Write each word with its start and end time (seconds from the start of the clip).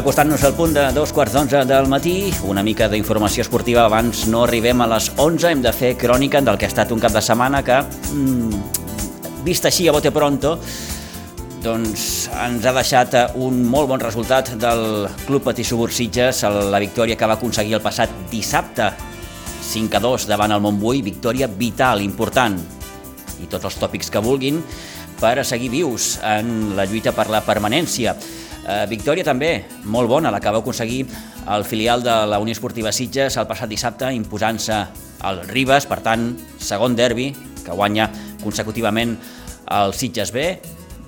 Acostant-nos 0.00 0.40
al 0.48 0.54
punt 0.56 0.70
de 0.72 0.82
dos 0.96 1.10
quarts 1.12 1.34
d'onze 1.36 1.58
del 1.68 1.84
matí, 1.92 2.30
una 2.48 2.62
mica 2.64 2.86
d'informació 2.88 3.42
esportiva 3.44 3.82
abans 3.84 4.22
no 4.32 4.46
arribem 4.46 4.80
a 4.80 4.86
les 4.88 5.10
11, 5.20 5.50
hem 5.50 5.60
de 5.60 5.72
fer 5.76 5.90
crònica 6.00 6.40
del 6.40 6.56
que 6.56 6.64
ha 6.64 6.70
estat 6.72 6.94
un 6.94 7.02
cap 7.02 7.12
de 7.12 7.20
setmana 7.20 7.60
que, 7.62 7.76
mm, 7.82 8.62
vist 9.44 9.66
així 9.68 9.88
a 9.88 9.92
bote 9.92 10.10
pronto, 10.10 10.58
doncs 11.60 12.30
ens 12.32 12.64
ha 12.64 12.72
deixat 12.72 13.34
un 13.34 13.62
molt 13.68 13.88
bon 13.88 14.00
resultat 14.00 14.56
del 14.56 15.06
Club 15.26 15.42
Patí 15.42 15.64
Subursitges, 15.64 16.44
la 16.44 16.78
victòria 16.78 17.16
que 17.16 17.26
va 17.26 17.34
aconseguir 17.34 17.74
el 17.74 17.82
passat 17.82 18.08
dissabte, 18.30 18.94
5 19.60 19.98
a 19.98 20.00
2 20.00 20.26
davant 20.26 20.52
el 20.52 20.62
Montbui, 20.62 21.02
victòria 21.02 21.46
vital, 21.46 22.00
important, 22.00 22.58
i 23.42 23.46
tots 23.46 23.66
els 23.66 23.76
tòpics 23.76 24.08
que 24.08 24.18
vulguin, 24.18 24.64
per 25.20 25.38
a 25.38 25.44
seguir 25.44 25.68
vius 25.68 26.18
en 26.24 26.74
la 26.74 26.86
lluita 26.86 27.12
per 27.12 27.28
la 27.28 27.44
permanència. 27.44 28.16
Eh, 28.70 28.86
victòria 28.86 29.24
també 29.26 29.64
molt 29.90 30.10
bona, 30.10 30.30
la 30.30 30.38
que 30.38 30.50
va 30.52 30.60
aconseguir 30.62 31.02
el 31.50 31.64
filial 31.66 32.04
de 32.04 32.14
la 32.30 32.38
Unió 32.38 32.54
Esportiva 32.54 32.92
Sitges 32.94 33.38
el 33.40 33.48
passat 33.50 33.70
dissabte, 33.70 34.10
imposant-se 34.14 34.76
al 35.26 35.40
Ribes, 35.48 35.88
per 35.90 35.98
tant, 36.04 36.28
segon 36.60 36.94
derbi, 36.94 37.30
que 37.64 37.74
guanya 37.74 38.06
consecutivament 38.44 39.16
el 39.74 39.94
Sitges 39.96 40.30
B, 40.30 40.44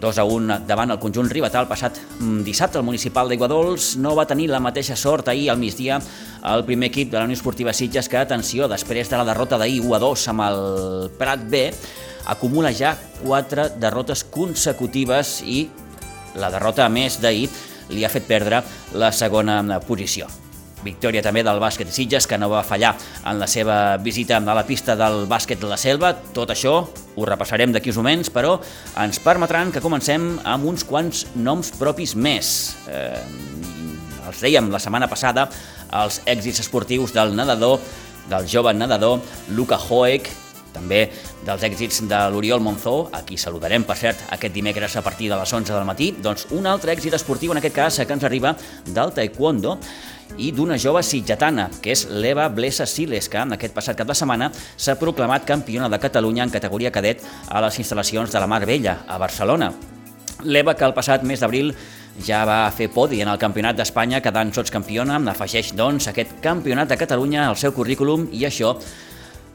2 0.03 0.19
a 0.19 0.25
1 0.27 0.57
davant 0.67 0.91
el 0.91 0.99
conjunt 0.99 1.29
ribetà 1.31 1.61
el 1.63 1.69
passat 1.71 2.01
mm, 2.19 2.41
dissabte. 2.43 2.81
El 2.81 2.87
municipal 2.89 3.29
d'Iguadols 3.31 3.93
no 4.03 4.17
va 4.19 4.27
tenir 4.27 4.49
la 4.51 4.59
mateixa 4.59 4.97
sort 4.99 5.31
ahir 5.31 5.47
al 5.53 5.61
migdia 5.61 6.01
el 6.51 6.65
primer 6.67 6.89
equip 6.91 7.13
de 7.13 7.21
la 7.21 7.29
Unió 7.29 7.39
Esportiva 7.39 7.71
Sitges 7.77 8.11
que, 8.11 8.19
atenció, 8.19 8.67
després 8.67 9.13
de 9.13 9.21
la 9.21 9.29
derrota 9.29 9.61
d'ahir 9.63 9.79
1 9.85 9.95
a 9.95 10.03
2 10.03 10.27
amb 10.35 10.47
el 10.49 10.59
Prat 11.21 11.47
B, 11.47 11.69
acumula 12.35 12.75
ja 12.75 12.97
4 13.23 13.77
derrotes 13.79 14.27
consecutives 14.27 15.39
i 15.47 15.69
la 16.37 16.51
derrota, 16.51 16.87
a 16.87 16.93
més 16.93 17.21
d'ahir, 17.23 17.49
li 17.93 18.05
ha 18.05 18.13
fet 18.13 18.29
perdre 18.29 18.63
la 18.97 19.13
segona 19.13 19.61
posició. 19.85 20.29
Victòria 20.83 21.23
també 21.23 21.45
del 21.47 21.61
bàsquet 21.63 21.91
Sitges, 21.95 22.27
que 22.27 22.39
no 22.39 22.49
va 22.51 22.65
fallar 22.67 22.97
en 23.31 23.39
la 23.39 23.47
seva 23.47 23.97
visita 24.03 24.39
a 24.39 24.55
la 24.55 24.67
pista 24.67 24.97
del 24.99 25.27
bàsquet 25.31 25.61
de 25.63 25.71
la 25.71 25.79
Selva. 25.79 26.13
Tot 26.35 26.51
això 26.51 26.75
ho 26.83 27.27
repassarem 27.29 27.73
d'aquí 27.73 27.93
uns 27.93 28.01
moments, 28.01 28.33
però 28.35 28.57
ens 28.99 29.21
permetran 29.23 29.71
que 29.73 29.83
comencem 29.85 30.35
amb 30.45 30.67
uns 30.67 30.85
quants 30.85 31.27
noms 31.37 31.73
propis 31.79 32.17
més. 32.17 32.75
Eh, 32.91 33.23
els 34.27 34.43
dèiem 34.43 34.71
la 34.73 34.81
setmana 34.83 35.11
passada 35.11 35.49
els 35.93 36.23
èxits 36.27 36.63
esportius 36.65 37.13
del 37.15 37.37
nedador, 37.37 37.79
del 38.31 38.47
jove 38.49 38.73
nedador 38.75 39.21
Luca 39.55 39.79
Hoek, 39.79 40.31
també 40.75 41.05
dels 41.47 41.67
èxits 41.69 42.03
de 42.11 42.23
l'Oriol 42.33 42.63
Monzó, 42.65 43.09
a 43.13 43.23
qui 43.27 43.39
saludarem, 43.39 43.85
per 43.85 43.97
cert, 44.01 44.25
aquest 44.35 44.55
dimecres 44.55 44.97
a 44.97 45.05
partir 45.05 45.29
de 45.31 45.39
les 45.39 45.53
11 45.53 45.73
del 45.73 45.89
matí, 45.89 46.13
doncs 46.23 46.49
un 46.51 46.67
altre 46.67 46.95
èxit 46.97 47.15
esportiu, 47.15 47.53
en 47.53 47.61
aquest 47.61 47.77
cas, 47.77 48.01
que 48.01 48.17
ens 48.17 48.25
arriba 48.25 48.57
del 48.87 49.13
taekwondo, 49.15 49.79
i 50.41 50.51
d'una 50.53 50.79
jove 50.81 51.03
sitgetana, 51.05 51.69
que 51.83 51.93
és 51.93 52.07
l'Eva 52.09 52.49
Blesa 52.49 52.87
Siles, 52.89 53.29
que 53.29 53.41
en 53.43 53.57
aquest 53.57 53.75
passat 53.77 53.99
cap 53.99 54.09
de 54.09 54.17
setmana 54.17 54.51
s'ha 54.77 54.97
proclamat 55.01 55.45
campiona 55.49 55.91
de 55.93 56.01
Catalunya 56.01 56.47
en 56.47 56.55
categoria 56.55 56.93
cadet 56.93 57.25
a 57.49 57.61
les 57.65 57.79
instal·lacions 57.83 58.33
de 58.33 58.41
la 58.41 58.49
Mar 58.49 58.65
Vella, 58.67 59.03
a 59.07 59.19
Barcelona. 59.19 59.73
L'Eva, 60.45 60.75
que 60.75 60.87
el 60.89 60.95
passat 60.97 61.23
mes 61.23 61.43
d'abril 61.43 61.71
ja 62.27 62.43
va 62.49 62.65
fer 62.75 62.91
podi 62.93 63.23
en 63.23 63.31
el 63.31 63.41
Campionat 63.41 63.77
d'Espanya, 63.79 64.21
quedant 64.25 64.53
sots 64.53 64.73
campiona, 64.75 65.21
afegeix, 65.33 65.73
doncs, 65.77 66.09
aquest 66.11 66.41
Campionat 66.43 66.91
de 66.91 66.99
Catalunya 67.01 67.47
al 67.49 67.57
seu 67.57 67.73
currículum 67.73 68.29
i 68.33 68.45
això 68.49 68.75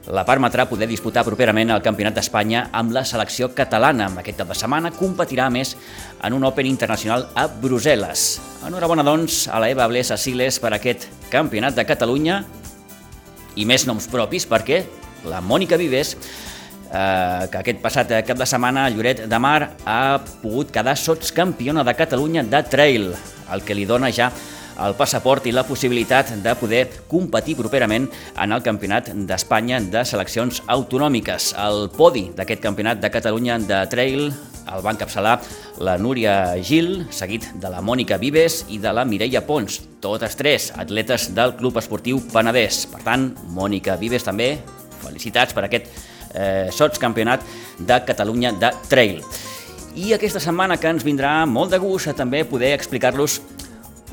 la 0.08 0.24
permetrà 0.24 0.66
poder 0.70 0.88
disputar 0.88 1.26
properament 1.28 1.74
el 1.74 1.84
Campionat 1.84 2.16
d'Espanya 2.16 2.68
amb 2.76 2.94
la 2.96 3.04
selecció 3.06 3.50
catalana. 3.56 4.08
Aquest 4.22 4.40
cap 4.40 4.52
de 4.52 4.56
setmana 4.56 4.94
competirà 4.96 5.50
més 5.52 5.74
en 6.24 6.36
un 6.38 6.48
Open 6.48 6.70
internacional 6.70 7.28
a 7.36 7.48
Brussel·les. 7.48 8.28
Enhorabona, 8.68 9.04
doncs, 9.04 9.46
a 9.52 9.60
la 9.60 9.70
Eva 9.74 9.88
Blesa 9.92 10.18
Siles 10.18 10.62
per 10.64 10.72
aquest 10.78 11.10
Campionat 11.32 11.76
de 11.76 11.86
Catalunya 11.88 12.42
i 13.58 13.66
més 13.68 13.88
noms 13.90 14.08
propis 14.08 14.48
perquè 14.48 14.84
la 15.28 15.42
Mònica 15.44 15.80
Vives 15.80 16.16
eh, 16.16 17.48
que 17.52 17.60
aquest 17.60 17.82
passat 17.84 18.14
cap 18.28 18.40
de 18.40 18.48
setmana 18.48 18.86
a 18.86 18.94
Lloret 18.94 19.26
de 19.28 19.40
Mar 19.44 19.74
ha 19.84 20.20
pogut 20.44 20.72
quedar 20.72 20.96
sots 20.96 21.34
campiona 21.36 21.84
de 21.84 21.98
Catalunya 21.98 22.46
de 22.48 22.64
trail, 22.64 23.12
el 23.52 23.66
que 23.68 23.76
li 23.76 23.88
dona 23.90 24.14
ja 24.14 24.32
el 24.86 24.96
passaport 24.98 25.48
i 25.48 25.54
la 25.56 25.66
possibilitat 25.68 26.34
de 26.44 26.54
poder 26.60 26.84
competir 27.10 27.58
properament 27.58 28.08
en 28.36 28.54
el 28.54 28.64
Campionat 28.66 29.10
d'Espanya 29.30 29.80
de 29.82 30.04
seleccions 30.06 30.62
autonòmiques. 30.68 31.54
El 31.58 31.90
podi 31.96 32.28
d'aquest 32.38 32.62
Campionat 32.64 33.02
de 33.02 33.12
Catalunya 33.14 33.58
de 33.64 33.82
Trail 33.92 34.30
el 34.68 34.84
va 34.84 34.92
encapçalar 34.92 35.38
la 35.80 35.96
Núria 35.98 36.58
Gil, 36.64 37.06
seguit 37.12 37.46
de 37.56 37.70
la 37.72 37.80
Mònica 37.82 38.18
Vives 38.20 38.66
i 38.74 38.82
de 38.84 38.92
la 38.92 39.06
Mireia 39.08 39.44
Pons, 39.48 39.80
totes 40.04 40.36
tres 40.36 40.72
atletes 40.76 41.30
del 41.36 41.56
Club 41.56 41.80
Esportiu 41.80 42.20
Penedès. 42.34 42.86
Per 42.92 43.00
tant, 43.06 43.30
Mònica 43.56 43.96
Vives 44.00 44.28
també, 44.28 44.58
felicitats 45.04 45.56
per 45.56 45.64
aquest 45.68 45.88
eh, 46.34 46.68
sots 46.76 47.00
campionat 47.00 47.46
de 47.80 48.02
Catalunya 48.08 48.54
de 48.60 48.74
Trail. 48.90 49.22
I 49.98 50.12
aquesta 50.14 50.42
setmana 50.44 50.78
que 50.78 50.92
ens 50.92 51.06
vindrà 51.06 51.40
molt 51.50 51.72
de 51.74 51.80
gust 51.82 52.12
també 52.18 52.44
poder 52.46 52.76
explicar-los 52.76 53.40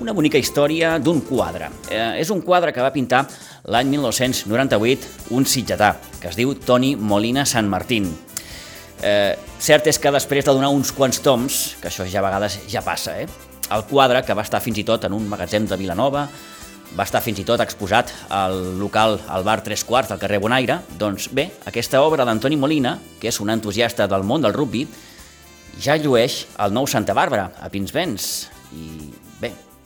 una 0.03 0.12
bonica 0.12 0.38
història 0.38 0.97
d'un 0.99 1.21
quadre. 1.22 1.69
Eh, 1.91 2.21
és 2.21 2.31
un 2.34 2.43
quadre 2.43 2.72
que 2.75 2.82
va 2.82 2.93
pintar 2.94 3.25
l'any 3.71 3.93
1998 3.94 5.34
un 5.37 5.47
sitgetà, 5.47 5.94
que 6.21 6.31
es 6.32 6.38
diu 6.38 6.55
Toni 6.55 6.94
Molina 6.97 7.44
San 7.47 7.69
Martín. 7.71 8.10
Eh, 9.03 9.37
cert 9.60 9.87
és 9.87 9.99
que 9.99 10.12
després 10.15 10.44
de 10.44 10.54
donar 10.54 10.72
uns 10.72 10.93
quants 10.93 11.21
toms, 11.22 11.77
que 11.81 11.91
això 11.91 12.06
ja 12.09 12.21
a 12.22 12.27
vegades 12.27 12.59
ja 12.71 12.83
passa, 12.83 13.19
eh? 13.21 13.28
el 13.71 13.84
quadre, 13.88 14.22
que 14.25 14.34
va 14.34 14.44
estar 14.44 14.60
fins 14.60 14.78
i 14.78 14.84
tot 14.84 15.06
en 15.06 15.15
un 15.16 15.28
magatzem 15.28 15.66
de 15.66 15.78
Vilanova, 15.81 16.27
va 16.94 17.06
estar 17.06 17.22
fins 17.25 17.41
i 17.41 17.47
tot 17.47 17.62
exposat 17.65 18.12
al 18.31 18.78
local, 18.78 19.19
al 19.28 19.44
bar 19.47 19.62
Tres 19.65 19.83
Quarts 19.84 20.12
del 20.12 20.21
carrer 20.21 20.38
Bonaire, 20.43 20.78
doncs 20.99 21.31
bé, 21.33 21.49
aquesta 21.66 22.03
obra 22.04 22.27
d'Antoni 22.27 22.59
Molina, 22.60 22.99
que 23.21 23.33
és 23.33 23.41
un 23.41 23.50
entusiasta 23.50 24.06
del 24.10 24.22
món 24.22 24.44
del 24.44 24.54
rugby, 24.54 24.84
ja 25.81 25.97
llueix 25.99 26.44
al 26.59 26.75
nou 26.75 26.87
Santa 26.87 27.16
Bàrbara, 27.16 27.50
a 27.59 27.71
Pinsbens, 27.72 28.49
i 28.75 29.23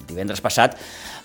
divendres 0.08 0.42
passat 0.44 0.78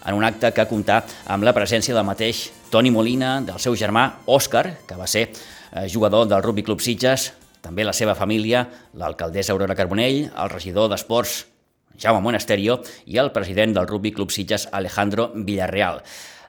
en 0.06 0.18
un 0.18 0.26
acte 0.28 0.52
que 0.54 0.68
comptà 0.70 1.02
amb 1.32 1.48
la 1.48 1.56
presència 1.56 1.96
del 1.96 2.06
mateix 2.08 2.50
Toni 2.70 2.92
Molina, 2.92 3.40
del 3.42 3.62
seu 3.64 3.78
germà 3.80 4.10
Òscar, 4.28 4.66
que 4.88 5.00
va 5.00 5.08
ser 5.08 5.30
eh, 5.30 5.88
jugador 5.90 6.28
del 6.28 6.44
Rugby 6.44 6.64
Club 6.68 6.84
Sitges, 6.84 7.32
també 7.64 7.86
la 7.88 7.96
seva 7.96 8.16
família, 8.16 8.66
l'alcaldessa 9.00 9.54
Aurora 9.56 9.76
Carbonell, 9.80 10.26
el 10.28 10.50
regidor 10.52 10.90
d'Esports 10.92 11.46
Jaume 12.00 12.24
Monasterio 12.26 12.80
i 13.06 13.20
el 13.22 13.32
president 13.32 13.76
del 13.78 13.88
Rugby 13.88 14.12
Club 14.12 14.34
Sitges 14.34 14.68
Alejandro 14.72 15.30
Villarreal. 15.36 16.02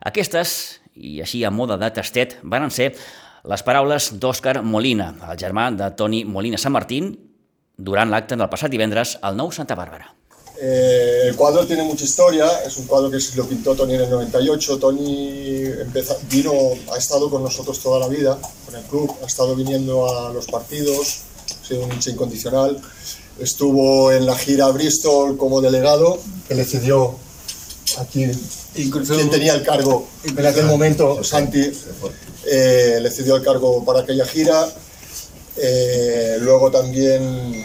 Aquestes, 0.04 0.80
i 0.94 1.20
així 1.22 1.44
a 1.44 1.52
moda 1.52 1.78
de 1.78 1.90
tastet, 1.94 2.38
van 2.42 2.70
ser 2.74 2.94
les 3.44 3.62
paraules 3.62 4.10
d'Òscar 4.20 4.62
Molina, 4.64 5.12
el 5.28 5.38
germà 5.38 5.68
de 5.76 5.90
Toni 5.98 6.24
Molina 6.24 6.58
San 6.58 6.72
Martín, 6.72 7.12
durant 7.76 8.10
l'acte 8.10 8.38
del 8.40 8.50
passat 8.50 8.72
divendres 8.72 9.18
al 9.22 9.36
Nou 9.36 9.52
Santa 9.52 9.76
Bàrbara. 9.76 10.08
Eh, 10.56 11.22
el 11.28 11.36
cuadro 11.36 11.66
tiene 11.66 11.82
mucha 11.82 12.04
historia, 12.04 12.46
es 12.64 12.76
un 12.76 12.86
cuadro 12.86 13.10
que 13.10 13.18
lo 13.34 13.46
pintó 13.46 13.74
Tony 13.74 13.94
en 13.94 14.02
el 14.02 14.10
98. 14.10 14.78
Tony 14.78 15.64
empezó, 15.80 16.16
vino, 16.30 16.52
ha 16.92 16.96
estado 16.96 17.28
con 17.28 17.42
nosotros 17.42 17.80
toda 17.80 17.98
la 17.98 18.08
vida, 18.08 18.38
con 18.64 18.76
el 18.76 18.82
club, 18.84 19.14
ha 19.22 19.26
estado 19.26 19.56
viniendo 19.56 20.08
a 20.08 20.32
los 20.32 20.46
partidos, 20.46 21.22
ha 21.60 21.66
sido 21.66 21.84
un 21.84 21.92
hincha 21.92 22.10
incondicional. 22.10 22.80
Estuvo 23.40 24.12
en 24.12 24.26
la 24.26 24.36
gira 24.36 24.68
Bristol 24.68 25.36
como 25.36 25.60
delegado, 25.60 26.20
que 26.46 26.54
le 26.54 26.64
cedió 26.64 27.16
aquí 27.98 28.30
Incluso, 28.76 29.14
quien 29.14 29.30
tenía 29.30 29.54
el 29.54 29.62
cargo 29.62 30.06
en 30.24 30.46
aquel 30.46 30.66
momento, 30.66 31.22
Santi, 31.22 31.70
eh, 32.46 32.98
le 33.00 33.10
cedió 33.10 33.36
el 33.36 33.42
cargo 33.42 33.84
para 33.84 34.00
aquella 34.00 34.24
gira. 34.24 34.68
Eh, 35.56 36.38
luego 36.40 36.70
también 36.70 37.64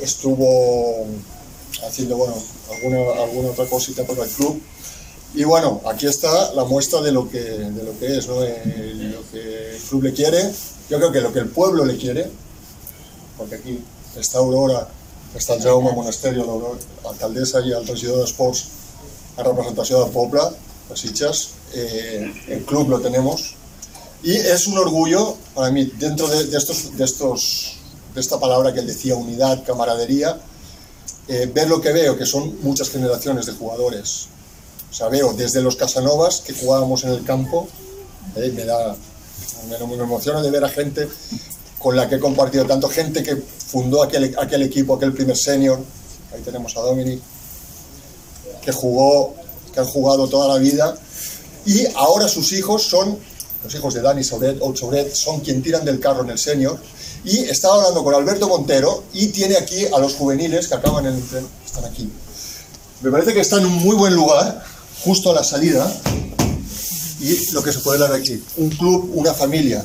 estuvo 0.00 1.06
haciendo 1.86 2.16
bueno, 2.16 2.34
alguna, 2.70 3.22
alguna 3.22 3.50
otra 3.50 3.66
cosita 3.66 4.04
para 4.04 4.24
el 4.24 4.30
club. 4.30 4.60
Y 5.34 5.44
bueno, 5.44 5.80
aquí 5.86 6.06
está 6.06 6.52
la 6.54 6.64
muestra 6.64 7.00
de 7.00 7.12
lo 7.12 7.28
que, 7.28 7.40
de 7.40 7.82
lo 7.82 7.98
que 7.98 8.18
es, 8.18 8.28
¿no? 8.28 8.34
lo 8.34 9.30
que 9.30 9.76
el 9.76 9.82
club 9.88 10.02
le 10.02 10.12
quiere. 10.12 10.52
Yo 10.90 10.98
creo 10.98 11.10
que 11.10 11.20
lo 11.20 11.32
que 11.32 11.38
el 11.38 11.48
pueblo 11.48 11.84
le 11.84 11.96
quiere, 11.96 12.30
porque 13.38 13.54
aquí 13.54 13.82
está 14.16 14.38
Aurora, 14.38 14.86
està 15.32 15.54
el 15.56 15.62
Jaume 15.64 15.92
Monasterio, 15.96 16.44
l'alcaldessa 17.04 17.62
i 17.64 17.72
el 17.72 17.86
regidor 17.88 18.20
d'Esports 18.20 18.66
a 19.38 19.46
representació 19.46 20.02
del 20.02 20.12
poble, 20.12 20.44
de 20.90 20.96
Sitges. 20.96 21.48
Eh, 21.72 22.32
el 22.48 22.64
club 22.68 22.90
lo 22.90 23.00
tenemos. 23.00 23.54
Y 24.22 24.36
es 24.36 24.66
un 24.66 24.78
orgullo 24.78 25.36
para 25.54 25.70
mí, 25.70 25.90
dentro 25.98 26.28
de, 26.28 26.44
de 26.44 26.58
estos, 26.58 26.96
de 26.96 27.04
estos, 27.04 27.78
de 28.14 28.20
esta 28.20 28.38
palabra 28.38 28.72
que 28.72 28.80
él 28.80 28.86
decía, 28.86 29.16
unidad, 29.16 29.64
camaradería, 29.64 30.38
eh, 31.28 31.50
ver 31.52 31.68
lo 31.68 31.80
que 31.80 31.92
veo, 31.92 32.16
que 32.16 32.26
son 32.26 32.58
muchas 32.62 32.90
generaciones 32.90 33.46
de 33.46 33.52
jugadores. 33.52 34.28
O 35.00 35.10
veo 35.10 35.32
desde 35.32 35.62
los 35.62 35.76
Casanovas 35.76 36.40
que 36.40 36.52
jugábamos 36.52 37.04
en 37.04 37.10
el 37.10 37.24
campo, 37.24 37.68
eh, 38.36 38.52
me 38.54 38.64
da, 38.64 38.94
me, 39.68 39.86
me 39.86 40.02
emociona 40.02 40.42
de 40.42 40.50
ver 40.50 40.64
a 40.64 40.68
gente 40.68 41.08
con 41.78 41.96
la 41.96 42.08
que 42.08 42.14
he 42.16 42.20
compartido 42.20 42.64
tanto, 42.64 42.88
gente 42.88 43.22
que 43.22 43.36
fundó 43.36 44.02
aquel, 44.02 44.34
aquel 44.38 44.62
equipo, 44.62 44.94
aquel 44.94 45.12
primer 45.12 45.36
senior, 45.36 45.80
ahí 46.32 46.40
tenemos 46.42 46.76
a 46.76 46.80
Dominic, 46.80 47.20
que 48.62 48.70
jugó, 48.70 49.34
que 49.72 49.80
han 49.80 49.86
jugado 49.86 50.28
toda 50.28 50.46
la 50.46 50.58
vida, 50.58 50.96
y 51.66 51.84
ahora 51.96 52.28
sus 52.28 52.52
hijos 52.52 52.84
son, 52.84 53.18
los 53.64 53.74
hijos 53.74 53.94
de 53.94 54.00
Dani 54.00 54.22
Sauret, 54.22 55.12
son 55.12 55.40
quien 55.40 55.62
tiran 55.62 55.84
del 55.84 55.98
carro 55.98 56.22
en 56.22 56.30
el 56.30 56.38
senior, 56.38 56.78
y 57.24 57.38
estaba 57.44 57.76
hablando 57.76 58.02
con 58.02 58.14
Alberto 58.14 58.48
Montero, 58.48 59.04
y 59.12 59.28
tiene 59.28 59.56
aquí 59.56 59.86
a 59.86 59.98
los 59.98 60.14
juveniles 60.14 60.68
que 60.68 60.74
acaban 60.74 61.06
en 61.06 61.14
el 61.14 61.22
tren, 61.28 61.46
están 61.64 61.84
aquí. 61.84 62.10
Me 63.00 63.10
parece 63.10 63.32
que 63.32 63.40
está 63.40 63.58
en 63.58 63.66
un 63.66 63.74
muy 63.74 63.96
buen 63.96 64.14
lugar, 64.14 64.64
justo 65.04 65.30
a 65.30 65.34
la 65.34 65.44
salida, 65.44 65.90
y 67.20 67.50
lo 67.52 67.62
que 67.62 67.72
se 67.72 67.80
puede 67.80 67.98
ver 67.98 68.12
aquí, 68.12 68.42
un 68.56 68.70
club, 68.70 69.10
una 69.14 69.32
familia. 69.32 69.84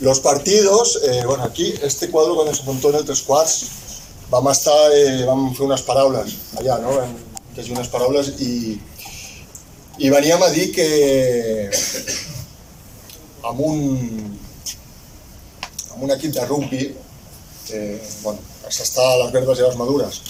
Los 0.00 0.20
partidos, 0.20 1.00
eh, 1.04 1.22
bueno, 1.26 1.44
aquí, 1.44 1.74
este 1.82 2.10
quadre 2.10 2.34
quan 2.34 2.48
es 2.48 2.64
montó 2.64 2.90
en 2.90 2.96
el 2.96 3.04
tres 3.04 3.22
quarts, 3.22 3.66
vam 4.30 4.48
estar, 4.50 4.90
eh, 4.92 5.24
vam 5.28 5.52
fer 5.54 5.66
unes 5.66 5.82
paraules 5.86 6.32
allà, 6.58 6.78
no? 6.82 6.96
Vam 6.96 7.12
llegir 7.54 7.74
unes 7.76 7.90
paraules 7.92 8.32
i, 8.42 8.80
i 9.98 10.10
veníem 10.10 10.42
a 10.42 10.50
que 10.74 10.88
amb 13.48 13.60
amb 15.94 16.04
un 16.04 16.14
equip 16.14 16.34
de 16.36 16.46
rugby 16.46 16.84
eh, 17.72 17.98
bueno, 18.22 18.38
s'està 18.68 19.04
a 19.14 19.20
les 19.24 19.34
verdes 19.34 19.60
i 19.60 19.64
a 19.64 19.70
les 19.70 19.80
madures 19.80 20.22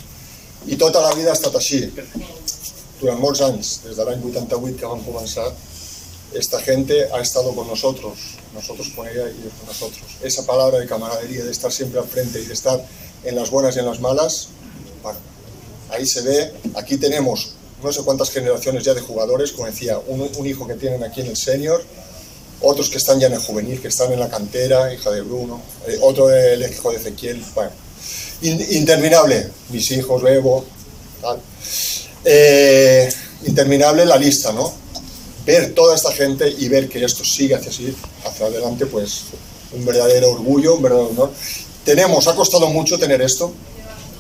i 0.67 0.77
tota 0.81 1.01
la 1.05 1.13
vida 1.15 1.31
ha 1.31 1.37
estat 1.37 1.57
així. 1.59 1.83
Durant 3.01 3.19
molts 3.21 3.43
anys, 3.45 3.81
des 3.85 3.99
de 3.99 4.05
l'any 4.07 4.23
88 4.25 4.79
que 4.81 4.89
vam 4.89 5.03
començar 5.05 5.51
esta 6.35 6.61
gente 6.61 7.05
ha 7.13 7.21
estado 7.21 7.55
con 7.55 7.69
nosotros, 7.69 8.39
nosotros 8.55 8.89
con 8.97 9.07
ella 9.07 9.29
y 9.29 9.49
con 9.59 9.67
nosotros. 9.67 10.03
Esa 10.23 10.47
palabra 10.47 10.79
de 10.79 10.87
camaradería, 10.87 11.45
de 11.45 11.53
estar 11.53 11.71
siempre 11.71 12.01
al 12.01 12.09
frente 12.09 12.41
y 12.41 12.47
de 12.47 12.55
estar 12.55 12.85
en 13.25 13.37
las 13.37 13.51
buenas 13.51 13.77
y 13.77 13.81
en 13.81 13.87
las 13.87 14.01
malas, 14.01 14.49
bueno, 15.03 15.19
ahí 15.91 16.07
se 16.07 16.23
ve, 16.23 16.53
aquí 16.75 16.97
tenemos 16.97 17.55
no 17.83 17.93
sé 17.93 18.03
cuántas 18.03 18.31
generaciones 18.31 18.83
ya 18.85 18.95
de 18.95 19.03
jugadores, 19.03 19.53
como 19.53 19.67
decía, 19.67 19.99
un, 19.99 20.29
un 20.37 20.47
hijo 20.47 20.67
que 20.67 20.75
tienen 20.75 21.05
aquí 21.05 21.21
en 21.21 21.27
el 21.27 21.37
senior, 21.37 21.85
otros 22.61 22.89
que 22.91 22.99
están 22.99 23.21
ya 23.21 23.27
en 23.27 23.35
el 23.35 23.41
juvenil, 23.41 23.81
que 23.81 23.89
están 23.89 24.13
en 24.13 24.21
la 24.21 24.29
cantera, 24.29 24.93
hija 24.93 25.11
de 25.11 25.23
Bruno, 25.23 25.61
eh, 25.87 25.99
otro 26.01 26.31
el 26.31 26.63
hijo 26.63 26.91
de 26.91 26.97
Ezequiel, 26.97 27.43
bueno, 27.55 27.71
in, 28.43 28.61
interminable, 28.71 29.51
mis 29.71 29.91
hijos, 29.91 30.23
Bebo, 30.23 30.65
tal. 31.21 31.41
Eh, 32.25 33.13
interminable 33.47 34.07
la 34.07 34.17
lista, 34.17 34.53
¿no? 34.53 34.73
ver 35.45 35.75
toda 35.75 35.95
esta 35.95 36.11
gente 36.13 36.49
y 36.59 36.69
ver 36.69 36.89
que 36.89 37.05
esto 37.05 37.23
sigue 37.23 37.55
hacia, 37.55 37.71
hacia 38.25 38.47
adelante, 38.47 38.87
pues 38.87 39.25
un 39.73 39.85
verdadero 39.85 40.31
orgullo, 40.31 40.77
un 40.77 40.83
verdadero 40.83 41.11
honor. 41.11 41.33
Tenemos, 41.85 42.27
ha 42.29 42.35
costado 42.35 42.69
mucho 42.69 42.99
tener 42.99 43.21
esto, 43.21 43.53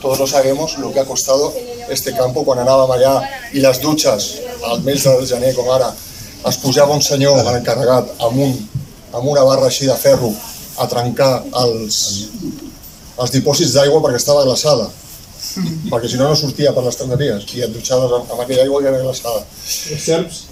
todos 0.02 0.18
lo 0.18 0.26
sabemos, 0.26 0.76
lo 0.78 0.92
que 0.92 1.00
ha 1.00 1.06
costado 1.06 1.54
este 1.88 2.14
campo 2.16 2.44
quan 2.44 2.60
anàvem 2.62 2.92
allà 2.94 3.14
i 3.52 3.60
les 3.60 3.80
dutxes 3.80 4.26
al 4.64 4.82
mes 4.84 5.04
de 5.04 5.52
com 5.56 5.70
ara, 5.72 5.90
es 6.50 6.58
pujava 6.62 6.94
un 6.94 7.02
senyor 7.02 7.40
encarregat 7.54 8.10
amb, 8.26 8.40
un, 8.46 8.56
amb 9.12 9.30
una 9.32 9.44
barra 9.46 9.70
així 9.70 9.88
de 9.88 9.96
ferro 10.00 10.32
a 10.78 10.88
trencar 10.90 11.32
els, 11.62 12.00
els 13.20 13.34
dipòsits 13.34 13.76
d'aigua 13.76 14.02
perquè 14.04 14.20
estava 14.20 14.44
glaçada 14.46 14.90
perquè 15.90 16.08
si 16.10 16.18
no 16.18 16.28
no 16.28 16.36
sortia 16.38 16.72
per 16.74 16.82
les 16.86 16.98
terneries 16.98 17.46
i 17.54 17.62
et 17.66 17.72
dutxaves 17.72 18.12
amb, 18.18 18.32
amb 18.32 18.42
aquella 18.42 18.64
aigua 18.64 18.80
que 18.82 18.90
era 18.90 19.02
glaçada. 19.04 19.44
Els 19.92 20.04
serps, 20.08 20.42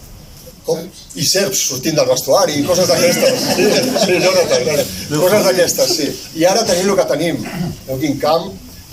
Com? 0.62 0.78
I 1.18 1.24
serps 1.26 1.64
sortint 1.66 1.96
del 1.98 2.06
vestuari 2.06 2.60
i 2.60 2.64
coses 2.66 2.86
d'aquestes. 2.86 3.46
Sí, 3.56 3.64
sí, 4.04 4.18
Jonathan, 4.22 4.68
coses 5.10 5.46
d'aquestes, 5.48 5.94
sí. 5.96 6.06
I 6.38 6.46
ara 6.46 6.62
tenim 6.68 6.92
el 6.92 6.98
que 7.00 7.06
tenim. 7.10 7.40
Veu 7.88 7.98
quin 7.98 8.14
camp, 8.22 8.44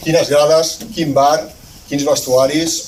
quines 0.01 0.31
grades, 0.33 0.71
quin 0.95 1.13
bar, 1.13 1.43
quins 1.91 2.07
vestuaris, 2.07 2.79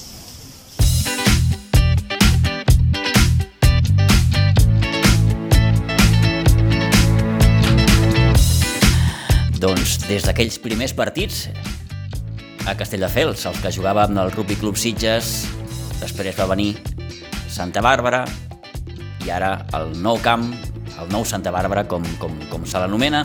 Doncs 9.62 10.00
des 10.08 10.24
d'aquells 10.26 10.56
primers 10.58 10.94
partits 10.98 11.44
a 12.66 12.74
Castelldefels, 12.78 13.44
els 13.46 13.60
que 13.62 13.70
jugàvem 13.74 14.18
al 14.18 14.32
Rugby 14.34 14.56
Club 14.58 14.80
Sitges, 14.80 15.44
després 16.00 16.38
va 16.40 16.48
venir 16.50 16.72
Santa 17.46 17.84
Bàrbara 17.86 18.24
i 19.22 19.30
ara 19.30 19.52
el 19.78 19.94
nou 20.02 20.18
camp, 20.24 20.48
el 20.98 21.12
nou 21.14 21.28
Santa 21.30 21.54
Bàrbara, 21.54 21.86
com, 21.86 22.02
com, 22.18 22.34
com 22.50 22.66
se 22.66 22.82
l'anomena. 22.82 23.22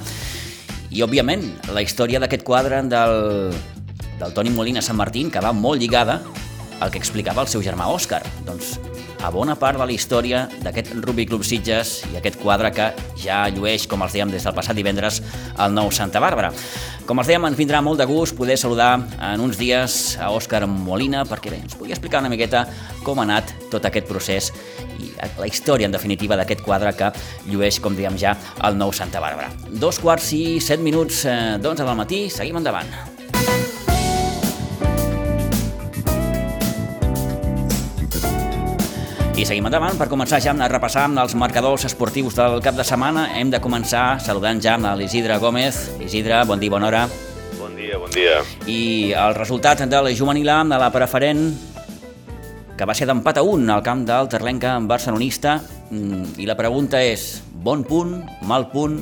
I, 0.91 1.01
òbviament, 1.07 1.47
la 1.73 1.81
història 1.81 2.21
d'aquest 2.21 2.45
quadre 2.45 2.83
del, 2.85 3.17
del 4.21 4.37
Toni 4.37 4.53
Molina 4.53 4.85
Sant 4.85 5.01
Martín, 5.01 5.33
que 5.33 5.41
va 5.41 5.57
molt 5.57 5.81
lligada 5.81 6.21
al 6.85 6.93
que 6.93 7.01
explicava 7.01 7.47
el 7.47 7.49
seu 7.49 7.65
germà 7.65 7.89
Òscar. 7.97 8.21
Doncs 8.45 8.77
a 9.23 9.31
bona 9.31 9.55
part 9.59 9.79
de 9.79 9.87
la 9.87 9.95
història 9.95 10.47
d'aquest 10.63 10.93
Rugby 10.99 11.27
Club 11.29 11.45
Sitges 11.47 12.03
i 12.11 12.19
aquest 12.19 12.39
quadre 12.41 12.71
que 12.75 12.91
ja 13.21 13.45
llueix, 13.53 13.87
com 13.89 14.03
els 14.05 14.15
dèiem 14.17 14.33
des 14.33 14.45
del 14.47 14.55
passat 14.57 14.77
divendres, 14.77 15.23
al 15.57 15.75
nou 15.75 15.91
Santa 15.95 16.21
Bàrbara. 16.23 16.53
Com 17.07 17.21
els 17.23 17.31
dèiem, 17.31 17.45
ens 17.49 17.59
vindrà 17.59 17.81
molt 17.85 18.01
de 18.01 18.07
gust 18.09 18.37
poder 18.37 18.57
saludar 18.59 18.97
en 19.33 19.43
uns 19.43 19.59
dies 19.61 20.17
a 20.19 20.33
Òscar 20.35 20.65
Molina 20.67 21.25
perquè 21.29 21.53
bé, 21.53 21.61
ens 21.63 21.77
pugui 21.79 21.95
explicar 21.95 22.23
una 22.25 22.33
miqueta 22.33 22.65
com 23.07 23.21
ha 23.21 23.27
anat 23.29 23.55
tot 23.71 23.87
aquest 23.87 24.09
procés 24.11 24.51
i 24.99 25.13
la 25.39 25.47
història, 25.47 25.87
en 25.87 25.95
definitiva, 25.95 26.39
d'aquest 26.39 26.65
quadre 26.65 26.93
que 26.97 27.13
llueix, 27.51 27.81
com 27.81 27.97
dèiem 27.97 28.19
ja, 28.21 28.37
al 28.59 28.79
nou 28.79 28.95
Santa 28.97 29.23
Bàrbara. 29.23 29.53
Dos 29.71 30.01
quarts 30.03 30.33
i 30.37 30.59
set 30.65 30.83
minuts 30.83 31.25
eh, 31.29 31.57
d'onze 31.63 31.85
del 31.85 32.01
matí, 32.01 32.27
seguim 32.33 32.59
endavant. 32.63 32.91
I 39.37 39.45
seguim 39.45 39.69
endavant 39.69 39.99
per 40.01 40.09
començar 40.09 40.41
ja 40.41 40.57
a 40.57 40.69
repassar 40.73 41.05
amb 41.07 41.21
els 41.21 41.37
marcadors 41.37 41.85
esportius 41.85 42.35
del 42.35 42.59
cap 42.65 42.75
de 42.75 42.85
setmana. 42.85 43.29
Hem 43.37 43.53
de 43.53 43.61
començar 43.61 44.19
saludant 44.19 44.61
ja 44.65 44.75
amb 44.75 44.93
l'Isidre 44.97 45.39
Gómez. 45.39 45.79
Isidre, 46.01 46.43
bon 46.49 46.59
dia, 46.59 46.73
bona 46.73 46.89
hora. 46.89 47.07
Bon 47.61 47.77
dia, 47.77 47.99
bon 48.01 48.11
dia. 48.17 48.43
I 48.67 49.13
el 49.13 49.37
resultat 49.37 49.85
de 49.85 50.03
la 50.03 50.15
juvenil 50.17 50.49
A 50.49 50.63
de 50.65 50.81
la 50.81 50.91
preferent 50.91 51.51
que 52.77 52.85
va 52.85 52.95
ser 52.97 53.07
d'empat 53.09 53.39
a 53.39 53.45
un 53.45 53.69
al 53.71 53.83
camp 53.83 54.05
del 54.09 54.29
Terlenca 54.29 54.75
en 54.77 54.89
barcelonista 54.89 55.61
Mm, 55.91 56.35
i 56.43 56.47
la 56.49 56.57
pregunta 56.59 56.99
és 56.99 57.39
bon 57.63 57.85
punt, 57.87 58.19
mal 58.43 58.71
punt 58.75 58.99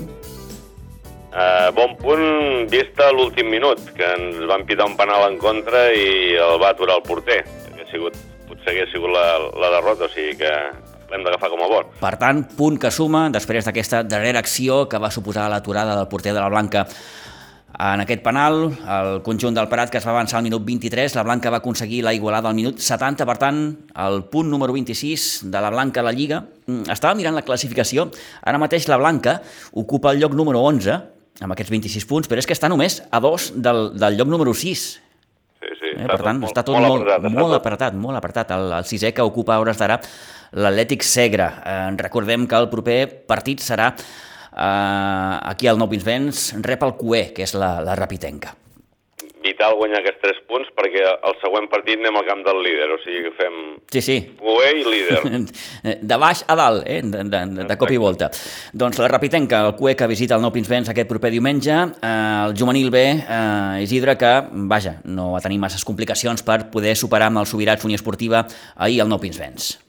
Uh, 1.35 1.73
bon 1.75 1.97
punt 1.99 2.68
vista 2.70 3.09
a 3.09 3.11
l'últim 3.11 3.49
minut, 3.50 3.80
que 3.97 4.06
ens 4.06 4.37
van 4.47 4.62
pitar 4.68 4.85
un 4.87 4.92
penal 4.94 5.25
en 5.26 5.35
contra 5.42 5.88
i 5.90 6.37
el 6.38 6.61
va 6.62 6.68
aturar 6.70 7.00
el 7.00 7.02
porter. 7.02 7.40
Hauria 7.73 7.88
sigut, 7.90 8.20
potser 8.64 8.80
hagués 8.80 8.92
sigut 8.92 9.12
la, 9.12 9.26
la 9.61 9.71
derrota, 9.76 10.09
o 10.09 10.12
sigui 10.12 10.38
que 10.40 10.52
l'hem 11.11 11.25
d'agafar 11.25 11.50
com 11.52 11.62
a 11.64 11.68
bon. 11.68 11.90
Per 12.00 12.14
tant, 12.21 12.44
punt 12.56 12.78
que 12.80 12.90
suma 12.90 13.28
després 13.30 13.66
d'aquesta 13.66 14.02
darrera 14.09 14.40
acció 14.40 14.87
que 14.88 14.99
va 14.99 15.12
suposar 15.12 15.50
l'aturada 15.52 15.97
del 15.99 16.09
porter 16.09 16.33
de 16.33 16.40
la 16.40 16.49
Blanca 16.49 16.87
en 17.75 18.00
aquest 18.04 18.23
penal, 18.23 18.68
el 18.71 19.16
conjunt 19.26 19.56
del 19.56 19.66
Prat 19.66 19.90
que 19.90 19.99
es 19.99 20.04
va 20.06 20.12
avançar 20.12 20.38
al 20.38 20.44
minut 20.47 20.62
23, 20.62 21.16
la 21.18 21.25
Blanca 21.26 21.50
va 21.50 21.59
aconseguir 21.59 22.04
la 22.06 22.12
igualada 22.14 22.49
al 22.49 22.54
minut 22.54 22.78
70, 22.78 23.26
per 23.26 23.37
tant, 23.42 23.59
el 23.99 24.23
punt 24.30 24.47
número 24.49 24.73
26 24.73 25.50
de 25.50 25.61
la 25.61 25.73
Blanca 25.75 26.00
a 26.00 26.06
la 26.06 26.12
Lliga. 26.14 26.44
Mm, 26.68 26.87
Estava 26.94 27.18
mirant 27.18 27.35
la 27.35 27.42
classificació, 27.42 28.12
ara 28.47 28.62
mateix 28.62 28.87
la 28.87 29.00
Blanca 29.02 29.40
ocupa 29.73 30.14
el 30.14 30.23
lloc 30.23 30.38
número 30.38 30.62
11, 30.62 31.00
amb 31.42 31.56
aquests 31.56 31.75
26 31.75 32.06
punts, 32.06 32.30
però 32.30 32.38
és 32.38 32.47
que 32.47 32.54
està 32.54 32.71
només 32.71 33.00
a 33.11 33.18
dos 33.18 33.50
del, 33.56 33.90
del 33.99 34.21
lloc 34.21 34.30
número 34.30 34.54
6. 34.54 34.87
Eh? 35.96 36.06
Per 36.10 36.18
tant, 36.22 36.42
està 36.48 36.64
tot 36.66 36.76
molt, 36.78 37.02
apretat, 37.02 37.24
està 37.24 37.32
molt 37.38 37.52
tot- 37.54 37.60
apretat, 37.60 37.94
molt 37.94 38.16
apretat. 38.20 38.50
El, 38.56 38.72
el 38.80 38.84
sisè 38.88 39.12
que 39.14 39.22
ocupa 39.22 39.54
a 39.56 39.60
hores 39.62 39.78
d'ara 39.78 40.00
l'Atlètic 40.52 41.02
Segre. 41.06 41.48
Eh, 41.64 41.90
recordem 42.00 42.46
que 42.50 42.56
el 42.58 42.68
proper 42.72 42.98
partit 43.26 43.60
serà 43.64 43.92
eh, 43.94 45.38
aquí 45.50 45.66
al 45.70 45.78
Nou 45.80 45.88
Pinsbens, 45.90 46.52
rep 46.62 46.82
el 46.86 46.94
Cué, 47.00 47.28
que 47.36 47.42
és 47.46 47.54
la, 47.58 47.76
la 47.84 47.96
Rapitenca. 47.98 48.54
Vital 49.44 49.76
guanyar 49.76 50.00
aquests 50.00 50.22
tres 50.22 50.38
punts 50.48 50.70
perquè 50.76 51.04
el 51.04 51.36
següent 51.42 51.68
partit 51.72 52.00
anem 52.00 52.16
al 52.16 52.26
camp 52.26 52.40
del 52.46 52.62
líder, 52.64 52.88
o 52.94 52.98
sigui 53.02 53.26
que 53.26 53.34
fem 53.36 53.58
Sí, 53.92 54.00
sí, 54.02 54.16
Cué 54.40 54.70
i 54.80 54.84
líder. 54.88 55.20
de 56.10 56.18
baix 56.20 56.42
a 56.48 56.56
dalt, 56.58 56.88
eh? 56.88 57.00
de, 57.04 57.24
de, 57.28 57.44
de, 57.52 57.68
de 57.68 57.78
cop 57.80 57.92
i 57.92 58.00
volta. 58.00 58.30
Doncs 58.72 58.98
la 59.02 59.10
Rapitenca, 59.12 59.60
el 59.68 59.76
CUE 59.78 59.94
que 60.00 60.08
visita 60.10 60.38
el 60.38 60.42
Nou 60.44 60.52
Pinsbens 60.54 60.90
aquest 60.90 61.10
proper 61.10 61.30
diumenge, 61.34 61.76
eh, 61.76 62.14
el 62.48 62.56
juvenil 62.58 62.90
B, 62.94 63.04
eh, 63.20 63.84
Isidre, 63.84 64.16
que, 64.18 64.34
vaja, 64.72 64.98
no 65.04 65.32
va 65.36 65.44
tenir 65.44 65.60
masses 65.62 65.84
complicacions 65.84 66.42
per 66.42 66.64
poder 66.72 66.96
superar 66.96 67.28
amb 67.28 67.44
el 67.44 67.50
Subirats 67.50 67.84
Unió 67.84 68.00
Esportiva 68.00 68.46
ahir 68.74 69.02
al 69.04 69.12
Nou 69.12 69.20
Pinsbens. 69.20 69.84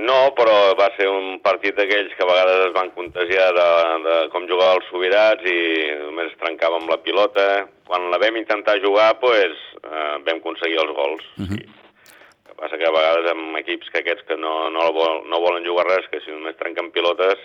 No, 0.00 0.32
però 0.32 0.72
va 0.78 0.86
ser 0.96 1.04
un 1.10 1.36
partit 1.44 1.76
d'aquells 1.76 2.14
que 2.16 2.24
a 2.24 2.28
vegades 2.28 2.62
es 2.66 2.72
van 2.72 2.88
contagiar 2.96 3.50
de, 3.52 3.68
de 4.06 4.14
com 4.32 4.46
jugava 4.48 4.78
els 4.78 4.88
Sobirats 4.88 5.44
i 5.44 5.58
només 6.00 6.32
trencàvem 6.40 6.88
la 6.88 6.96
pilota. 7.04 7.46
Quan 7.88 8.08
la 8.08 8.20
vam 8.22 8.38
intentar 8.40 8.78
jugar, 8.80 9.10
pues, 9.20 9.52
eh, 9.82 10.16
vam 10.24 10.40
aconseguir 10.40 10.80
els 10.80 10.94
gols. 10.96 11.24
Uh 11.36 11.44
-huh. 11.44 11.58
sí. 11.60 11.60
El 11.62 12.48
que 12.48 12.54
passa 12.62 12.78
que 12.78 12.88
a 12.88 12.96
vegades 12.96 13.30
amb 13.32 13.56
equips 13.56 13.90
que 13.90 13.98
aquests 14.00 14.24
que 14.28 14.36
no, 14.36 14.70
no, 14.70 14.92
vol, 14.92 15.28
no 15.28 15.40
volen 15.40 15.66
jugar 15.66 15.86
res, 15.86 16.08
que 16.08 16.20
si 16.20 16.30
només 16.30 16.56
trenquen 16.56 16.90
pilotes, 16.90 17.38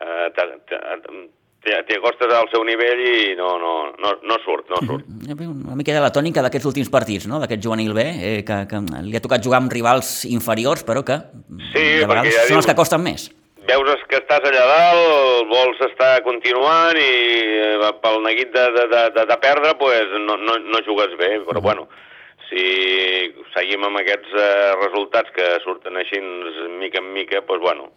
eh, 0.00 0.30
t'hi 1.64 1.96
acostes 1.98 2.32
al 2.34 2.48
seu 2.52 2.64
nivell 2.66 3.00
i 3.00 3.34
no, 3.38 3.54
no, 3.60 3.74
no, 4.00 4.12
no 4.22 4.38
surt, 4.44 4.68
no 4.72 4.80
surt. 4.84 5.06
Una 5.34 5.78
mica 5.78 5.94
de 5.94 6.02
la 6.04 6.12
tònica 6.14 6.44
d'aquests 6.44 6.68
últims 6.72 6.90
partits, 6.92 7.28
no?, 7.30 7.40
d'aquest 7.42 7.62
juvenil 7.64 7.94
B, 7.96 8.04
eh, 8.04 8.36
que, 8.46 8.64
que 8.70 8.82
li 9.06 9.16
ha 9.16 9.24
tocat 9.24 9.44
jugar 9.44 9.62
amb 9.62 9.72
rivals 9.72 10.24
inferiors, 10.30 10.84
però 10.86 11.04
que 11.06 11.20
sí, 11.72 11.84
de 12.02 12.06
vegades 12.10 12.36
ja 12.36 12.46
són 12.50 12.62
els 12.62 12.70
que 12.70 12.76
costen 12.78 13.04
més. 13.04 13.30
Veus 13.64 14.02
que 14.10 14.18
estàs 14.20 14.44
allà 14.44 14.64
dalt, 14.68 15.46
vols 15.48 15.78
estar 15.86 16.18
continuant 16.26 16.98
i 17.00 17.12
eh, 17.64 17.92
pel 18.04 18.20
neguit 18.26 18.52
de, 18.52 18.64
de, 18.76 18.88
de, 18.92 19.04
de, 19.16 19.28
de 19.30 19.38
perdre 19.40 19.72
pues, 19.80 20.18
no, 20.26 20.36
no, 20.36 20.58
no 20.60 20.82
jugues 20.84 21.16
bé, 21.16 21.38
però 21.46 21.58
uh 21.58 21.62
-huh. 21.62 21.68
bueno, 21.68 21.88
si 22.54 23.46
seguim 23.54 23.82
amb 23.86 23.98
aquests 24.02 24.34
eh, 24.38 24.74
resultats 24.84 25.32
que 25.34 25.56
surten 25.64 25.98
així 25.98 26.20
mica 26.78 27.00
en 27.02 27.10
mica, 27.14 27.40
doncs 27.48 27.62
bueno, 27.62 27.88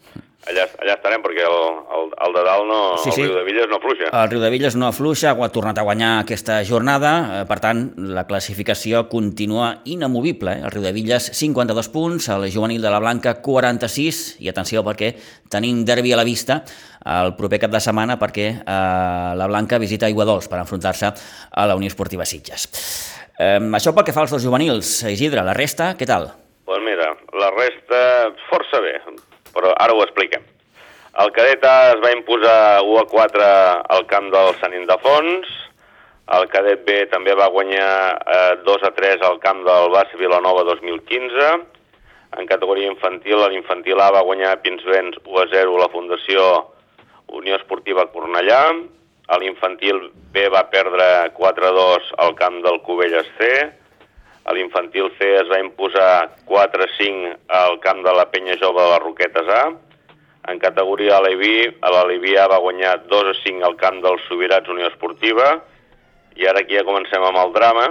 allà, 0.50 0.66
allà 0.82 0.96
estarem 0.96 1.24
perquè 1.24 1.46
el, 1.46 1.58
el, 1.98 2.10
el 2.26 2.36
de 2.38 2.44
dalt 2.48 2.68
no, 2.70 2.80
sí, 3.04 3.14
sí. 3.14 3.26
el 3.26 3.30
Riu 3.30 3.38
de 3.38 3.46
Villes 3.48 3.70
no 3.70 3.78
afluixa. 3.78 4.10
El 4.10 4.32
Riu 4.32 4.42
de 4.42 4.52
Villes 4.54 4.78
no 4.80 4.88
afluixa, 4.90 5.34
ha 5.34 5.50
tornat 5.54 5.82
a 5.82 5.86
guanyar 5.86 6.12
aquesta 6.24 6.60
jornada, 6.68 7.14
eh, 7.40 7.44
per 7.50 7.60
tant 7.64 7.84
la 8.18 8.26
classificació 8.30 9.06
continua 9.12 9.72
inamovible. 9.86 10.58
Eh? 10.58 10.66
El 10.66 10.74
Riu 10.74 10.88
de 10.88 10.94
Villes 10.96 11.30
52 11.38 11.92
punts, 11.94 12.30
el 12.34 12.50
juvenil 12.54 12.82
de 12.82 12.94
la 12.94 13.02
Blanca 13.04 13.38
46, 13.46 14.24
i 14.46 14.50
atenció 14.54 14.86
perquè 14.88 15.14
tenim 15.54 15.84
derbi 15.88 16.14
a 16.14 16.22
la 16.22 16.28
vista 16.28 16.64
el 17.08 17.38
proper 17.38 17.62
cap 17.62 17.72
de 17.72 17.80
setmana 17.84 18.18
perquè 18.20 18.48
eh, 18.58 19.30
la 19.38 19.50
Blanca 19.50 19.80
visita 19.82 20.10
Dols 20.18 20.50
per 20.50 20.60
enfrontar-se 20.60 21.14
a 21.52 21.66
la 21.70 21.76
Unió 21.76 21.88
Esportiva 21.88 22.26
Sitges. 22.26 22.68
Eh, 23.38 23.62
això 23.78 23.94
pel 23.94 24.06
que 24.08 24.14
fa 24.16 24.24
als 24.26 24.34
dos 24.34 24.42
juvenils. 24.42 25.04
Isidre, 25.06 25.44
la 25.46 25.54
resta, 25.54 25.92
què 25.98 26.08
tal? 26.10 26.32
Doncs 26.32 26.66
pues 26.68 26.82
mira, 26.84 27.12
la 27.38 27.52
resta 27.54 28.00
força 28.50 28.82
bé, 28.84 28.98
però 29.54 29.72
ara 29.78 29.94
ho 29.94 30.02
expliquem. 30.04 30.44
El 31.22 31.32
cadet 31.34 31.64
A 31.66 31.76
es 31.94 32.02
va 32.02 32.12
imposar 32.14 32.82
1 32.84 32.98
a 33.00 33.06
4 33.10 33.46
al 33.96 34.04
camp 34.10 34.28
del 34.34 34.52
Sant 34.60 34.74
Ildefons, 34.78 35.54
el 36.38 36.50
cadet 36.52 36.84
B 36.84 36.98
també 37.14 37.34
va 37.40 37.48
guanyar 37.54 37.92
eh, 38.20 38.58
2 38.66 38.84
a 38.90 38.92
3 38.98 39.24
al 39.30 39.40
camp 39.40 39.64
del 39.66 39.94
Bas 39.94 40.12
Vilanova 40.20 40.66
2015, 40.68 41.48
en 42.38 42.50
categoria 42.50 42.92
infantil, 42.92 43.40
l'infantil 43.48 44.02
A 44.04 44.12
va 44.18 44.26
guanyar 44.28 44.58
Pinsbens 44.66 45.22
1 45.24 45.40
a 45.46 45.48
0 45.54 45.80
la 45.80 45.90
Fundació 45.94 46.44
Unió 47.38 47.56
Esportiva 47.56 48.10
Cornellà, 48.12 48.62
a 49.28 49.38
l'infantil 49.38 50.00
B 50.32 50.48
va 50.52 50.64
perdre 50.72 51.34
4-2 51.36 52.14
al 52.24 52.34
camp 52.40 52.62
del 52.64 52.80
Cubelles 52.86 53.28
C. 53.38 53.50
A 54.48 54.54
l'infantil 54.56 55.10
C 55.18 55.34
es 55.42 55.50
va 55.52 55.60
imposar 55.60 56.30
4-5 56.48 57.34
al 57.60 57.80
camp 57.84 58.04
de 58.06 58.14
la 58.16 58.30
Penya 58.32 58.56
Jove 58.62 58.80
de 58.80 58.94
les 58.94 59.04
Roquetes 59.04 59.50
A. 59.52 59.64
En 60.48 60.62
categoria 60.64 61.18
Aleví, 61.18 61.66
a 61.84 61.92
l'Aleví 61.92 62.38
A 62.40 62.46
va 62.48 62.62
guanyar 62.64 63.02
2-5 63.12 63.66
al 63.68 63.76
camp 63.76 64.00
del 64.06 64.16
Sobirats 64.30 64.72
Unió 64.72 64.88
Esportiva. 64.88 65.58
I 66.40 66.48
ara 66.48 66.62
aquí 66.64 66.78
ja 66.78 66.86
comencem 66.88 67.24
amb 67.28 67.42
el 67.42 67.52
drama. 67.58 67.90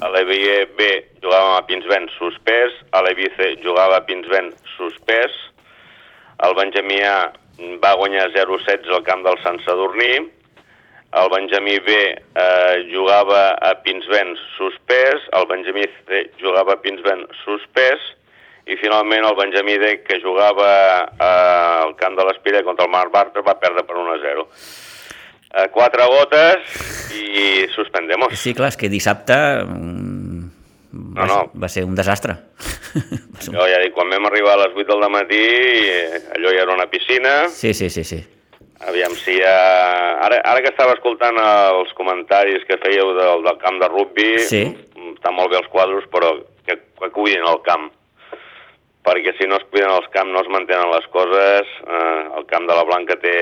A 0.00 0.08
l'Aleví 0.08 0.40
B 0.78 0.88
jugàvem 1.20 1.58
a 1.58 1.66
Pinsbens 1.68 2.16
suspès, 2.16 2.72
a 2.88 3.02
l'Aleví 3.02 3.28
C 3.36 3.50
jugava 3.60 3.98
a 4.00 4.06
Pinsbens 4.08 4.56
suspès. 4.78 5.36
El 6.48 6.56
Benjamí 6.56 7.02
A 7.04 7.18
va 7.84 7.92
guanyar 8.00 8.30
0-16 8.32 8.88
al 8.96 9.04
camp 9.04 9.28
del 9.28 9.36
Sant 9.44 9.60
Sadurní 9.68 10.24
el 11.14 11.30
Benjamí 11.30 11.78
B 11.78 11.94
eh, 12.34 12.90
jugava 12.90 13.54
a 13.62 13.74
Pinsbens 13.82 14.40
suspès, 14.56 15.28
el 15.38 15.46
Benjamí 15.46 15.86
C 16.08 16.24
jugava 16.40 16.74
a 16.74 16.80
Pinsbens 16.82 17.30
suspès, 17.44 18.02
i 18.66 18.78
finalment 18.80 19.26
el 19.28 19.36
Benjamí 19.38 19.76
D, 19.78 19.92
que 20.06 20.18
jugava 20.24 20.72
eh, 21.04 21.84
al 21.84 21.94
camp 22.00 22.18
de 22.18 22.26
l'Espira 22.26 22.64
contra 22.66 22.88
el 22.88 22.92
Marc 22.92 23.14
Bartra, 23.14 23.44
va 23.46 23.58
perdre 23.62 23.86
per 23.86 23.98
1-0. 24.00 24.46
Eh, 25.54 25.68
quatre 25.70 26.10
gotes 26.10 26.76
i 27.14 27.64
suspendemos. 27.76 28.34
Sí, 28.40 28.56
clar, 28.58 28.72
és 28.74 28.80
que 28.80 28.90
dissabte 28.90 29.38
mm, 29.62 30.46
va, 31.14 31.28
no, 31.28 31.32
no. 31.34 31.42
va 31.54 31.70
ser 31.70 31.86
un 31.86 31.94
desastre. 31.94 32.40
jo 33.46 33.68
ja 33.70 33.82
dic, 33.84 33.94
quan 33.94 34.10
vam 34.10 34.26
arribar 34.32 34.58
a 34.58 34.64
les 34.64 34.74
8 34.74 34.90
del 34.98 35.12
matí, 35.14 35.44
allò 36.34 36.56
ja 36.56 36.64
era 36.66 36.74
una 36.74 36.90
piscina. 36.90 37.44
Sí, 37.54 37.70
sí, 37.70 37.86
sí, 37.90 38.02
sí 38.02 38.24
Aviam, 38.84 39.14
si 39.16 39.38
uh, 39.40 40.24
ara, 40.26 40.40
ara 40.44 40.60
que 40.60 40.70
estava 40.72 40.92
escoltant 40.96 41.38
els 41.40 41.92
comentaris 41.96 42.64
que 42.68 42.80
fèieu 42.82 43.14
del, 43.16 43.44
del 43.46 43.60
camp 43.62 43.80
de 43.80 43.88
rugby, 43.88 44.30
sí. 44.44 44.64
estan 45.14 45.36
molt 45.36 45.52
bé 45.52 45.60
els 45.62 45.70
quadros, 45.72 46.04
però 46.12 46.34
que, 46.66 46.76
que 47.00 47.12
cuidin 47.14 47.46
el 47.48 47.62
camp. 47.64 47.90
Perquè 49.04 49.34
si 49.36 49.48
no 49.48 49.58
es 49.60 49.66
cuiden 49.68 49.92
els 49.92 50.06
camps, 50.12 50.32
no 50.32 50.40
es 50.40 50.48
mantenen 50.52 50.88
les 50.92 51.06
coses. 51.12 51.72
Eh, 51.84 52.20
el 52.38 52.46
camp 52.48 52.64
de 52.68 52.76
la 52.76 52.86
Blanca 52.88 53.18
té, 53.20 53.34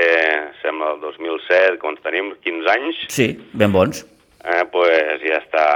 sembla, 0.59 0.97
el 0.97 1.05
2007, 1.05 1.79
quan 1.83 1.99
tenim 2.03 2.33
15 2.43 2.73
anys. 2.73 3.05
Sí, 3.15 3.29
ben 3.55 3.75
bons. 3.75 4.03
Eh, 4.43 4.65
pues 4.75 5.23
ja 5.23 5.39
està... 5.39 5.67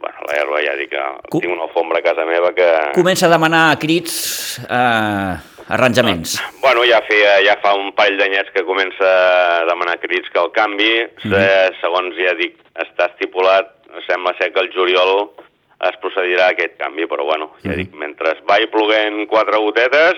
Bueno, 0.00 0.18
la 0.26 0.36
herba 0.40 0.64
ja 0.64 0.74
dic 0.80 0.90
que 0.94 1.04
Com... 1.28 1.42
tinc 1.44 1.52
una 1.52 1.68
alfombra 1.68 2.00
a 2.00 2.02
casa 2.02 2.24
meva 2.24 2.54
que... 2.56 2.68
Comença 2.96 3.28
a 3.28 3.32
demanar 3.36 3.64
crits... 3.78 4.60
Eh 4.66 5.50
arranjaments. 5.70 6.42
Bueno, 6.60 6.82
ja, 6.82 6.98
feia, 7.06 7.36
ja 7.46 7.54
fa 7.62 7.76
un 7.78 7.92
parell 7.94 8.18
d'anyets 8.18 8.50
que 8.54 8.64
comença 8.66 9.06
a 9.06 9.66
demanar 9.68 10.00
crits 10.02 10.30
que 10.34 10.40
el 10.42 10.50
canvi, 10.50 10.94
mm 11.06 11.30
-hmm. 11.30 11.78
segons 11.80 12.16
ja 12.18 12.34
dic, 12.34 12.58
està 12.74 13.06
estipulat, 13.12 13.70
sembla 14.08 14.34
ser 14.38 14.52
que 14.52 14.60
el 14.60 14.70
juliol 14.74 15.30
es 15.88 15.96
procedirà 16.02 16.46
a 16.46 16.50
aquest 16.50 16.76
canvi, 16.76 17.06
però 17.06 17.24
bueno, 17.24 17.54
ja 17.62 17.70
mm 17.70 17.72
-hmm. 17.72 17.76
dic, 17.76 17.94
mentre 17.94 18.36
vagi 18.46 18.66
ploguent 18.66 19.28
quatre 19.28 19.56
gotetes, 19.58 20.16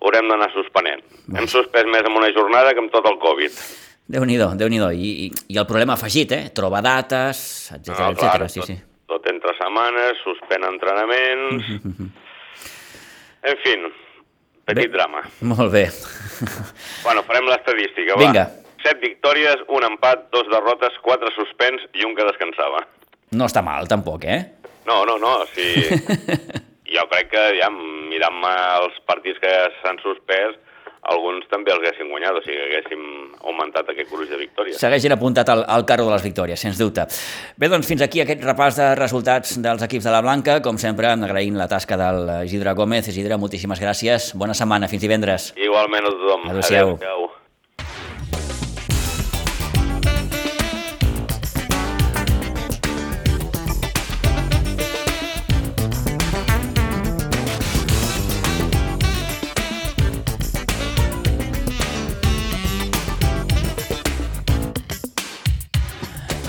haurem 0.00 0.28
d'anar 0.28 0.50
suspenent. 0.52 1.02
Baix. 1.26 1.40
Hem 1.40 1.46
suspès 1.48 1.84
més 1.84 2.02
en 2.04 2.16
una 2.16 2.32
jornada 2.32 2.72
que 2.72 2.80
amb 2.80 2.90
tot 2.90 3.06
el 3.06 3.18
Covid. 3.18 3.52
Déu-n'hi-do, 4.06 4.48
déu 4.56 4.68
nhi 4.68 4.78
déu 4.78 4.90
I, 4.90 5.10
i, 5.24 5.32
I 5.48 5.58
el 5.58 5.66
problema 5.66 5.94
afegit, 5.94 6.32
eh? 6.32 6.50
Trobar 6.52 6.82
dates, 6.82 7.70
etc 7.72 7.88
no, 7.98 8.10
etc. 8.10 8.48
Sí, 8.48 8.60
tot, 8.60 8.66
sí. 8.66 8.93
Tot 9.10 9.26
entre 9.30 9.54
setmanes, 9.60 10.20
suspèn 10.24 10.64
entrenaments... 10.64 11.68
Mm 11.68 11.80
-hmm. 11.96 12.10
En 13.44 13.56
fi, 13.60 13.72
Petit 14.64 14.88
bé. 14.90 14.96
drama. 14.96 15.20
Molt 15.40 15.72
bé. 15.72 15.90
Bueno, 17.04 17.22
farem 17.28 17.46
l'estadística, 17.46 18.14
va. 18.16 18.20
Vinga. 18.22 18.44
7 18.84 19.00
victòries, 19.00 19.60
un 19.68 19.84
empat, 19.84 20.30
dos 20.32 20.48
derrotes, 20.52 20.96
quatre 21.02 21.30
suspens 21.36 21.84
i 21.94 22.04
un 22.04 22.14
que 22.16 22.24
descansava. 22.24 22.82
No 23.32 23.48
està 23.48 23.62
mal, 23.64 23.88
tampoc, 23.88 24.24
eh? 24.24 24.40
No, 24.86 25.04
no, 25.08 25.16
no, 25.18 25.32
sí. 25.54 25.68
jo 26.94 27.04
crec 27.12 27.30
que, 27.32 27.44
ja, 27.60 27.70
mirant-me 27.72 28.52
els 28.82 28.98
partits 29.08 29.40
que 29.40 29.52
s'han 29.80 30.00
suspès, 30.04 30.58
alguns 31.12 31.46
també 31.50 31.72
els 31.74 31.82
haguessin 31.82 32.10
guanyat, 32.10 32.38
o 32.38 32.42
sigui 32.44 32.56
que 32.56 32.66
haguéssim 32.70 33.02
augmentat 33.44 33.90
aquest 33.92 34.10
gruix 34.12 34.30
de 34.32 34.40
victòries. 34.40 34.78
S'haguessin 34.80 35.14
apuntat 35.16 35.52
al, 35.52 35.64
al 35.68 35.86
carro 35.88 36.08
de 36.08 36.14
les 36.14 36.24
victòries, 36.24 36.60
sens 36.60 36.80
dubte. 36.80 37.06
Bé, 37.60 37.70
doncs 37.72 37.88
fins 37.90 38.04
aquí 38.06 38.24
aquest 38.24 38.44
repàs 38.46 38.80
de 38.80 38.90
resultats 38.98 39.58
dels 39.64 39.84
equips 39.86 40.08
de 40.08 40.14
la 40.14 40.24
Blanca, 40.24 40.60
com 40.64 40.80
sempre 40.80 41.12
agraint 41.12 41.60
la 41.60 41.68
tasca 41.70 42.00
del 42.00 42.28
Isidre 42.48 42.74
Gómez. 42.78 43.08
Isidre, 43.12 43.38
moltíssimes 43.40 43.82
gràcies, 43.82 44.32
bona 44.38 44.56
setmana, 44.56 44.90
fins 44.90 45.04
divendres. 45.04 45.52
Igualment 45.60 46.08
a 46.08 46.14
tothom. 46.14 46.52
Adéu-siau. 46.54 46.98
Adéu 46.98 47.43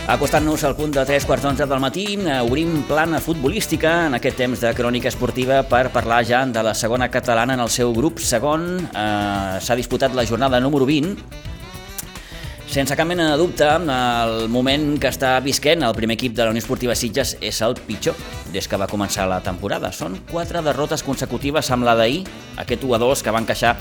Acostant-nos 0.05 0.61
al 0.61 0.75
punt 0.77 0.91
de 0.93 1.01
3 1.01 1.23
quarts 1.25 1.41
d'onze 1.41 1.65
del 1.65 1.79
matí, 1.81 2.03
eh, 2.13 2.37
obrim 2.45 2.83
plana 2.85 3.17
futbolística 3.17 4.05
en 4.05 4.13
aquest 4.13 4.37
temps 4.37 4.59
de 4.61 4.69
crònica 4.77 5.09
esportiva 5.09 5.63
per 5.63 5.89
parlar 5.89 6.19
ja 6.23 6.45
de 6.45 6.61
la 6.61 6.75
segona 6.75 7.09
catalana 7.09 7.55
en 7.55 7.59
el 7.59 7.69
seu 7.69 7.91
grup 7.91 8.19
segon. 8.19 8.85
Eh, 8.85 9.57
S'ha 9.59 9.75
disputat 9.75 10.13
la 10.13 10.23
jornada 10.23 10.59
número 10.59 10.85
20. 10.85 11.17
Sense 12.67 12.95
cap 12.95 13.07
mena 13.07 13.31
de 13.31 13.37
dubte, 13.37 13.65
el 13.65 14.47
moment 14.47 14.99
que 14.99 15.07
està 15.09 15.41
visquent 15.41 15.81
el 15.81 15.95
primer 15.95 16.13
equip 16.13 16.35
de 16.35 16.43
la 16.43 16.51
Unió 16.51 16.59
Esportiva 16.61 16.93
Sitges 16.93 17.37
és 17.41 17.61
el 17.61 17.73
pitjor 17.73 18.13
des 18.53 18.67
que 18.67 18.77
va 18.77 18.85
començar 18.85 19.27
la 19.27 19.41
temporada. 19.41 19.91
Són 19.91 20.19
quatre 20.31 20.61
derrotes 20.61 21.01
consecutives 21.01 21.71
amb 21.71 21.83
la 21.83 21.95
d'ahir, 21.95 22.27
aquest 22.57 22.83
1-2 22.83 23.23
que 23.23 23.31
van 23.31 23.45
queixar 23.45 23.75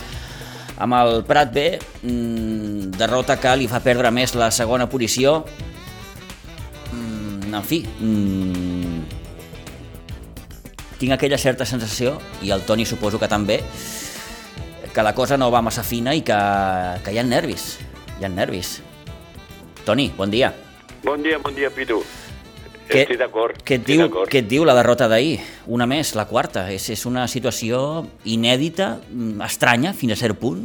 amb 0.79 0.95
el 0.95 1.23
Prat 1.25 1.53
B, 1.53 1.79
mm, 2.03 2.97
derrota 2.97 3.37
que 3.37 3.57
li 3.57 3.69
fa 3.69 3.81
perdre 3.81 4.11
més 4.11 4.35
la 4.35 4.51
segona 4.51 4.89
posició 4.89 5.45
en 7.59 7.65
fi, 7.65 7.83
mmm, 8.01 9.03
tinc 10.99 11.13
aquella 11.17 11.39
certa 11.39 11.67
sensació, 11.67 12.17
i 12.43 12.51
el 12.55 12.63
Toni 12.67 12.85
suposo 12.87 13.19
que 13.21 13.29
també, 13.29 13.61
que 14.95 15.03
la 15.03 15.15
cosa 15.15 15.37
no 15.37 15.51
va 15.51 15.63
massa 15.63 15.83
fina 15.83 16.15
i 16.15 16.23
que, 16.23 16.37
que 17.05 17.13
hi 17.15 17.19
ha 17.19 17.25
nervis, 17.27 17.79
hi 18.21 18.25
ha 18.25 18.31
nervis. 18.31 18.77
Toni, 19.85 20.11
bon 20.17 20.31
dia. 20.31 20.53
Bon 21.05 21.21
dia, 21.23 21.39
bon 21.43 21.55
dia, 21.55 21.69
Pitu. 21.75 21.99
Què- 22.89 23.03
Estic 23.03 23.19
d'acord. 23.19 23.59
Què 23.65 23.79
et, 23.81 23.85
diu, 23.85 24.07
què 24.29 24.39
et 24.43 24.49
diu 24.49 24.65
la 24.65 24.75
derrota 24.77 25.09
d'ahir? 25.09 25.39
Una 25.73 25.87
més, 25.89 26.15
la 26.17 26.27
quarta. 26.29 26.67
És, 26.73 26.87
és 26.93 27.05
una 27.09 27.27
situació 27.29 28.07
inèdita, 28.29 29.01
mm, 29.11 29.41
estranya, 29.45 29.93
fins 29.97 30.13
a 30.13 30.17
cert 30.21 30.39
punt. 30.41 30.63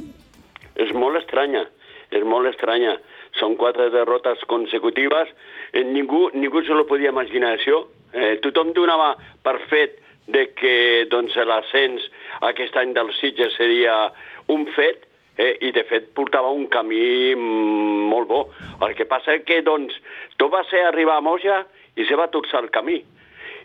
És 0.76 0.92
molt 0.96 1.18
estranya, 1.20 1.66
és 2.12 2.24
molt 2.28 2.48
estranya. 2.52 2.98
Són 3.40 3.56
quatre 3.60 3.90
derrotes 3.94 4.40
consecutives. 4.48 5.32
Eh, 5.74 5.84
ningú, 5.84 6.30
ningú 6.34 6.64
se 6.64 6.74
lo 6.74 6.88
podia 6.88 7.10
imaginar, 7.10 7.58
això. 7.58 7.84
Eh, 8.14 8.38
tothom 8.42 8.74
donava 8.74 9.16
per 9.44 9.60
fet 9.70 10.00
de 10.30 10.48
que 10.58 11.06
doncs, 11.10 11.36
l'ascens 11.36 12.06
aquest 12.42 12.76
any 12.78 12.94
del 12.94 13.14
Sitges 13.18 13.56
seria 13.58 14.10
un 14.48 14.66
fet, 14.76 15.06
eh, 15.40 15.56
i 15.64 15.72
de 15.72 15.86
fet 15.88 16.12
portava 16.18 16.52
un 16.52 16.68
camí 16.68 17.34
molt 17.40 18.28
bo. 18.28 18.42
El 18.84 18.96
que 18.98 19.08
passa 19.10 19.38
és 19.38 19.46
que 19.48 19.62
doncs, 19.66 19.96
tot 20.38 20.52
va 20.52 20.66
ser 20.70 20.84
arribar 20.86 21.18
a 21.18 21.26
Moja 21.26 21.64
i 21.96 22.06
se 22.06 22.20
va 22.20 22.30
torçar 22.34 22.64
el 22.64 22.70
camí. 22.76 23.00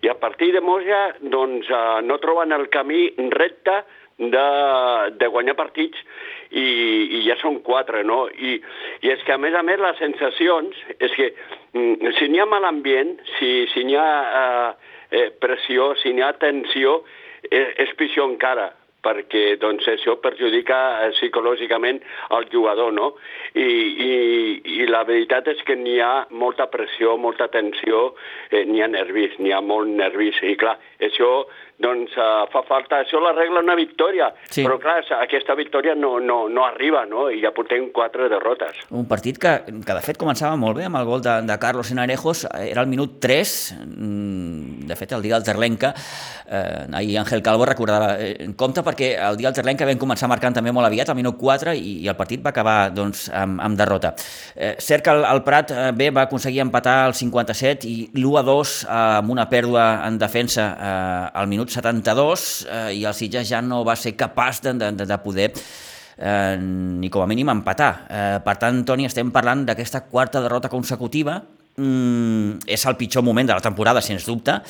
I 0.05 0.11
a 0.13 0.19
partir 0.21 0.53
de 0.53 0.61
Moja 0.61 1.17
doncs, 1.21 1.69
eh, 1.71 2.01
no 2.07 2.21
troben 2.23 2.53
el 2.53 2.69
camí 2.71 3.09
recte 3.35 3.83
de, 4.19 4.47
de 5.19 5.29
guanyar 5.33 5.57
partits 5.59 5.99
i, 6.51 6.65
i 7.19 7.23
ja 7.27 7.37
són 7.41 7.61
quatre, 7.67 8.05
no? 8.07 8.25
I, 8.31 8.61
I 9.03 9.13
és 9.15 9.25
que, 9.27 9.35
a 9.35 9.41
més 9.41 9.57
a 9.59 9.65
més, 9.67 9.81
les 9.83 9.99
sensacions 9.99 10.79
és 10.99 11.17
que 11.19 11.33
mm, 11.75 12.15
si 12.19 12.31
n'hi 12.31 12.43
ha 12.43 12.49
mal 12.51 12.69
ambient, 12.69 13.17
si, 13.39 13.67
si 13.75 13.85
n'hi 13.87 13.99
ha 13.99 14.09
eh, 14.41 14.71
eh, 15.19 15.29
pressió, 15.43 15.93
si 16.03 16.15
n'hi 16.15 16.25
ha 16.25 16.33
tensió, 16.39 17.01
eh, 17.51 17.69
és 17.85 17.95
pitjor 17.99 18.31
encara 18.31 18.71
perquè 19.05 19.45
doncs, 19.61 19.87
això 19.93 20.17
perjudica 20.23 20.79
eh, 21.05 21.11
psicològicament 21.19 22.01
el 22.39 22.49
jugador, 22.53 22.93
no? 22.97 23.13
I, 23.55 23.69
i, 24.09 24.15
I 24.81 24.89
la 24.91 25.05
veritat 25.09 25.49
és 25.53 25.61
que 25.67 25.77
n'hi 25.79 25.99
ha 26.03 26.27
molta 26.35 26.67
pressió, 26.73 27.17
molta 27.21 27.51
tensió, 27.53 28.15
eh, 28.51 28.65
n'hi 28.69 28.83
ha 28.83 28.89
nervis, 28.91 29.37
n'hi 29.39 29.53
ha 29.55 29.61
molt 29.65 29.93
nervis, 29.95 30.41
i 30.43 30.57
clar, 30.61 30.79
això 31.05 31.31
doncs 31.85 32.13
eh, 32.15 32.27
fa 32.53 32.63
falta, 32.69 33.01
això 33.03 33.21
l'arregla 33.23 33.63
una 33.65 33.75
victòria, 33.79 34.29
Sí. 34.51 34.63
però 34.63 34.79
clar, 34.79 35.01
aquesta 35.21 35.57
victòria 35.59 35.95
no, 35.99 36.19
no, 36.23 36.45
no 36.49 36.65
arriba, 36.65 37.05
no? 37.07 37.27
I 37.31 37.41
ja 37.43 37.51
portem 37.55 37.89
quatre 37.95 38.29
derrotes. 38.31 38.85
Un 38.95 39.09
partit 39.11 39.39
que, 39.43 39.55
que 39.67 39.97
de 39.99 40.05
fet 40.05 40.19
començava 40.21 40.57
molt 40.61 40.79
bé 40.79 40.87
amb 40.87 41.01
el 41.01 41.09
gol 41.09 41.23
de, 41.25 41.41
de 41.49 41.59
Carlos 41.59 41.91
Enarejos, 41.91 42.45
era 42.63 42.85
el 42.85 42.91
minut 42.91 43.19
3, 43.21 43.55
mm, 43.85 44.24
de 44.87 44.97
fet 44.97 45.13
el 45.13 45.23
dia 45.23 45.35
del 45.35 45.45
Terlenca, 45.47 45.95
eh, 46.47 46.87
ahir 46.93 47.19
Ángel 47.19 47.43
Calvo 47.43 47.67
recordava, 47.67 48.15
eh, 48.19 48.51
compte 48.57 48.83
perquè 48.83 49.15
el 49.29 49.39
dia 49.41 49.49
del 49.49 49.57
Terlenca 49.57 49.87
vam 49.89 50.01
començar 50.01 50.29
marcant 50.29 50.55
també 50.57 50.73
molt 50.73 50.87
aviat, 50.87 51.11
al 51.11 51.19
minut 51.19 51.39
4, 51.41 51.75
i, 51.75 51.97
i 52.05 52.09
el 52.09 52.17
partit 52.17 52.43
va 52.45 52.53
acabar 52.55 52.91
doncs, 52.95 53.29
amb, 53.33 53.61
amb 53.61 53.79
derrota. 53.79 54.15
Eh, 54.55 54.75
cert 54.79 55.05
que 55.05 55.15
el, 55.15 55.25
el 55.29 55.43
Prat 55.47 55.73
eh, 55.73 55.89
bé 55.97 56.11
va 56.15 56.27
aconseguir 56.29 56.63
empatar 56.65 56.99
el 57.09 57.17
57 57.19 57.89
i 57.89 57.97
l'1 58.15 58.39
a 58.41 58.45
2 58.47 58.77
eh, 58.85 58.93
amb 59.21 59.35
una 59.35 59.49
pèrdua 59.51 59.89
en 60.09 60.19
defensa 60.19 60.69
eh, 60.75 61.41
al 61.41 61.51
minut 61.51 61.73
72 61.73 62.67
eh, 62.69 62.85
i 63.01 63.05
el 63.05 63.15
Sitges 63.15 63.49
ja 63.49 63.63
no 63.65 63.83
va 63.85 63.97
ser 63.97 64.15
capaç 64.17 64.63
de, 64.65 64.77
de, 64.79 65.07
de 65.07 65.19
poder 65.25 65.51
eh, 66.17 66.57
ni 66.61 67.11
com 67.11 67.23
a 67.23 67.27
mínim 67.27 67.51
empatar. 67.51 67.93
Eh, 68.09 68.39
per 68.45 68.57
tant, 68.61 68.83
Toni, 68.87 69.07
estem 69.09 69.33
parlant 69.35 69.65
d'aquesta 69.67 70.05
quarta 70.11 70.43
derrota 70.45 70.71
consecutiva. 70.73 71.41
Mm, 71.77 72.61
és 72.71 72.85
el 72.87 72.97
pitjor 72.97 73.25
moment 73.27 73.49
de 73.49 73.55
la 73.57 73.65
temporada, 73.65 74.01
sens 74.05 74.27
dubte, 74.29 74.61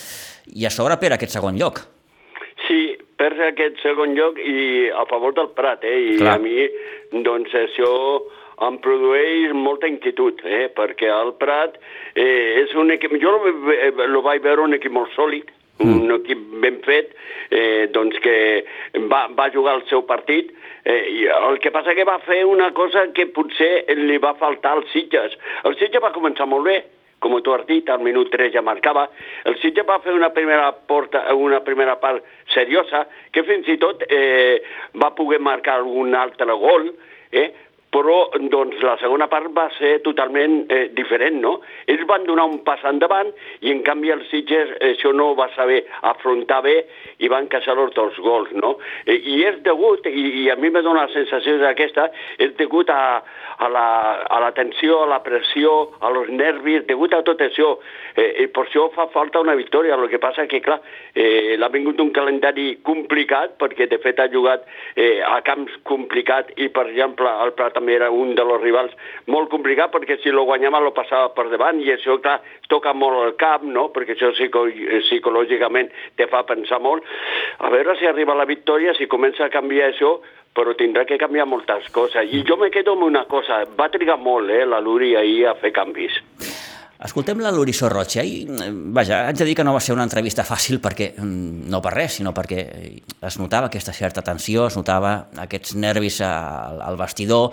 i 0.57 0.65
a 0.65 0.71
sobre 0.73 0.97
per 1.01 1.13
aquest 1.17 1.35
segon 1.37 1.59
lloc. 1.61 1.83
Sí, 2.67 2.95
perds 3.21 3.43
aquest 3.51 3.83
segon 3.83 4.15
lloc 4.17 4.39
i 4.41 4.89
a 4.91 5.05
favor 5.11 5.35
del 5.37 5.51
Prat, 5.57 5.85
eh? 5.85 5.99
I 6.15 6.17
Clar. 6.23 6.39
a 6.39 6.39
mi, 6.41 6.65
doncs, 7.27 7.53
això 7.55 7.91
em 8.65 8.79
produeix 8.79 9.53
molta 9.59 9.89
inquietud, 9.91 10.41
eh? 10.47 10.69
perquè 10.73 11.11
el 11.11 11.35
Prat 11.41 11.77
eh, 12.15 12.63
és 12.63 12.73
un 12.79 12.91
equip... 12.95 13.17
Jo 13.21 13.35
lo, 13.35 13.41
ve- 13.67 13.93
lo 14.09 14.23
vaig 14.23 14.41
veure 14.45 14.63
un 14.65 14.77
equip 14.79 14.95
molt 14.95 15.13
sòlid, 15.17 15.51
un 15.83 16.11
equip 16.15 16.39
ben 16.63 16.81
fet, 16.85 17.15
eh, 17.51 17.89
doncs 17.93 18.19
que 18.23 18.37
va, 19.11 19.27
va 19.35 19.51
jugar 19.51 19.75
el 19.79 19.87
seu 19.91 20.05
partit, 20.07 20.53
eh, 20.85 21.01
i 21.11 21.25
el 21.27 21.59
que 21.63 21.73
passa 21.75 21.95
que 21.97 22.07
va 22.07 22.21
fer 22.25 22.45
una 22.47 22.71
cosa 22.77 23.09
que 23.17 23.27
potser 23.27 23.85
li 23.99 24.19
va 24.23 24.35
faltar 24.39 24.77
als 24.77 24.93
Sitges. 24.93 25.35
El 25.65 25.79
Sitges 25.81 26.03
va 26.03 26.15
començar 26.15 26.47
molt 26.47 26.69
bé, 26.69 26.79
com 27.25 27.35
tu 27.41 27.55
has 27.55 27.65
dit, 27.67 27.89
al 27.89 28.03
minut 28.05 28.31
3 28.31 28.53
ja 28.53 28.63
marcava. 28.63 29.09
El 29.49 29.59
Sitges 29.63 29.87
va 29.89 29.99
fer 30.05 30.15
una 30.15 30.31
primera, 30.37 30.71
porta, 30.73 31.25
una 31.35 31.63
primera 31.65 31.97
part 32.01 32.23
seriosa, 32.55 33.07
que 33.33 33.43
fins 33.49 33.69
i 33.73 33.79
tot 33.81 34.05
eh, 34.09 34.63
va 35.01 35.15
poder 35.17 35.41
marcar 35.41 35.81
algun 35.81 36.15
altre 36.15 36.53
gol, 36.61 36.93
eh? 37.33 37.49
Però 37.95 38.17
doncs, 38.51 38.81
la 38.83 38.97
segona 38.99 39.29
part 39.31 39.53
va 39.55 39.69
ser 39.79 40.01
totalment 40.03 40.65
eh, 40.73 40.89
diferent, 40.97 41.39
no? 41.45 41.61
Ells 41.91 42.03
van 42.11 42.27
donar 42.27 42.49
un 42.51 42.59
pas 42.67 42.83
endavant 42.91 43.31
i 43.63 43.71
en 43.71 43.85
canvi 43.87 44.11
els 44.11 44.27
Sitges 44.33 44.73
això 44.83 45.13
no 45.15 45.31
va 45.39 45.47
saber 45.55 45.85
afrontar 46.11 46.61
bé 46.67 46.75
i 47.23 47.31
van 47.31 47.47
caçar 47.53 47.77
els 47.79 47.95
dos 47.95 48.19
gols, 48.25 48.51
no? 48.59 48.75
Eh, 49.07 49.15
I 49.15 49.37
és 49.47 49.61
degut, 49.67 50.09
i, 50.11 50.25
i 50.43 50.51
a 50.51 50.59
mi 50.59 50.73
me 50.75 50.83
dona 50.83 51.07
la 51.07 51.13
sensació 51.15 51.61
d'aquesta, 51.63 52.09
és 52.43 52.57
degut 52.59 52.91
a, 52.91 53.23
a, 53.59 53.69
la, 53.71 53.87
a 54.27 54.41
la 54.43 54.51
tensió, 54.57 55.05
a 55.05 55.11
la 55.13 55.21
pressió, 55.23 55.75
a 56.01 56.11
los 56.11 56.31
nervis, 56.35 56.83
degut 56.89 57.15
a 57.15 57.23
tot 57.27 57.43
això. 57.47 57.77
Eh, 58.17 58.45
I 58.45 58.49
per 58.55 58.67
això 58.67 58.89
fa 58.95 59.07
falta 59.15 59.43
una 59.45 59.55
victòria. 59.59 59.95
El 59.95 60.11
que 60.11 60.23
passa 60.23 60.49
que, 60.51 60.61
clar, 60.65 60.81
eh, 61.15 61.55
l'ha 61.61 61.71
vingut 61.71 62.03
un 62.03 62.11
calendari 62.17 62.81
complicat, 62.87 63.55
perquè 63.61 63.87
de 63.91 64.01
fet 64.03 64.19
ha 64.19 64.29
jugat 64.33 64.67
eh, 64.97 65.23
a 65.23 65.39
camps 65.47 65.79
complicat 65.87 66.51
i, 66.59 66.71
per 66.75 66.89
exemple, 66.91 67.31
el 67.45 67.55
Prat 67.55 67.79
també 67.85 67.99
era 68.01 68.11
un 68.11 68.33
dels 68.35 68.63
rivals 68.63 68.93
molt 69.29 69.51
complicat, 69.53 69.93
perquè 69.93 70.17
si 70.23 70.33
lo 70.33 70.47
guanyava 70.49 70.81
lo 70.81 70.95
passava 70.97 71.29
per 71.37 71.51
davant, 71.53 71.81
i 71.85 71.93
això, 71.93 72.17
clar, 72.23 72.41
toca 72.69 72.95
molt 72.97 73.21
el 73.27 73.35
cap, 73.37 73.63
no?, 73.63 73.91
perquè 73.93 74.17
això 74.17 74.33
psico 74.33 74.65
psicològicament 75.05 75.91
te 76.17 76.27
fa 76.33 76.45
pensar 76.49 76.81
molt. 76.81 77.05
A 77.61 77.71
veure 77.71 77.97
si 77.99 78.09
arriba 78.09 78.35
la 78.35 78.49
victòria, 78.49 78.95
si 78.97 79.07
comença 79.07 79.45
a 79.45 79.53
canviar 79.53 79.93
això, 79.93 80.17
però 80.55 80.73
tindrà 80.79 81.05
que 81.05 81.19
canviar 81.19 81.49
moltes 81.51 81.91
coses. 81.93 82.31
I 82.31 82.45
jo 82.47 82.57
me 82.57 82.71
quedo 82.71 82.95
amb 82.95 83.05
una 83.05 83.25
cosa, 83.27 83.65
va 83.77 83.91
trigar 83.91 84.17
molt, 84.23 84.51
eh, 84.51 84.65
la 84.65 84.81
Luri 84.81 85.15
ahir 85.19 85.49
a 85.51 85.57
fer 85.59 85.73
canvis. 85.75 86.23
Escoltem 87.05 87.43
la 87.45 87.51
Lorisó 87.53 87.91
Roig. 87.93 88.15
I, 88.25 88.47
vaja, 88.97 89.27
haig 89.29 89.37
de 89.37 89.45
dir 89.45 89.55
que 89.59 89.65
no 89.67 89.75
va 89.77 89.83
ser 89.85 89.93
una 89.93 90.07
entrevista 90.09 90.45
fàcil 90.49 90.81
perquè, 90.81 91.11
mm, 91.21 91.67
no 91.69 91.83
per 91.85 91.93
res, 91.93 92.17
sinó 92.21 92.33
perquè 92.33 92.63
es 93.29 93.37
notava 93.39 93.69
aquesta 93.69 93.93
certa 93.93 94.23
tensió, 94.25 94.67
es 94.71 94.79
notava 94.79 95.29
aquests 95.45 95.75
nervis 95.77 96.23
al, 96.25 96.81
al 96.81 96.97
vestidor, 96.97 97.53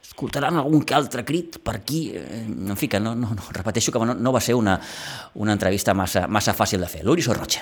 escoltaran 0.00 0.56
algun 0.56 0.86
que 0.88 0.96
altre 0.96 1.26
crit 1.28 1.60
per 1.62 1.76
aquí, 1.76 2.00
en 2.16 2.76
fi, 2.76 2.88
que 2.88 3.00
no, 3.00 3.14
no, 3.14 3.34
no 3.36 3.52
repeteixo 3.52 3.92
que 3.92 4.00
no, 4.00 4.14
no 4.16 4.32
va 4.32 4.40
ser 4.40 4.56
una, 4.56 4.80
una 5.34 5.52
entrevista 5.52 5.92
massa, 5.92 6.24
massa 6.26 6.56
fàcil 6.56 6.80
de 6.80 6.88
fer. 6.88 7.04
Lorisó 7.04 7.36
Roig. 7.36 7.60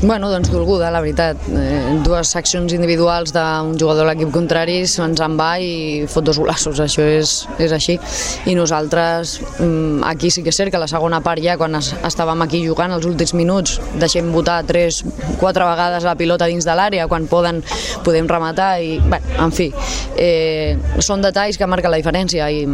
Bueno, 0.00 0.30
doncs 0.30 0.52
dolguda, 0.52 0.92
la 0.94 1.00
veritat. 1.02 1.40
Eh, 1.50 1.98
dues 2.06 2.30
accions 2.38 2.70
individuals 2.72 3.32
d'un 3.34 3.72
jugador 3.80 4.04
de 4.04 4.12
l'equip 4.12 4.30
contrari 4.30 4.76
ens 4.84 4.98
en 5.24 5.34
va 5.34 5.48
i 5.58 6.06
fot 6.06 6.22
dos 6.22 6.38
golassos, 6.38 6.78
això 6.78 7.02
és, 7.02 7.32
és 7.58 7.74
així. 7.74 7.98
I 8.46 8.54
nosaltres, 8.54 9.40
mm, 9.58 10.04
aquí 10.06 10.30
sí 10.30 10.44
que 10.44 10.54
és 10.54 10.56
cert 10.56 10.70
que 10.70 10.78
la 10.78 10.86
segona 10.86 11.18
part 11.20 11.42
ja, 11.42 11.58
quan 11.58 11.74
es, 11.74 11.90
estàvem 12.06 12.46
aquí 12.46 12.62
jugant 12.62 12.94
els 12.94 13.10
últims 13.10 13.34
minuts, 13.34 13.80
deixem 13.98 14.30
votar 14.30 14.62
tres, 14.70 15.02
quatre 15.40 15.66
vegades 15.66 16.06
la 16.06 16.14
pilota 16.14 16.46
dins 16.46 16.64
de 16.64 16.78
l'àrea, 16.78 17.08
quan 17.10 17.26
poden, 17.26 17.64
podem 18.06 18.30
rematar 18.30 18.76
i, 18.80 19.00
bé, 19.02 19.18
en 19.42 19.50
fi, 19.50 19.72
eh, 20.16 20.78
són 21.00 21.26
detalls 21.26 21.58
que 21.58 21.66
marquen 21.66 21.90
la 21.90 21.98
diferència 21.98 22.46
i, 22.54 22.68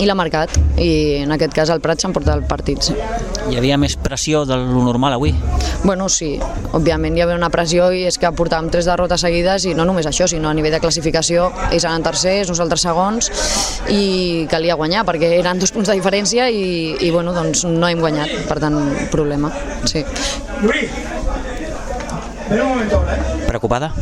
i 0.00 0.06
l'ha 0.08 0.16
marcat 0.16 0.54
i 0.80 1.22
en 1.22 1.32
aquest 1.34 1.52
cas 1.56 1.70
el 1.72 1.80
Prat 1.84 2.00
s'ha 2.00 2.08
emportat 2.08 2.38
el 2.38 2.46
partit. 2.48 2.80
Sí. 2.88 2.94
Hi 3.50 3.58
havia 3.58 3.76
més 3.80 3.96
pressió 4.00 4.44
de 4.48 4.56
lo 4.56 4.84
normal 4.86 5.18
avui? 5.18 5.34
Bueno, 5.84 6.08
sí, 6.08 6.36
òbviament 6.72 7.16
hi 7.16 7.22
havia 7.24 7.36
una 7.36 7.50
pressió 7.52 7.90
i 7.92 8.06
és 8.08 8.18
que 8.20 8.30
portàvem 8.36 8.70
tres 8.72 8.88
derrotes 8.88 9.24
seguides 9.24 9.66
i 9.68 9.74
no 9.76 9.84
només 9.88 10.08
això, 10.08 10.28
sinó 10.30 10.50
a 10.50 10.54
nivell 10.56 10.72
de 10.72 10.80
classificació 10.82 11.50
ells 11.70 11.84
eren 11.84 12.04
tercers, 12.06 12.50
nosaltres 12.52 12.86
segons 12.88 13.30
i 13.92 14.46
calia 14.50 14.78
guanyar 14.80 15.04
perquè 15.08 15.34
eren 15.38 15.60
dos 15.60 15.72
punts 15.74 15.90
de 15.90 15.98
diferència 15.98 16.48
i, 16.50 16.96
i 17.00 17.10
bueno, 17.14 17.34
doncs 17.36 17.66
no 17.68 17.88
hem 17.88 18.00
guanyat, 18.00 18.46
per 18.48 18.60
tant, 18.62 18.78
problema. 19.12 19.52
Sí. 19.84 20.04
Preocupada? 23.46 23.92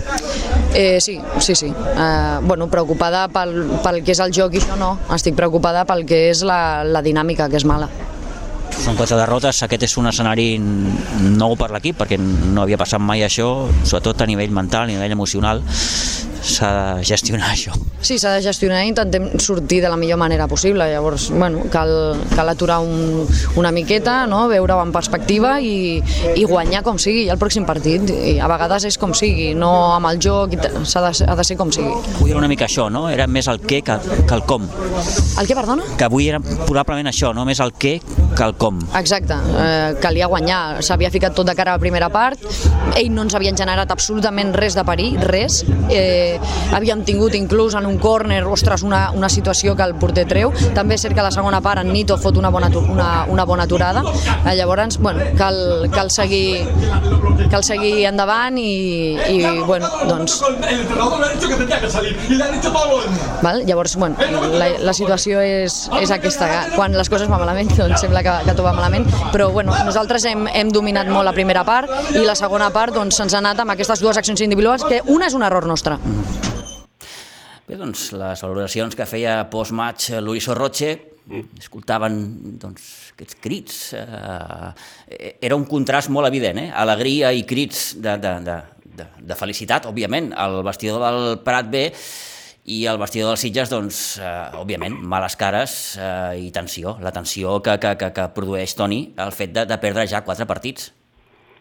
Eh, 0.75 1.01
sí, 1.01 1.21
sí, 1.39 1.55
sí. 1.55 1.67
Eh, 1.67 2.39
bueno, 2.43 2.69
preocupada 2.69 3.27
pel, 3.29 3.67
pel 3.83 4.03
que 4.05 4.15
és 4.15 4.23
el 4.23 4.35
joc 4.35 4.55
i 4.55 4.63
això 4.63 4.79
no. 4.79 4.97
Estic 5.15 5.37
preocupada 5.39 5.85
pel 5.87 6.07
que 6.07 6.29
és 6.31 6.45
la, 6.47 6.83
la 6.87 7.03
dinàmica, 7.03 7.51
que 7.51 7.59
és 7.59 7.67
mala. 7.67 7.91
Són 8.81 8.97
quatre 8.97 9.19
derrotes, 9.19 9.59
aquest 9.67 9.83
és 9.85 9.95
un 10.01 10.09
escenari 10.09 10.55
nou 10.59 11.53
per 11.61 11.69
l'equip, 11.75 11.99
perquè 12.01 12.17
no 12.21 12.63
havia 12.63 12.79
passat 12.81 13.03
mai 13.05 13.21
això, 13.27 13.51
sobretot 13.85 14.25
a 14.25 14.29
nivell 14.31 14.55
mental, 14.57 14.89
a 14.89 14.93
nivell 14.95 15.13
emocional. 15.13 15.61
S'ha 16.43 16.71
de 16.97 17.05
gestionar 17.05 17.51
això. 17.53 17.75
Sí, 18.01 18.17
s'ha 18.19 18.33
de 18.37 18.43
gestionar 18.45 18.83
i 18.85 18.91
intentem 18.91 19.29
sortir 19.39 19.81
de 19.85 19.89
la 19.93 19.97
millor 20.01 20.19
manera 20.19 20.47
possible. 20.49 20.87
Llavors, 20.91 21.29
bueno, 21.31 21.67
cal, 21.71 22.17
cal 22.35 22.49
aturar 22.49 22.81
un, 22.81 23.27
una 23.61 23.71
miqueta, 23.71 24.27
no? 24.27 24.47
veure-ho 24.49 24.81
en 24.83 24.93
perspectiva 24.93 25.59
i, 25.61 26.01
i 26.35 26.45
guanyar 26.49 26.83
com 26.87 26.99
sigui 26.99 27.29
el 27.29 27.39
pròxim 27.41 27.67
partit. 27.69 28.09
I 28.11 28.39
a 28.41 28.49
vegades 28.51 28.89
és 28.89 28.99
com 29.01 29.13
sigui, 29.17 29.53
no 29.55 29.71
amb 29.95 30.11
el 30.11 30.21
joc, 30.23 30.57
s'ha 30.89 31.05
de, 31.05 31.13
ha 31.27 31.37
de 31.37 31.47
ser 31.47 31.59
com 31.61 31.73
sigui. 31.75 31.93
Avui 32.17 32.33
era 32.33 32.41
una 32.41 32.49
mica 32.51 32.67
això, 32.69 32.89
no? 32.93 33.07
Era 33.13 33.29
més 33.29 33.51
el 33.53 33.61
què 33.61 33.83
que, 33.85 33.99
que 34.25 34.35
el 34.39 34.45
com. 34.49 34.65
El 34.65 35.49
què, 35.49 35.57
perdona? 35.57 35.87
Que 35.99 36.09
avui 36.09 36.31
era 36.33 36.41
probablement 36.41 37.13
això, 37.13 37.35
no? 37.37 37.45
Més 37.49 37.61
el 37.61 37.75
què 37.77 37.99
que 38.37 38.47
el 38.47 38.57
com. 38.61 38.81
Exacte, 38.97 39.37
eh, 39.61 39.95
calia 40.01 40.31
guanyar. 40.31 40.81
S'havia 40.85 41.11
ficat 41.13 41.37
tot 41.37 41.49
de 41.49 41.55
cara 41.59 41.75
a 41.75 41.79
la 41.79 41.83
primera 41.83 42.09
part, 42.13 42.41
ell 42.97 43.11
no 43.13 43.27
ens 43.27 43.37
havien 43.37 43.59
generat 43.59 43.91
absolutament 43.93 44.55
res 44.57 44.77
de 44.79 44.85
perill, 44.87 45.19
res. 45.31 45.63
Eh, 45.91 46.30
havíem 46.77 47.05
tingut 47.05 47.35
inclús 47.39 47.75
en 47.79 47.87
un 47.87 47.99
córner, 47.99 48.43
ostres, 48.47 48.85
una, 48.87 49.11
una 49.17 49.29
situació 49.29 49.75
que 49.77 49.87
el 49.87 49.97
porter 50.01 50.27
treu. 50.31 50.53
També 50.77 50.97
és 50.97 51.05
cert 51.05 51.17
que 51.17 51.23
a 51.25 51.27
la 51.27 51.35
segona 51.35 51.61
part 51.65 51.83
en 51.83 51.93
Nito 51.93 52.19
fot 52.21 52.39
una 52.39 52.51
bona, 52.53 52.71
una, 52.81 53.11
una 53.29 53.45
bona 53.49 53.67
aturada. 53.69 54.05
Eh, 54.45 54.55
llavors, 54.57 54.99
bueno, 54.99 55.25
cal, 55.39 55.89
cal, 55.95 56.11
seguir, 56.11 56.67
cal 57.51 57.65
seguir 57.67 58.07
endavant 58.11 58.59
i, 58.61 59.17
i 59.31 59.41
bueno, 59.67 59.91
doncs... 60.09 60.41
Val? 63.43 63.65
Llavors, 63.67 63.97
bueno, 63.97 64.17
la, 64.55 64.71
la 64.81 64.95
situació 64.97 65.41
és, 65.43 65.83
és 66.01 66.15
aquesta. 66.15 66.49
Quan 66.77 66.95
les 66.97 67.11
coses 67.13 67.31
van 67.31 67.41
malament, 67.41 67.71
doncs 67.77 68.05
sembla 68.05 68.23
que, 68.27 68.35
que 68.47 68.55
tot 68.55 68.67
va 68.67 68.75
malament, 68.77 69.07
però 69.33 69.51
bueno, 69.55 69.75
nosaltres 69.87 70.27
hem, 70.29 70.47
hem 70.53 70.73
dominat 70.75 71.09
molt 71.11 71.27
la 71.29 71.35
primera 71.37 71.65
part 71.67 72.13
i 72.15 72.25
la 72.27 72.37
segona 72.39 72.71
part 72.75 72.95
doncs, 72.97 73.17
se'ns 73.21 73.35
ha 73.35 73.41
anat 73.43 73.63
amb 73.65 73.75
aquestes 73.75 74.03
dues 74.05 74.21
accions 74.21 74.43
individuals, 74.45 74.85
que 74.89 75.03
una 75.09 75.31
és 75.31 75.37
un 75.39 75.47
error 75.47 75.67
nostre. 75.71 75.99
Bé, 77.71 77.77
doncs, 77.79 78.09
les 78.19 78.41
valoracions 78.43 78.97
que 78.99 79.05
feia 79.07 79.45
post-match 79.47 80.17
Luis 80.25 80.49
Orroche 80.51 80.89
escoltaven 81.61 82.17
doncs, 82.59 82.89
aquests 83.13 83.37
crits. 83.39 83.77
Eh, 83.95 85.31
era 85.39 85.55
un 85.55 85.69
contrast 85.71 86.11
molt 86.11 86.27
evident, 86.27 86.59
eh? 86.65 86.73
alegria 86.75 87.31
i 87.31 87.45
crits 87.47 87.93
de, 88.03 88.17
de, 88.19 88.35
de, 88.49 88.57
de, 88.99 89.07
de 89.23 89.39
felicitat, 89.39 89.87
òbviament. 89.87 90.33
El 90.35 90.65
vestidor 90.67 90.99
del 91.05 91.39
Prat 91.47 91.71
B 91.71 91.87
i 92.75 92.83
el 92.91 92.99
vestidor 92.99 93.37
dels 93.37 93.47
Sitges, 93.47 93.71
doncs, 93.71 94.03
eh, 94.19 94.35
òbviament, 94.59 94.99
males 95.15 95.39
cares 95.39 95.77
eh, 95.95 96.41
i 96.43 96.51
tensió, 96.51 96.99
la 96.99 97.15
tensió 97.15 97.61
que, 97.63 97.79
que, 97.79 97.95
que, 98.03 98.11
que 98.19 98.31
produeix 98.35 98.75
Toni 98.75 99.05
el 99.15 99.31
fet 99.31 99.55
de, 99.55 99.69
de 99.71 99.79
perdre 99.79 100.11
ja 100.11 100.27
quatre 100.27 100.51
partits. 100.51 100.91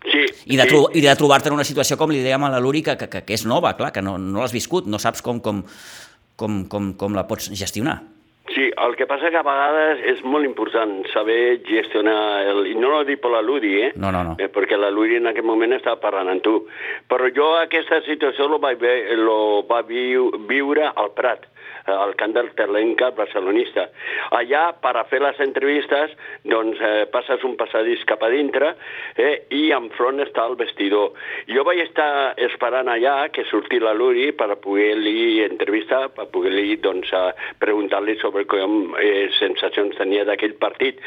Sí, 0.05 0.21
I 0.53 0.57
de, 0.57 0.67
sí. 0.69 0.77
i 0.95 1.01
de 1.03 1.15
trobar-te 1.19 1.51
en 1.51 1.57
una 1.57 1.67
situació, 1.67 1.97
com 1.99 2.13
li 2.13 2.21
dèiem 2.23 2.45
a 2.47 2.53
la 2.53 2.61
Luri, 2.63 2.83
que, 2.85 2.95
que, 2.99 3.23
que 3.25 3.35
és 3.35 3.43
nova, 3.49 3.73
clar, 3.75 3.91
que 3.95 4.03
no, 4.05 4.15
no 4.21 4.39
l'has 4.39 4.55
viscut, 4.55 4.87
no 4.87 5.01
saps 5.01 5.21
com, 5.25 5.41
com, 5.43 5.65
com, 6.39 6.63
com, 6.71 6.93
com 6.95 7.17
la 7.17 7.27
pots 7.27 7.51
gestionar. 7.51 7.99
Sí, 8.49 8.71
el 8.81 8.95
que 8.97 9.05
passa 9.05 9.29
que 9.29 9.37
a 9.37 9.45
vegades 9.45 9.99
és 10.09 10.23
molt 10.25 10.47
important 10.47 11.03
saber 11.13 11.59
gestionar, 11.67 12.47
el, 12.49 12.63
i 12.71 12.77
no 12.79 12.95
ho 12.95 13.03
dic 13.05 13.19
per 13.21 13.33
la 13.35 13.43
Ludi, 13.45 13.75
eh? 13.83 13.91
No, 13.99 14.09
no, 14.15 14.23
no. 14.25 14.37
Eh, 14.41 14.47
perquè 14.49 14.79
la 14.79 14.89
Ludi 14.89 15.19
en 15.19 15.29
aquest 15.29 15.45
moment 15.45 15.75
estava 15.75 15.99
parlant 16.01 16.31
amb 16.31 16.45
tu. 16.45 16.55
Però 17.11 17.29
jo 17.35 17.51
aquesta 17.59 18.01
situació 18.07 18.47
lo 18.49 18.57
vaig 18.63 18.79
ve, 18.81 18.95
lo 19.19 19.67
va 19.69 19.83
viu, 19.85 20.31
viure 20.49 20.89
al 20.89 21.13
Prat 21.17 21.45
al 21.89 22.15
camp 22.19 22.33
del 22.35 22.51
Terlenca 22.57 23.09
barcelonista. 23.17 23.87
Allà, 24.37 24.63
per 24.81 24.95
a 24.97 25.05
fer 25.09 25.21
les 25.23 25.39
entrevistes, 25.43 26.13
doncs 26.47 26.81
eh, 26.81 27.05
passes 27.13 27.43
un 27.47 27.55
passadís 27.59 28.03
cap 28.09 28.23
a 28.25 28.31
dintre 28.33 28.73
eh, 29.15 29.45
i 29.55 29.69
enfront 29.75 30.21
està 30.23 30.45
el 30.49 30.57
vestidor. 30.59 31.13
Jo 31.49 31.63
vaig 31.67 31.83
estar 31.83 32.09
esperant 32.49 32.91
allà 32.91 33.29
que 33.33 33.45
surti 33.49 33.81
la 33.81 33.95
Luri 33.97 34.29
per 34.37 34.51
poder-li 34.63 35.43
entrevistar, 35.45 36.07
per 36.15 36.29
poder-li 36.33 36.77
doncs, 36.83 37.13
preguntar-li 37.61 38.17
sobre 38.21 38.45
com 38.49 38.95
eh, 38.99 39.29
sensacions 39.39 39.97
tenia 39.97 40.25
d'aquell 40.27 40.57
partit. 40.61 40.99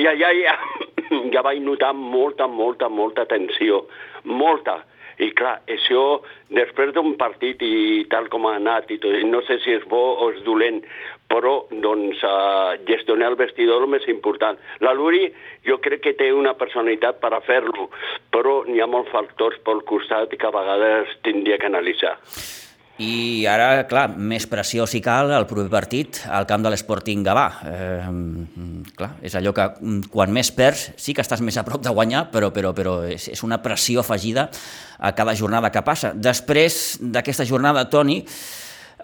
I 0.00 0.08
allà 0.10 0.32
ja, 0.38 0.56
ja 1.34 1.44
vaig 1.46 1.62
notar 1.62 1.94
molta, 1.94 2.48
molta, 2.48 2.88
molta 2.88 3.28
tensió. 3.30 3.84
Molta 4.24 4.80
i 5.22 5.30
clar, 5.36 5.60
això 5.70 6.20
després 6.54 6.94
d'un 6.94 7.14
partit 7.20 7.62
i 7.62 8.04
tal 8.10 8.26
com 8.32 8.48
ha 8.48 8.56
anat, 8.58 8.90
i 8.90 8.98
tot, 9.02 9.14
no 9.28 9.42
sé 9.46 9.60
si 9.62 9.74
és 9.74 9.84
bo 9.90 10.02
o 10.24 10.30
és 10.34 10.40
dolent, 10.46 10.80
però 11.30 11.54
doncs 11.70 12.20
uh, 12.26 12.74
gestionar 12.88 13.30
el 13.32 13.38
vestidor 13.40 13.82
el 13.82 13.90
més 13.94 14.06
important. 14.10 14.58
La 14.84 14.92
Luri 14.96 15.28
jo 15.66 15.78
crec 15.84 16.04
que 16.04 16.16
té 16.18 16.30
una 16.34 16.54
personalitat 16.58 17.20
per 17.22 17.32
a 17.34 17.42
fer-lo, 17.46 17.88
però 18.34 18.60
n'hi 18.68 18.82
ha 18.82 18.90
molts 18.90 19.12
factors 19.14 19.58
pel 19.64 19.82
costat 19.88 20.34
que 20.34 20.50
a 20.50 20.54
vegades 20.54 21.16
tindria 21.26 21.58
que 21.58 21.70
analitzar. 21.70 22.18
I 23.02 23.42
ara, 23.50 23.88
clar, 23.90 24.04
més 24.14 24.44
pressió 24.46 24.84
si 24.86 25.00
cal 25.02 25.32
al 25.34 25.48
proper 25.50 25.66
partit 25.72 26.20
al 26.30 26.44
camp 26.46 26.62
de 26.62 26.70
l'Sporting 26.70 27.24
Gavà. 27.26 27.46
Eh, 27.66 28.10
clar, 28.94 29.08
és 29.26 29.34
allò 29.34 29.50
que 29.56 29.64
mm, 29.72 30.10
quan 30.12 30.30
més 30.34 30.52
perds 30.54 30.92
sí 31.02 31.14
que 31.14 31.24
estàs 31.24 31.42
més 31.42 31.58
a 31.58 31.64
prop 31.66 31.82
de 31.82 31.90
guanyar, 31.90 32.28
però, 32.30 32.52
però, 32.54 32.70
però 32.76 33.00
és, 33.08 33.26
és 33.34 33.42
una 33.42 33.58
pressió 33.64 34.04
afegida 34.04 34.46
a 34.98 35.10
cada 35.18 35.34
jornada 35.34 35.72
que 35.74 35.82
passa. 35.82 36.12
Després 36.14 37.00
d'aquesta 37.02 37.46
jornada, 37.48 37.88
Toni, 37.90 38.20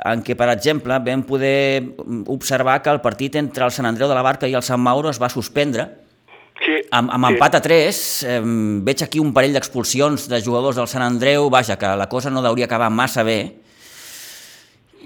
en 0.07 0.23
què, 0.23 0.37
per 0.39 0.53
exemple, 0.53 1.01
vam 1.03 1.25
poder 1.27 1.83
observar 2.31 2.79
que 2.85 2.95
el 2.95 3.03
partit 3.03 3.41
entre 3.43 3.67
el 3.67 3.75
Sant 3.75 3.91
Andreu 3.91 4.07
de 4.07 4.15
la 4.15 4.23
Barca 4.23 4.47
i 4.47 4.55
el 4.55 4.63
Sant 4.63 4.81
Mauro 4.81 5.11
es 5.11 5.19
va 5.19 5.33
suspendre 5.33 5.89
Sí, 6.61 6.75
amb, 6.93 7.09
amb 7.09 7.25
sí. 7.25 7.33
empat 7.33 7.55
a 7.57 7.61
3, 7.65 7.99
eh, 8.29 8.41
veig 8.85 9.03
aquí 9.03 9.21
un 9.23 9.31
parell 9.33 9.55
d'expulsions 9.57 10.27
de 10.29 10.43
jugadors 10.45 10.77
del 10.77 10.89
Sant 10.93 11.03
Andreu, 11.03 11.49
vaja, 11.49 11.79
que 11.81 11.89
la 11.97 12.09
cosa 12.13 12.29
no 12.29 12.43
hauria 12.45 12.67
acabar 12.69 12.91
massa 12.93 13.25
bé, 13.25 13.39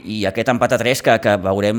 i 0.05 0.25
aquest 0.29 0.51
empat 0.53 0.75
a 0.75 0.79
3 0.81 1.03
que, 1.05 1.15
que 1.23 1.37
veurem 1.41 1.79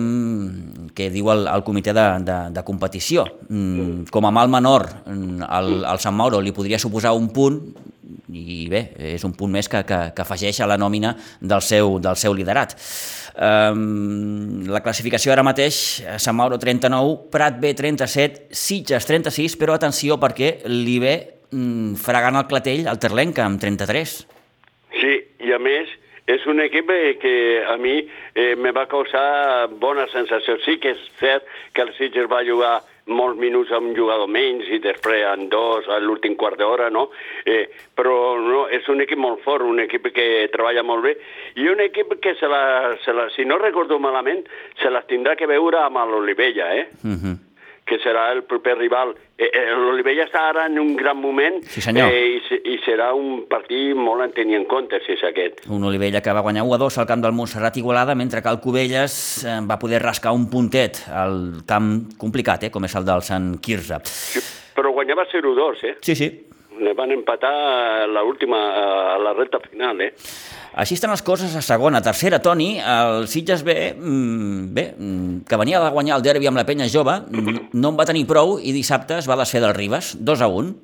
què 0.95 1.09
diu 1.13 1.29
el, 1.33 1.45
el 1.51 1.63
comitè 1.67 1.93
de, 1.93 2.05
de, 2.25 2.37
de 2.55 2.63
competició. 2.65 3.25
Mm, 3.49 4.07
com 4.13 4.25
a 4.25 4.31
mal 4.33 4.49
menor, 4.49 4.87
mm, 5.05 5.43
al, 5.45 5.83
al 5.85 6.01
Sant 6.01 6.15
Mauro 6.15 6.39
li 6.41 6.55
podria 6.55 6.79
suposar 6.81 7.13
un 7.17 7.27
punt, 7.35 7.59
i 8.35 8.65
bé, 8.71 8.81
és 9.13 9.23
un 9.27 9.33
punt 9.37 9.51
més 9.51 9.69
que, 9.69 9.83
que, 9.87 9.99
que 10.15 10.23
afegeix 10.23 10.59
a 10.61 10.69
la 10.69 10.79
nòmina 10.81 11.13
del 11.41 11.61
seu, 11.65 11.99
del 12.03 12.17
seu 12.19 12.33
liderat. 12.37 12.75
Um, 13.35 14.63
la 14.71 14.81
classificació 14.83 15.33
ara 15.33 15.43
mateix, 15.45 15.77
Sant 16.23 16.37
Mauro 16.37 16.57
39, 16.61 17.29
Prat 17.33 17.59
B 17.61 17.73
37, 17.77 18.47
Sitges 18.55 19.07
36, 19.09 19.57
però 19.59 19.75
atenció 19.75 20.17
perquè 20.21 20.57
li 20.71 20.97
ve 21.03 21.15
mm, 21.51 21.99
fregant 22.01 22.39
el 22.39 22.47
clatell 22.49 22.89
al 22.89 23.01
Terlenca 23.01 23.45
amb 23.45 23.61
33. 23.61 24.15
Sí, 24.95 25.13
i 25.43 25.51
a 25.51 25.59
més, 25.59 25.91
és 26.25 26.45
un 26.49 26.59
equip 26.63 26.89
eh, 26.89 27.17
que 27.21 27.35
a 27.67 27.77
mi 27.77 27.99
eh, 28.33 28.55
me 28.57 28.71
va 28.73 28.87
causar 28.89 29.69
bona 29.69 30.07
sensació. 30.11 30.57
Sí 30.65 30.79
que 30.81 30.95
és 30.95 31.07
cert 31.19 31.45
que 31.73 31.85
el 31.85 31.93
Sitges 31.97 32.29
va 32.31 32.43
jugar 32.47 32.79
molts 33.05 33.37
minuts 33.37 33.69
amb 33.75 33.91
un 33.91 33.95
jugador 33.97 34.29
menys 34.31 34.65
i 34.73 34.79
després 34.81 35.21
en 35.29 35.45
dos 35.49 35.85
a 35.93 35.99
l'últim 36.01 36.33
quart 36.35 36.57
d'hora, 36.57 36.89
no? 36.89 37.07
Eh, 37.45 37.67
però 37.93 38.17
no, 38.41 38.65
és 38.73 38.87
un 38.89 39.05
equip 39.05 39.21
molt 39.21 39.43
fort, 39.45 39.61
un 39.61 39.83
equip 39.85 40.09
que 40.15 40.47
treballa 40.53 40.83
molt 40.83 41.05
bé 41.05 41.15
i 41.61 41.69
un 41.69 41.83
equip 41.85 42.17
que, 42.21 42.33
se 42.39 42.49
la, 42.49 42.95
se 43.05 43.13
la, 43.13 43.29
si 43.35 43.45
no 43.45 43.61
recordo 43.61 44.01
malament, 44.01 44.47
se 44.81 44.89
les 44.89 45.05
tindrà 45.05 45.37
que 45.37 45.49
veure 45.49 45.83
amb 45.85 46.01
l'Olivella, 46.09 46.73
eh? 46.75 46.87
Uh 47.03 47.13
-huh. 47.13 47.37
Que 47.85 47.99
serà 48.01 48.31
el 48.33 48.43
proper 48.49 48.73
rival. 48.79 49.11
Eh, 49.37 49.45
eh, 49.45 49.65
L'Olivella 49.77 50.23
està 50.25 50.41
ara 50.49 50.63
en 50.65 50.79
un 50.81 50.95
gran 50.97 51.17
moment 51.21 51.59
Sí, 51.69 51.81
senyor. 51.81 52.09
eh, 52.09 52.39
i, 52.39 52.59
i 52.73 52.79
serà 52.85 53.11
un 53.13 53.43
partit 53.49 53.93
molt 53.95 54.23
a 54.25 54.27
tenir 54.33 54.55
en 54.57 54.65
compte, 54.65 54.97
si 55.05 55.13
és 55.13 55.23
aquest. 55.27 55.61
Un 55.69 55.83
Olivella 55.85 56.21
que 56.25 56.33
va 56.33 56.41
guanyar 56.41 56.63
1 56.65 56.73
a 56.73 56.77
2 56.81 56.97
al 56.97 57.05
camp 57.05 57.21
del 57.21 57.33
Montserrat 57.37 57.77
Igualada, 57.77 58.15
mentre 58.15 58.41
que 58.41 58.49
el 58.49 58.59
Cubelles 58.59 59.45
eh, 59.45 59.59
va 59.69 59.77
poder 59.77 60.01
rascar 60.01 60.33
un 60.33 60.49
puntet 60.49 61.03
al 61.13 61.61
camp 61.67 61.91
complicat, 62.17 62.63
eh, 62.63 62.71
com 62.71 62.83
és 62.89 62.95
el 62.95 63.05
del 63.05 63.21
Sant 63.21 63.59
Quirze. 63.61 64.01
Sí, 64.09 64.41
però 64.75 64.91
guanyava 64.91 65.27
0-2, 65.31 65.83
eh? 65.83 65.95
Sí, 66.01 66.15
sí. 66.15 66.31
Le 66.79 66.93
van 66.93 67.11
empatar 67.11 67.51
a 67.51 68.07
la 68.07 68.23
última, 68.23 68.57
a 69.15 69.17
la 69.19 69.33
recta 69.33 69.59
final, 69.63 70.01
eh? 70.01 70.11
Així 70.75 70.97
estan 70.97 71.13
les 71.13 71.23
coses 71.23 71.53
a 71.55 71.61
segona. 71.63 72.01
Tercera, 72.03 72.41
Toni, 72.43 72.75
el 72.79 73.29
Sitges 73.31 73.63
B, 73.63 73.93
mm, 73.95 74.73
bé, 74.75 74.85
mm, 74.97 75.45
que 75.47 75.59
venia 75.61 75.79
de 75.79 75.91
guanyar 75.91 76.17
el 76.17 76.25
derbi 76.25 76.47
amb 76.47 76.57
la 76.57 76.65
penya 76.65 76.89
jove, 76.91 77.21
mm, 77.31 77.69
no 77.73 77.89
en 77.93 77.97
va 77.97 78.05
tenir 78.05 78.25
prou 78.27 78.59
i 78.59 78.73
dissabte 78.75 79.17
es 79.17 79.29
va 79.29 79.39
desfer 79.39 79.61
del 79.61 79.73
Ribes, 79.73 80.17
2 80.19 80.41
a 80.41 80.47
1. 80.47 80.75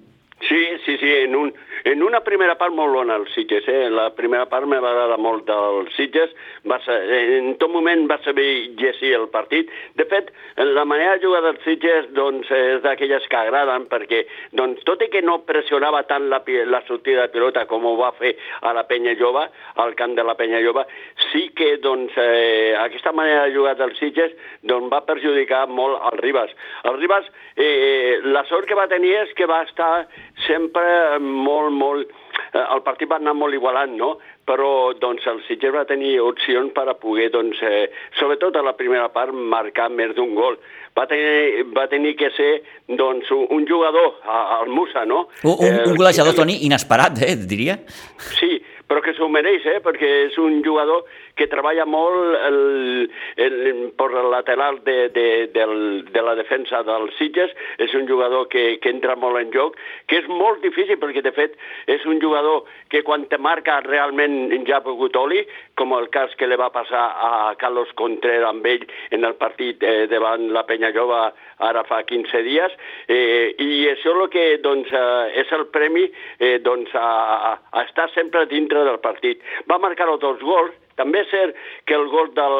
Sí, 0.47 0.63
sí, 0.85 0.97
sí, 0.97 1.11
en, 1.25 1.35
un, 1.35 1.53
en 1.83 2.03
una 2.03 2.21
primera 2.21 2.55
part 2.59 2.73
molt 2.75 2.93
bona 2.93 3.15
el 3.17 3.27
Sitges, 3.33 3.67
eh? 3.67 3.89
La 3.89 4.09
primera 4.15 4.45
part 4.49 4.67
me 4.69 4.79
va 4.83 4.91
agradar 4.91 5.17
molt 5.21 5.47
del 5.47 5.87
Sitges, 5.95 6.33
va 6.69 6.77
ser, 6.85 6.97
en 7.39 7.55
tot 7.61 7.71
moment 7.73 8.05
va 8.09 8.19
saber 8.25 8.45
llegir 8.79 9.13
el 9.17 9.27
partit. 9.33 9.69
De 9.97 10.05
fet, 10.09 10.31
la 10.57 10.85
manera 10.85 11.15
de 11.17 11.25
jugar 11.25 11.41
del 11.45 11.57
Sitges 11.65 12.11
doncs, 12.17 12.49
és 12.51 12.81
d'aquelles 12.85 13.25
que 13.29 13.39
agraden, 13.39 13.87
perquè 13.91 14.23
doncs, 14.57 14.83
tot 14.87 15.01
i 15.01 15.09
que 15.13 15.23
no 15.25 15.39
pressionava 15.47 16.03
tant 16.09 16.29
la, 16.29 16.41
la 16.69 16.83
sortida 16.87 17.25
de 17.25 17.33
pilota 17.33 17.65
com 17.69 17.85
ho 17.89 17.95
va 17.99 18.11
fer 18.19 18.35
a 18.61 18.75
la 18.77 18.85
penya 18.89 19.15
jove, 19.19 19.47
al 19.81 19.95
camp 19.99 20.15
de 20.17 20.25
la 20.27 20.37
penya 20.39 20.61
jove, 20.63 20.85
sí 21.31 21.47
que 21.57 21.75
doncs, 21.81 22.13
eh, 22.17 22.75
aquesta 22.77 23.13
manera 23.15 23.47
de 23.47 23.55
jugar 23.55 23.75
del 23.79 23.95
Sitges 23.97 24.35
doncs, 24.61 24.91
va 24.93 25.03
perjudicar 25.07 25.65
molt 25.67 25.99
al 26.11 26.21
Ribas. 26.21 26.53
El 26.85 26.99
Ribas, 27.01 27.25
eh, 27.55 28.19
la 28.23 28.45
sort 28.49 28.69
que 28.69 28.77
va 28.77 28.89
tenir 28.91 29.15
és 29.23 29.33
que 29.37 29.49
va 29.49 29.63
estar 29.65 30.07
sempre 30.45 31.19
molt 31.19 31.70
molt, 31.71 32.11
molt... 32.11 32.11
Eh, 32.51 32.63
el 32.75 32.81
partit 32.83 33.09
va 33.11 33.19
anar 33.21 33.33
molt 33.37 33.55
igualat, 33.55 33.91
no? 33.95 34.15
Però 34.47 34.91
doncs, 34.99 35.25
el 35.29 35.41
Sitges 35.47 35.73
va 35.75 35.85
tenir 35.87 36.17
opcions 36.23 36.73
per 36.75 36.87
a 36.91 36.97
poder, 36.99 37.29
doncs, 37.33 37.61
eh, 37.63 37.85
sobretot 38.19 38.57
a 38.59 38.65
la 38.65 38.75
primera 38.79 39.07
part, 39.13 39.33
marcar 39.33 39.89
més 39.93 40.15
d'un 40.17 40.35
gol. 40.35 40.59
Va 40.97 41.05
tenir, 41.07 41.63
va 41.75 41.87
tenir 41.87 42.17
que 42.19 42.31
ser 42.35 42.51
doncs, 42.89 43.31
un, 43.31 43.65
jugador, 43.67 44.17
el 44.59 44.73
Musa, 44.75 45.05
no? 45.07 45.27
Un, 45.43 45.55
un, 45.55 45.79
un 45.93 45.95
golejador, 45.95 46.35
Toni, 46.35 46.59
inesperat, 46.67 47.23
eh, 47.23 47.37
diria. 47.39 47.79
Sí, 48.35 48.57
però 48.91 48.99
que 49.05 49.15
s'ho 49.15 49.29
mereix, 49.31 49.63
eh, 49.71 49.79
perquè 49.83 50.09
és 50.27 50.37
un 50.41 50.59
jugador 50.65 51.05
que 51.41 51.49
treballa 51.49 51.87
molt 51.89 52.37
el, 52.45 52.59
el, 53.41 53.57
per 53.97 54.11
el 54.13 54.29
lateral 54.29 54.77
de, 54.85 55.09
de, 55.09 55.27
del, 55.55 55.75
de 56.13 56.21
la 56.21 56.35
defensa 56.37 56.83
dels 56.85 57.17
Sitges, 57.17 57.55
és 57.81 57.95
un 57.97 58.05
jugador 58.09 58.45
que, 58.51 58.77
que 58.83 58.93
entra 58.93 59.17
molt 59.17 59.41
en 59.41 59.49
joc, 59.55 59.79
que 60.05 60.21
és 60.21 60.29
molt 60.29 60.61
difícil 60.61 60.99
perquè 61.01 61.25
de 61.25 61.33
fet 61.33 61.57
és 61.89 62.05
un 62.05 62.21
jugador 62.21 62.67
que 62.93 63.01
quan 63.07 63.25
te 63.31 63.39
marca 63.41 63.79
realment 63.87 64.53
ja 64.67 64.77
ha 64.77 64.85
begut 64.85 65.17
oli, 65.17 65.41
com 65.79 65.95
el 65.97 66.11
cas 66.13 66.35
que 66.37 66.45
li 66.45 66.59
va 66.59 66.69
passar 66.73 67.07
a 67.25 67.31
Carlos 67.57 67.89
Contreras 67.97 68.51
amb 68.51 68.67
ell 68.69 68.85
en 69.15 69.25
el 69.25 69.33
partit 69.39 69.81
eh, 69.81 70.05
davant 70.11 70.49
la 70.53 70.65
Penya 70.69 70.91
Jove 70.93 71.23
ara 71.61 71.83
fa 71.87 72.01
15 72.07 72.43
dies, 72.45 72.77
eh, 73.07 73.53
i 73.61 73.87
això 73.91 74.13
el 74.13 74.29
que 74.33 74.45
doncs, 74.63 74.91
eh, 74.91 75.41
és 75.41 75.51
el 75.57 75.67
premi 75.73 76.05
eh, 76.37 76.57
doncs, 76.63 76.93
a, 76.93 77.57
a 77.71 77.83
estar 77.85 78.09
sempre 78.15 78.45
dintre 78.51 78.85
del 78.87 78.99
partit. 79.03 79.41
Va 79.69 79.81
marcar 79.81 80.09
els 80.09 80.21
dos 80.21 80.41
gols, 80.41 80.75
també 80.99 81.23
és 81.23 81.31
cert 81.31 81.55
que 81.85 81.95
el 81.97 82.07
gol 82.11 82.31
del, 82.37 82.57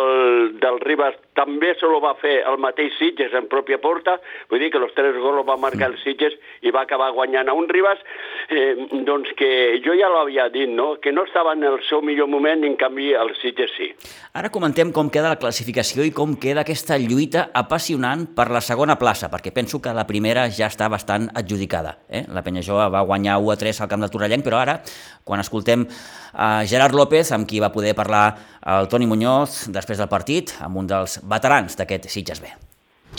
del 0.63 0.79
Ribas 0.85 1.17
també 1.37 1.73
se 1.79 1.87
lo 1.87 2.01
va 2.03 2.13
fer 2.19 2.41
el 2.47 2.57
mateix 2.61 2.95
Sitges 2.99 3.33
en 3.37 3.47
pròpia 3.51 3.79
porta, 3.81 4.17
vull 4.51 4.59
dir 4.59 4.71
que 4.73 4.81
els 4.81 4.93
tres 4.97 5.15
gols 5.21 5.45
va 5.47 5.57
marcar 5.59 5.91
el 5.91 5.97
Sitges 6.03 6.35
i 6.61 6.73
va 6.75 6.83
acabar 6.83 7.11
guanyant 7.15 7.49
a 7.49 7.55
un 7.57 7.69
Ribas, 7.71 8.01
eh, 8.49 8.75
doncs 9.07 9.31
que 9.39 9.79
jo 9.85 9.95
ja 9.97 10.11
l'havia 10.11 10.49
dit, 10.51 10.69
no? 10.69 10.95
que 11.01 11.13
no 11.15 11.23
estava 11.27 11.55
en 11.55 11.63
el 11.67 11.79
seu 11.87 12.03
millor 12.03 12.27
moment 12.31 12.65
en 12.67 12.75
canvi 12.79 13.11
el 13.17 13.33
Sitges 13.39 13.71
sí. 13.77 13.91
Ara 14.37 14.51
comentem 14.51 14.91
com 14.95 15.09
queda 15.11 15.31
la 15.31 15.39
classificació 15.39 16.05
i 16.07 16.13
com 16.15 16.35
queda 16.39 16.65
aquesta 16.65 16.99
lluita 16.99 17.49
apassionant 17.55 18.27
per 18.35 18.49
la 18.51 18.61
segona 18.63 18.97
plaça, 18.99 19.31
perquè 19.31 19.53
penso 19.55 19.81
que 19.81 19.95
la 19.95 20.07
primera 20.07 20.47
ja 20.51 20.67
està 20.71 20.89
bastant 20.91 21.29
adjudicada. 21.35 21.97
Eh? 22.09 22.25
La 22.31 22.43
Penyajova 22.43 22.89
va 22.91 23.05
guanyar 23.07 23.39
1 23.39 23.53
a 23.55 23.59
3 23.59 23.81
al 23.81 23.91
camp 23.91 24.03
del 24.03 24.11
Torrellenc, 24.11 24.43
però 24.45 24.61
ara, 24.61 24.81
quan 25.23 25.39
escoltem 25.39 25.87
a 26.33 26.63
Gerard 26.67 26.95
López, 26.95 27.31
amb 27.35 27.47
qui 27.47 27.59
va 27.59 27.71
poder 27.71 27.93
parlar 27.95 28.23
el 28.61 28.87
Toni 28.87 29.07
Muñoz 29.09 29.67
després 29.73 29.99
del 29.99 30.09
partit, 30.11 30.53
amb 30.61 30.77
un 30.79 30.87
dels 30.87 31.20
veterans 31.23 31.77
d'aquest 31.79 32.09
Sitges 32.11 32.41
B. 32.41 32.51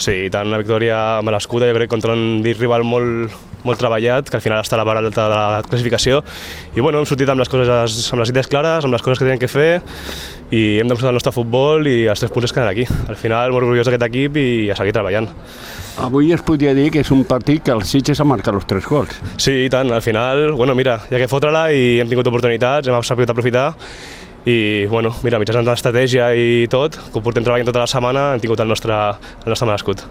Sí, 0.01 0.13
i 0.25 0.29
tant, 0.33 0.47
una 0.49 0.57
victòria 0.57 1.21
merescuda, 1.21 1.67
jo 1.69 1.75
crec, 1.77 1.89
contra 1.91 2.15
un 2.17 2.41
rival 2.57 2.81
molt, 2.81 3.33
molt 3.61 3.77
treballat, 3.77 4.25
que 4.25 4.39
al 4.39 4.41
final 4.41 4.63
està 4.63 4.73
a 4.73 4.79
la 4.81 4.85
part 4.87 5.03
alta 5.03 5.27
de 5.29 5.35
la 5.37 5.61
classificació. 5.67 6.23
I 6.73 6.81
bueno, 6.81 6.97
hem 6.97 7.05
sortit 7.05 7.29
amb 7.29 7.43
les 7.43 7.51
coses, 7.51 7.99
amb 8.09 8.23
les 8.23 8.31
idees 8.33 8.49
clares, 8.49 8.87
amb 8.87 8.95
les 8.95 9.05
coses 9.05 9.21
que 9.21 9.27
tenen 9.27 9.41
que 9.41 9.51
fer, 9.51 9.83
i 10.49 10.79
hem 10.81 10.89
demostrat 10.89 11.11
el 11.11 11.19
nostre 11.19 11.35
futbol 11.35 11.85
i 11.89 12.07
els 12.09 12.25
tres 12.25 12.33
punts 12.33 12.49
es 12.49 12.55
queden 12.55 12.71
aquí. 12.71 12.87
Al 13.05 13.19
final, 13.21 13.53
molt 13.53 13.67
orgullós 13.67 13.85
d'aquest 13.85 14.07
equip 14.09 14.41
i 14.41 14.47
a 14.73 14.79
seguir 14.81 14.97
treballant. 14.97 15.29
Avui 16.01 16.33
es 16.33 16.41
podria 16.41 16.73
dir 16.73 16.89
que 16.89 17.05
és 17.05 17.13
un 17.13 17.21
partit 17.29 17.61
que 17.61 17.73
el 17.73 17.85
Sitges 17.85 18.17
ha 18.17 18.25
marcat 18.25 18.57
els 18.57 18.65
tres 18.65 18.89
gols. 18.89 19.13
Sí, 19.37 19.59
i 19.67 19.69
tant. 19.69 19.93
Al 19.93 20.01
final, 20.01 20.55
bueno, 20.57 20.73
mira, 20.73 20.97
ha 21.05 21.21
que 21.21 21.29
fotre-la 21.29 21.67
i 21.69 21.99
hem 22.01 22.09
tingut 22.09 22.33
oportunitats, 22.33 22.89
hem 22.89 23.05
sabut 23.05 23.29
aprofitar 23.29 23.75
i 24.45 24.85
bueno, 24.91 25.13
mira, 25.23 25.39
mitjançant 25.39 25.65
l'estratègia 25.67 26.27
i 26.35 26.67
tot, 26.71 26.97
que 26.97 27.19
ho 27.19 27.23
portem 27.23 27.45
treballant 27.45 27.69
tota 27.69 27.83
la 27.83 27.87
setmana, 27.87 28.25
hem 28.33 28.43
tingut 28.43 28.59
el 28.59 28.67
nostre, 28.67 28.97
el 29.45 29.53
nostre 29.53 29.67
merescut. 29.69 30.03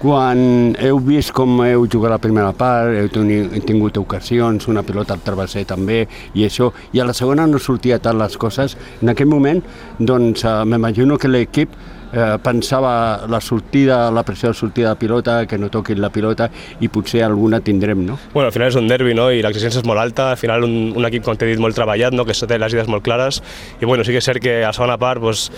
Quan 0.00 0.40
heu 0.80 1.00
vist 1.04 1.34
com 1.36 1.60
heu 1.66 1.84
jugat 1.84 2.14
la 2.14 2.20
primera 2.22 2.54
part, 2.56 2.94
heu 2.96 3.10
tingut 3.12 4.00
ocasions, 4.00 4.68
una 4.72 4.84
pilota 4.86 5.16
al 5.16 5.24
travesser 5.24 5.66
també, 5.68 6.06
i 6.32 6.46
això, 6.48 6.70
i 6.96 7.00
a 7.00 7.08
la 7.08 7.16
segona 7.16 7.46
no 7.46 7.60
sortia 7.60 8.00
tant 8.00 8.16
les 8.18 8.36
coses, 8.40 8.78
en 9.02 9.12
aquell 9.12 9.28
moment, 9.28 9.60
doncs, 9.98 10.44
eh, 10.44 10.60
m'imagino 10.64 11.18
que 11.20 11.28
l'equip 11.28 11.76
eh, 12.12 12.36
pensava 12.42 13.26
la 13.28 13.40
sortida, 13.40 14.10
la 14.10 14.24
pressió 14.24 14.50
de 14.50 14.54
sortida 14.54 14.90
de 14.90 15.00
pilota, 15.00 15.46
que 15.46 15.58
no 15.58 15.70
toquin 15.70 16.00
la 16.00 16.10
pilota 16.10 16.50
i 16.80 16.88
potser 16.88 17.24
alguna 17.24 17.60
tindrem, 17.60 18.04
no? 18.06 18.18
Bueno, 18.34 18.48
al 18.48 18.54
final 18.54 18.68
és 18.68 18.78
un 18.80 18.88
derbi, 18.90 19.14
no?, 19.14 19.30
i 19.30 19.42
l'exigència 19.44 19.82
és 19.82 19.88
molt 19.88 20.02
alta, 20.02 20.30
al 20.32 20.40
final 20.40 20.66
un, 20.66 20.94
un 20.96 21.10
equip, 21.10 21.24
com 21.26 21.38
t'he 21.38 21.50
dit, 21.50 21.60
molt 21.62 21.78
treballat, 21.78 22.16
no?, 22.16 22.26
que 22.28 22.34
té 22.34 22.58
les 22.58 22.74
idees 22.74 22.88
molt 22.90 23.04
clares, 23.06 23.42
i 23.80 23.86
bueno, 23.86 24.04
sí 24.04 24.14
que 24.14 24.22
és 24.22 24.26
cert 24.26 24.42
que 24.42 24.60
a 24.64 24.70
la 24.70 24.76
segona 24.76 24.98
part, 24.98 25.22
doncs, 25.22 25.50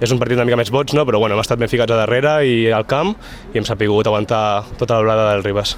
és 0.00 0.12
un 0.14 0.20
partit 0.20 0.38
una 0.38 0.46
mica 0.48 0.56
més 0.56 0.72
boig, 0.72 0.94
no? 0.96 1.04
però 1.04 1.20
bueno, 1.20 1.36
hem 1.36 1.44
estat 1.44 1.60
ben 1.60 1.68
ficats 1.68 1.92
a 1.92 2.00
darrere 2.00 2.38
i 2.48 2.60
al 2.72 2.88
camp 2.88 3.12
i 3.52 3.60
hem 3.60 3.68
sapigut 3.68 4.08
aguantar 4.08 4.64
tota 4.80 4.96
la 4.96 5.04
volada 5.04 5.32
del 5.34 5.44
Ribas. 5.44 5.76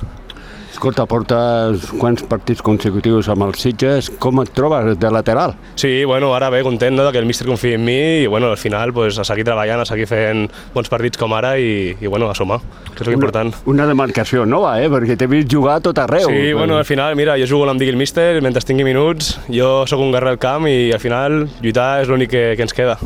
Escolta, 0.82 1.04
portes 1.06 1.84
quants 1.94 2.24
partits 2.26 2.58
consecutius 2.66 3.28
amb 3.30 3.44
els 3.46 3.60
Sitges, 3.62 4.08
com 4.18 4.40
et 4.42 4.48
trobes 4.50 4.96
de 4.98 5.12
lateral? 5.14 5.52
Sí, 5.78 6.02
bueno, 6.02 6.32
ara 6.34 6.48
bé, 6.50 6.64
content 6.66 6.98
no, 6.98 7.04
que 7.14 7.20
el 7.22 7.28
míster 7.28 7.46
confia 7.46 7.76
en 7.78 7.84
mi 7.86 7.94
i 8.24 8.26
bueno, 8.26 8.48
al 8.50 8.58
final 8.58 8.90
pues, 8.92 9.14
a 9.14 9.22
seguir 9.22 9.44
treballant, 9.46 9.78
a 9.78 9.86
seguir 9.86 10.08
fent 10.10 10.48
bons 10.74 10.90
partits 10.90 11.22
com 11.22 11.36
ara 11.38 11.54
i, 11.54 11.94
i 11.94 12.10
bueno, 12.10 12.26
a 12.26 12.34
sumar, 12.34 12.58
que 12.96 13.04
és 13.04 13.12
una, 13.12 13.14
important. 13.14 13.54
Una 13.70 13.86
demarcació 13.86 14.42
nova, 14.42 14.74
eh? 14.82 14.90
perquè 14.90 15.14
t'he 15.14 15.30
vist 15.30 15.54
jugar 15.54 15.78
tot 15.86 16.02
arreu. 16.02 16.26
Sí, 16.26 16.50
bueno, 16.50 16.80
al 16.82 16.88
final, 16.90 17.14
mira, 17.14 17.38
jo 17.38 17.46
jugo 17.46 17.70
amb 17.70 17.78
digui 17.78 17.94
el 17.94 18.02
míster, 18.02 18.42
mentre 18.42 18.66
tingui 18.66 18.82
minuts, 18.90 19.36
jo 19.54 19.84
sóc 19.86 20.02
un 20.02 20.10
guerrer 20.10 20.34
al 20.34 20.42
camp 20.42 20.66
i 20.66 20.90
al 20.90 20.98
final 20.98 21.44
lluitar 21.60 21.92
és 22.02 22.10
l'únic 22.10 22.34
que, 22.34 22.48
que 22.58 22.66
ens 22.66 22.74
queda. 22.74 22.98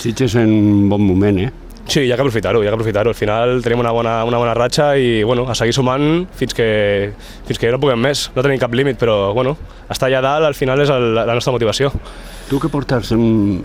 Sitges 0.00 0.40
en 0.40 0.88
bon 0.88 1.04
moment, 1.04 1.44
eh? 1.44 1.52
Sí, 1.92 2.06
hi 2.06 2.12
ha 2.12 2.16
que 2.16 2.24
aprofitar-ho, 2.24 2.62
hi 2.62 2.68
ha 2.68 2.70
que 2.70 2.76
aprofitar-ho. 2.78 3.10
Al 3.12 3.18
final 3.18 3.58
tenim 3.60 3.82
una 3.82 3.90
bona, 3.92 4.14
una 4.24 4.38
bona 4.40 4.54
ratxa 4.56 4.94
i 4.96 5.18
bueno, 5.28 5.44
a 5.44 5.52
seguir 5.52 5.74
sumant 5.76 6.22
fins 6.32 6.54
que, 6.56 6.68
fins 7.44 7.60
que 7.60 7.68
no 7.74 7.80
puguem 7.82 8.00
més. 8.00 8.30
No 8.32 8.40
tenim 8.40 8.62
cap 8.62 8.72
límit, 8.72 8.96
però 8.96 9.34
bueno, 9.36 9.58
estar 9.92 10.08
allà 10.08 10.22
dalt 10.24 10.48
al 10.48 10.56
final 10.56 10.80
és 10.80 10.92
el, 10.94 11.10
la 11.18 11.34
nostra 11.36 11.52
motivació. 11.52 11.90
Tu 12.48 12.62
que 12.62 12.70
portes 12.72 13.12
un, 13.12 13.60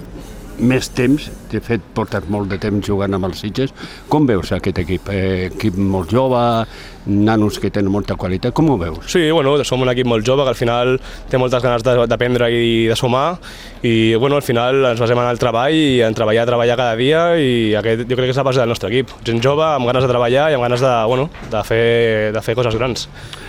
més 0.59 0.89
temps, 0.91 1.29
de 1.53 1.61
fet 1.63 1.87
portes 1.95 2.27
molt 2.27 2.51
de 2.51 2.59
temps 2.59 2.83
jugant 2.83 3.15
amb 3.15 3.29
els 3.29 3.39
Sitges, 3.45 3.71
com 4.11 4.27
veus 4.27 4.51
aquest 4.51 4.83
equip? 4.83 5.07
Eh, 5.13 5.47
equip 5.47 5.77
molt 5.79 6.11
jove, 6.11 6.43
nanos 7.07 7.59
que 7.59 7.71
tenen 7.73 7.91
molta 7.91 8.15
qualitat, 8.19 8.53
com 8.53 8.69
ho 8.69 8.77
veus? 8.77 8.99
Sí, 9.11 9.29
bueno, 9.31 9.55
som 9.65 9.81
un 9.81 9.91
equip 9.91 10.07
molt 10.09 10.27
jove 10.27 10.45
que 10.45 10.53
al 10.53 10.59
final 10.59 10.97
té 11.31 11.39
moltes 11.39 11.63
ganes 11.63 11.83
d'aprendre 11.83 12.49
i 12.51 12.85
de 12.89 12.95
sumar 12.95 13.37
i 13.81 14.15
bueno, 14.15 14.37
al 14.37 14.45
final 14.45 14.83
ens 14.91 15.01
basem 15.01 15.19
en 15.19 15.29
el 15.31 15.39
treball 15.39 15.75
i 15.75 16.01
en 16.05 16.15
treballar, 16.17 16.45
treballar 16.49 16.77
cada 16.79 16.95
dia 16.99 17.23
i 17.39 17.73
aquest 17.79 18.05
jo 18.07 18.17
crec 18.17 18.29
que 18.29 18.35
és 18.35 18.39
la 18.39 18.45
base 18.47 18.61
del 18.61 18.71
nostre 18.71 18.91
equip. 18.91 19.13
Gent 19.27 19.41
jove, 19.43 19.65
amb 19.65 19.87
ganes 19.89 20.05
de 20.05 20.11
treballar 20.11 20.49
i 20.51 20.57
amb 20.57 20.67
ganes 20.67 20.83
de, 20.83 20.93
bueno, 21.07 21.29
de, 21.51 21.63
fer, 21.67 21.83
de 22.35 22.43
fer 22.43 22.57
coses 22.57 22.75
grans. 22.77 23.07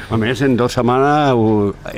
A 0.09 0.16
més, 0.16 0.40
en 0.40 0.55
dues 0.57 0.73
setmanes 0.73 1.37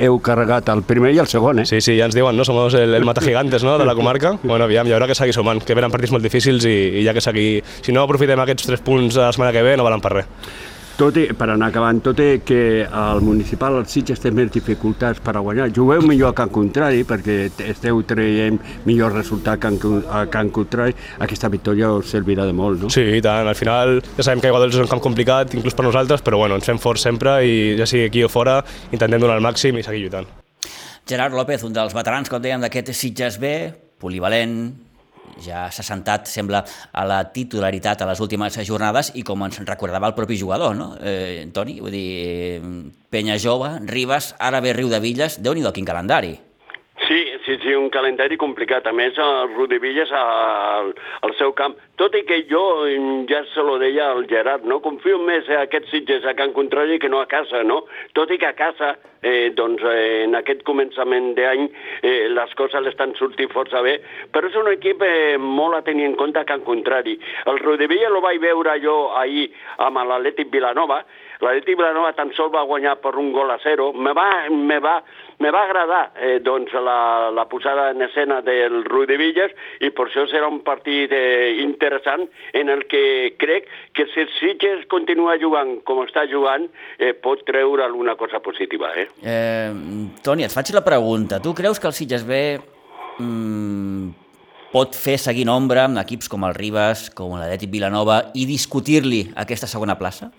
heu 0.03 0.17
carregat 0.23 0.67
el 0.73 0.83
primer 0.83 1.13
i 1.15 1.21
el 1.23 1.29
segon, 1.31 1.61
eh? 1.61 1.67
Sí, 1.69 1.79
sí, 1.79 1.95
ja 1.99 2.09
ens 2.09 2.17
diuen, 2.17 2.35
no? 2.35 2.43
Som 2.47 2.59
el, 2.65 2.95
el 2.97 3.07
mata 3.07 3.23
gigantes 3.23 3.63
no? 3.63 3.77
de 3.79 3.87
la 3.87 3.95
comarca. 3.95 4.35
Bueno, 4.51 4.65
aviam, 4.65 4.87
hi 4.89 4.91
haurà 4.91 5.05
que 5.07 5.15
seguir 5.15 5.31
sumant, 5.31 5.61
que 5.63 5.75
venen 5.77 5.91
partits 5.93 6.11
molt 6.11 6.25
difícils 6.25 6.65
i, 6.67 6.75
i 6.99 7.05
ja 7.05 7.13
que 7.15 7.23
seguir... 7.23 7.61
Si 7.85 7.93
no 7.95 8.03
aprofitem 8.03 8.41
aquests 8.43 8.67
tres 8.67 8.83
punts 8.83 9.15
la 9.15 9.31
setmana 9.31 9.53
que 9.55 9.63
ve, 9.63 9.77
no 9.79 9.85
valen 9.87 10.03
per 10.03 10.11
res 10.17 10.27
tot 10.97 11.17
i, 11.17 11.27
per 11.37 11.47
anar 11.53 11.71
acabant, 11.71 12.01
tot 12.03 12.19
i 12.21 12.41
que 12.45 12.83
el 12.85 13.21
municipal, 13.25 13.77
el 13.79 13.87
Sitges, 13.89 14.21
té 14.21 14.31
més 14.35 14.51
dificultats 14.53 15.21
per 15.23 15.35
a 15.37 15.43
guanyar. 15.43 15.69
Jugueu 15.75 16.03
millor 16.07 16.31
a 16.31 16.37
Can 16.37 16.51
Contrari, 16.53 17.03
perquè 17.07 17.37
esteu 17.69 18.01
traient 18.07 18.59
millor 18.85 19.15
resultat 19.15 19.61
que 19.61 19.71
a 20.09 20.25
Can 20.31 20.51
Contrari. 20.53 20.95
Aquesta 21.23 21.49
victòria 21.53 21.91
us 21.95 22.11
servirà 22.13 22.45
de 22.49 22.53
molt, 22.57 22.85
no? 22.85 22.91
Sí, 22.93 23.03
i 23.17 23.23
tant. 23.23 23.47
Al 23.47 23.57
final 23.57 23.97
ja 24.17 24.27
sabem 24.27 24.43
que 24.43 24.51
Iguadols 24.51 24.77
és 24.77 24.83
un 24.83 24.91
camp 24.91 25.03
complicat, 25.03 25.55
inclús 25.57 25.77
per 25.77 25.87
nosaltres, 25.87 26.23
però 26.25 26.41
bueno, 26.41 26.59
ens 26.59 26.67
fem 26.67 26.79
forts 26.81 27.07
sempre 27.07 27.39
i 27.45 27.75
ja 27.79 27.89
sigui 27.89 28.07
aquí 28.09 28.23
o 28.25 28.29
fora, 28.31 28.59
intentem 28.91 29.21
donar 29.21 29.39
el 29.39 29.45
màxim 29.45 29.77
i 29.79 29.85
seguir 29.85 30.05
lluitant. 30.05 30.29
Gerard 31.07 31.33
López, 31.35 31.63
un 31.65 31.73
dels 31.73 31.95
veterans, 31.97 32.29
com 32.29 32.41
dèiem, 32.41 32.61
d'aquest 32.61 32.93
Sitges 32.95 33.39
B, 33.41 33.71
polivalent, 34.01 34.90
ja 35.39 35.65
s'ha 35.71 35.85
sentat, 35.85 36.27
sembla, 36.27 36.63
a 36.91 37.05
la 37.07 37.21
titularitat 37.33 38.01
a 38.01 38.09
les 38.11 38.19
últimes 38.19 38.59
jornades 38.67 39.13
i 39.15 39.23
com 39.23 39.47
ens 39.47 39.61
recordava 39.65 40.11
el 40.11 40.17
propi 40.17 40.37
jugador, 40.37 40.75
no? 40.75 40.93
Eh, 40.99 41.47
Toni, 41.53 41.79
vull 41.79 41.95
dir, 41.95 42.61
Penya 43.09 43.39
Jove, 43.39 43.77
Ribas, 43.87 44.35
ara 44.39 44.61
ve 44.61 44.73
Riu 44.73 44.89
de 44.91 44.99
Villes, 44.99 45.39
déu 45.41 45.53
nhi 45.55 45.65
quin 45.71 45.85
calendari. 45.87 46.37
Sí, 47.51 47.57
sí, 47.63 47.73
un 47.75 47.89
calendari 47.91 48.37
complicat. 48.39 48.85
A 48.87 48.93
més, 48.95 49.17
el 49.19 49.79
Villes 49.83 50.11
al, 50.15 50.93
al 51.27 51.33
seu 51.35 51.51
camp. 51.51 51.73
Tot 51.99 52.13
i 52.15 52.21
que 52.23 52.37
jo 52.47 52.61
ja 53.27 53.41
se 53.51 53.63
lo 53.67 53.73
deia 53.81 54.05
al 54.13 54.23
Gerard, 54.29 54.63
no? 54.63 54.77
Confio 54.79 55.17
més 55.19 55.49
a 55.51 55.65
aquests 55.65 55.91
Sitges 55.91 56.23
a 56.23 56.31
Can 56.37 56.53
Contrari 56.55 56.95
que 56.97 57.09
no 57.11 57.19
a 57.19 57.27
casa, 57.27 57.59
no? 57.67 57.81
Tot 58.15 58.31
i 58.31 58.37
que 58.39 58.47
a 58.47 58.55
casa, 58.55 58.93
eh, 59.19 59.51
doncs, 59.57 59.83
eh, 59.83 60.23
en 60.29 60.37
aquest 60.39 60.63
començament 60.63 61.33
d'any 61.35 61.65
eh, 61.67 62.29
les 62.31 62.55
coses 62.55 62.85
l'estan 62.85 63.11
sortint 63.19 63.51
força 63.51 63.83
bé, 63.83 63.97
però 64.31 64.47
és 64.47 64.55
un 64.55 64.71
equip 64.71 65.03
eh, 65.03 65.35
molt 65.35 65.75
a 65.75 65.83
tenir 65.83 66.07
en 66.07 66.15
compte 66.15 66.39
a 66.39 66.47
Can 66.47 66.63
Contrari. 66.63 67.17
El 67.51 67.59
Villes 67.83 68.15
lo 68.15 68.23
vaig 68.23 68.39
veure 68.39 68.79
jo 68.79 69.11
ahir 69.19 69.49
amb 69.83 69.99
l'Atlètic 69.99 70.55
Vilanova, 70.55 71.03
l'Atlètic 71.41 71.73
Vilanova 71.73 72.13
tan 72.13 72.29
sol 72.37 72.51
va 72.53 72.61
guanyar 72.69 72.99
per 73.01 73.15
un 73.17 73.31
gol 73.33 73.49
a 73.49 73.57
zero. 73.63 73.91
Me 73.93 74.13
va, 74.13 74.27
me 74.49 74.77
va, 74.79 74.99
me 75.41 75.51
va 75.51 75.63
agradar 75.65 76.01
eh, 76.15 76.39
doncs, 76.43 76.73
la, 76.73 77.31
la 77.33 77.47
posada 77.49 77.89
en 77.91 78.01
escena 78.05 78.41
del 78.45 78.83
Rui 78.85 79.07
de 79.09 79.17
Villas 79.17 79.51
i 79.81 79.89
per 79.89 80.07
això 80.07 80.27
serà 80.29 80.47
un 80.51 80.61
partit 80.65 81.11
eh, 81.17 81.57
interessant 81.63 82.27
en 82.53 82.69
el 82.69 82.85
que 82.91 83.33
crec 83.41 83.67
que 83.97 84.05
si 84.13 84.23
el 84.23 84.29
Sitges 84.37 84.85
continua 84.91 85.39
jugant 85.41 85.79
com 85.87 86.03
està 86.05 86.27
jugant, 86.29 86.67
eh, 86.99 87.13
pot 87.17 87.41
treure 87.47 87.83
alguna 87.83 88.15
cosa 88.19 88.39
positiva. 88.45 88.93
Eh? 88.95 89.07
Eh, 89.25 89.71
Toni, 90.23 90.45
et 90.45 90.53
faig 90.53 90.73
la 90.75 90.85
pregunta. 90.85 91.41
Tu 91.41 91.55
creus 91.57 91.81
que 91.81 91.89
el 91.89 91.97
Sitges 91.97 92.27
B 92.27 92.41
mm, 93.17 94.13
pot 94.71 94.95
fer 94.95 95.17
seguint 95.19 95.49
ombra 95.51 95.87
amb 95.89 95.99
equips 96.03 96.29
com 96.31 96.45
el 96.47 96.55
Ribas, 96.55 97.09
com 97.17 97.33
l'Atlètic 97.35 97.73
Vilanova 97.73 98.21
i 98.37 98.45
discutir-li 98.49 99.25
aquesta 99.41 99.67
segona 99.67 99.97
plaça? 99.99 100.31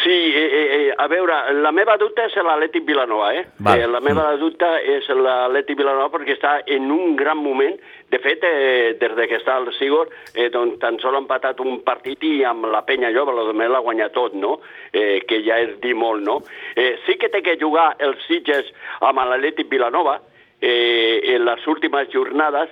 Sí, 0.00 0.18
eh, 0.34 0.48
eh, 0.48 0.69
a 1.00 1.06
veure, 1.08 1.36
la 1.64 1.70
meva 1.72 1.96
dubte 1.96 2.26
és 2.28 2.34
l'Atlètic 2.36 2.84
Vilanova, 2.84 3.32
eh? 3.34 3.46
Val. 3.58 3.80
eh 3.80 3.86
la 3.86 4.00
meva 4.00 4.34
Mm. 4.34 4.40
dubte 4.40 4.68
és 4.84 5.08
l'Atlètic 5.08 5.76
Vilanova 5.78 6.10
perquè 6.10 6.36
està 6.36 6.62
en 6.66 6.90
un 6.90 7.16
gran 7.16 7.38
moment. 7.38 7.78
De 8.10 8.18
fet, 8.18 8.42
eh, 8.44 8.96
des 9.00 9.14
de 9.16 9.26
que 9.28 9.38
està 9.38 9.56
el 9.58 9.72
Sigor, 9.74 10.08
eh, 10.34 10.50
doncs 10.50 10.78
tan 10.78 10.98
sol 10.98 11.14
ha 11.14 11.18
empatat 11.18 11.60
un 11.60 11.80
partit 11.82 12.22
i 12.22 12.44
amb 12.44 12.66
la 12.66 12.82
penya 12.84 13.12
jove, 13.12 13.32
la 13.32 13.68
l'ha 13.68 13.80
guanyat 13.80 14.12
tot, 14.12 14.34
no? 14.34 14.60
Eh, 14.92 15.20
que 15.26 15.42
ja 15.42 15.58
és 15.58 15.80
dir 15.80 15.94
molt, 15.94 16.22
no? 16.22 16.42
Eh, 16.76 16.98
sí 17.06 17.16
que 17.16 17.28
té 17.28 17.42
que 17.42 17.56
jugar 17.56 17.96
el 17.98 18.16
Sitges 18.26 18.72
amb 19.00 19.18
l'Atlètic 19.18 19.68
Vilanova, 19.70 20.20
eh, 20.60 21.34
en 21.34 21.44
les 21.44 21.66
últimes 21.66 22.08
jornades. 22.10 22.68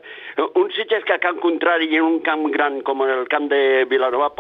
Un 0.55 0.71
Sitges 0.73 1.05
que 1.05 1.15
a 1.15 1.19
camp 1.19 1.41
contrari 1.41 1.97
en 1.97 2.03
un 2.03 2.21
camp 2.21 2.51
gran 2.53 2.83
com 2.83 3.03
el 3.03 3.27
camp 3.29 3.49
de 3.49 3.87
Vilanova 3.87 4.31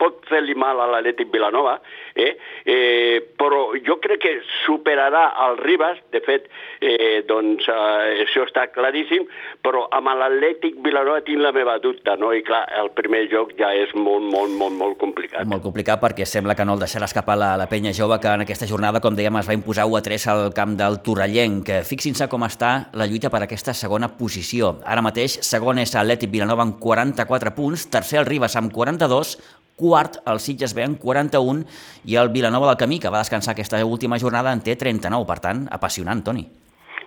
pot 0.00 0.24
fer-li 0.28 0.54
mal 0.58 0.80
a 0.80 0.88
l'Atlètic 0.90 1.30
Vilanova, 1.32 1.78
eh? 2.14 2.34
Eh, 2.64 3.20
però 3.38 3.66
jo 3.84 3.98
crec 4.02 4.22
que 4.24 4.32
superarà 4.64 5.26
el 5.46 5.58
Ribas, 5.60 6.00
de 6.12 6.20
fet, 6.24 6.48
eh, 6.80 7.22
doncs 7.28 7.68
eh, 7.68 8.24
això 8.24 8.44
està 8.46 8.66
claríssim, 8.74 9.26
però 9.64 9.84
amb 9.94 10.12
l'Atlètic 10.18 10.80
Vilanova 10.84 11.22
tinc 11.26 11.42
la 11.42 11.52
meva 11.56 11.78
dubte, 11.82 12.16
no? 12.20 12.32
I 12.34 12.42
clar, 12.46 12.64
el 12.80 12.90
primer 12.96 13.24
joc 13.32 13.54
ja 13.58 13.72
és 13.74 13.94
molt, 13.94 14.24
molt, 14.24 14.52
molt, 14.58 14.76
molt 14.80 14.98
complicat. 15.00 15.46
Molt 15.50 15.64
complicat 15.64 16.02
perquè 16.02 16.26
sembla 16.28 16.56
que 16.58 16.66
no 16.66 16.76
el 16.76 16.84
deixarà 16.84 17.08
escapar 17.08 17.38
la, 17.40 17.54
la 17.60 17.68
penya 17.70 17.94
jove 17.96 18.18
que 18.22 18.32
en 18.34 18.44
aquesta 18.44 18.68
jornada, 18.70 19.02
com 19.04 19.16
dèiem, 19.16 19.40
es 19.40 19.50
va 19.50 19.56
imposar 19.56 19.88
1 19.90 19.98
a 20.00 20.04
3 20.04 20.28
al 20.34 20.44
camp 20.56 20.76
del 20.80 21.00
Torrellenc. 21.06 21.70
Fixin-se 21.88 22.28
com 22.32 22.46
està 22.46 22.74
la 22.94 23.08
lluita 23.10 23.30
per 23.32 23.44
aquesta 23.44 23.74
segona 23.76 24.10
posició. 24.18 24.76
Ara 24.84 25.04
mateix, 25.04 25.38
segon 25.46 25.80
és 25.82 25.94
Atlètic 25.94 26.32
Vilanova 26.32 26.64
amb 26.66 26.78
44 26.80 27.54
punts, 27.56 27.88
tercer 27.90 28.22
el 28.22 28.28
Ribas 28.28 28.56
amb 28.60 28.72
42, 28.74 29.36
quart 29.76 30.20
el 30.30 30.40
Sitges 30.40 30.74
B 30.74 30.84
amb 30.84 31.00
41 31.02 31.64
i 32.10 32.18
el 32.20 32.30
Vilanova 32.34 32.70
del 32.70 32.80
Camí, 32.80 33.00
que 33.00 33.12
va 33.12 33.22
descansar 33.24 33.54
aquesta 33.54 33.82
última 33.84 34.18
jornada, 34.18 34.52
en 34.52 34.62
té 34.62 34.76
39. 34.76 35.26
Per 35.28 35.40
tant, 35.42 35.66
apassionant, 35.70 36.22
Toni. 36.24 36.46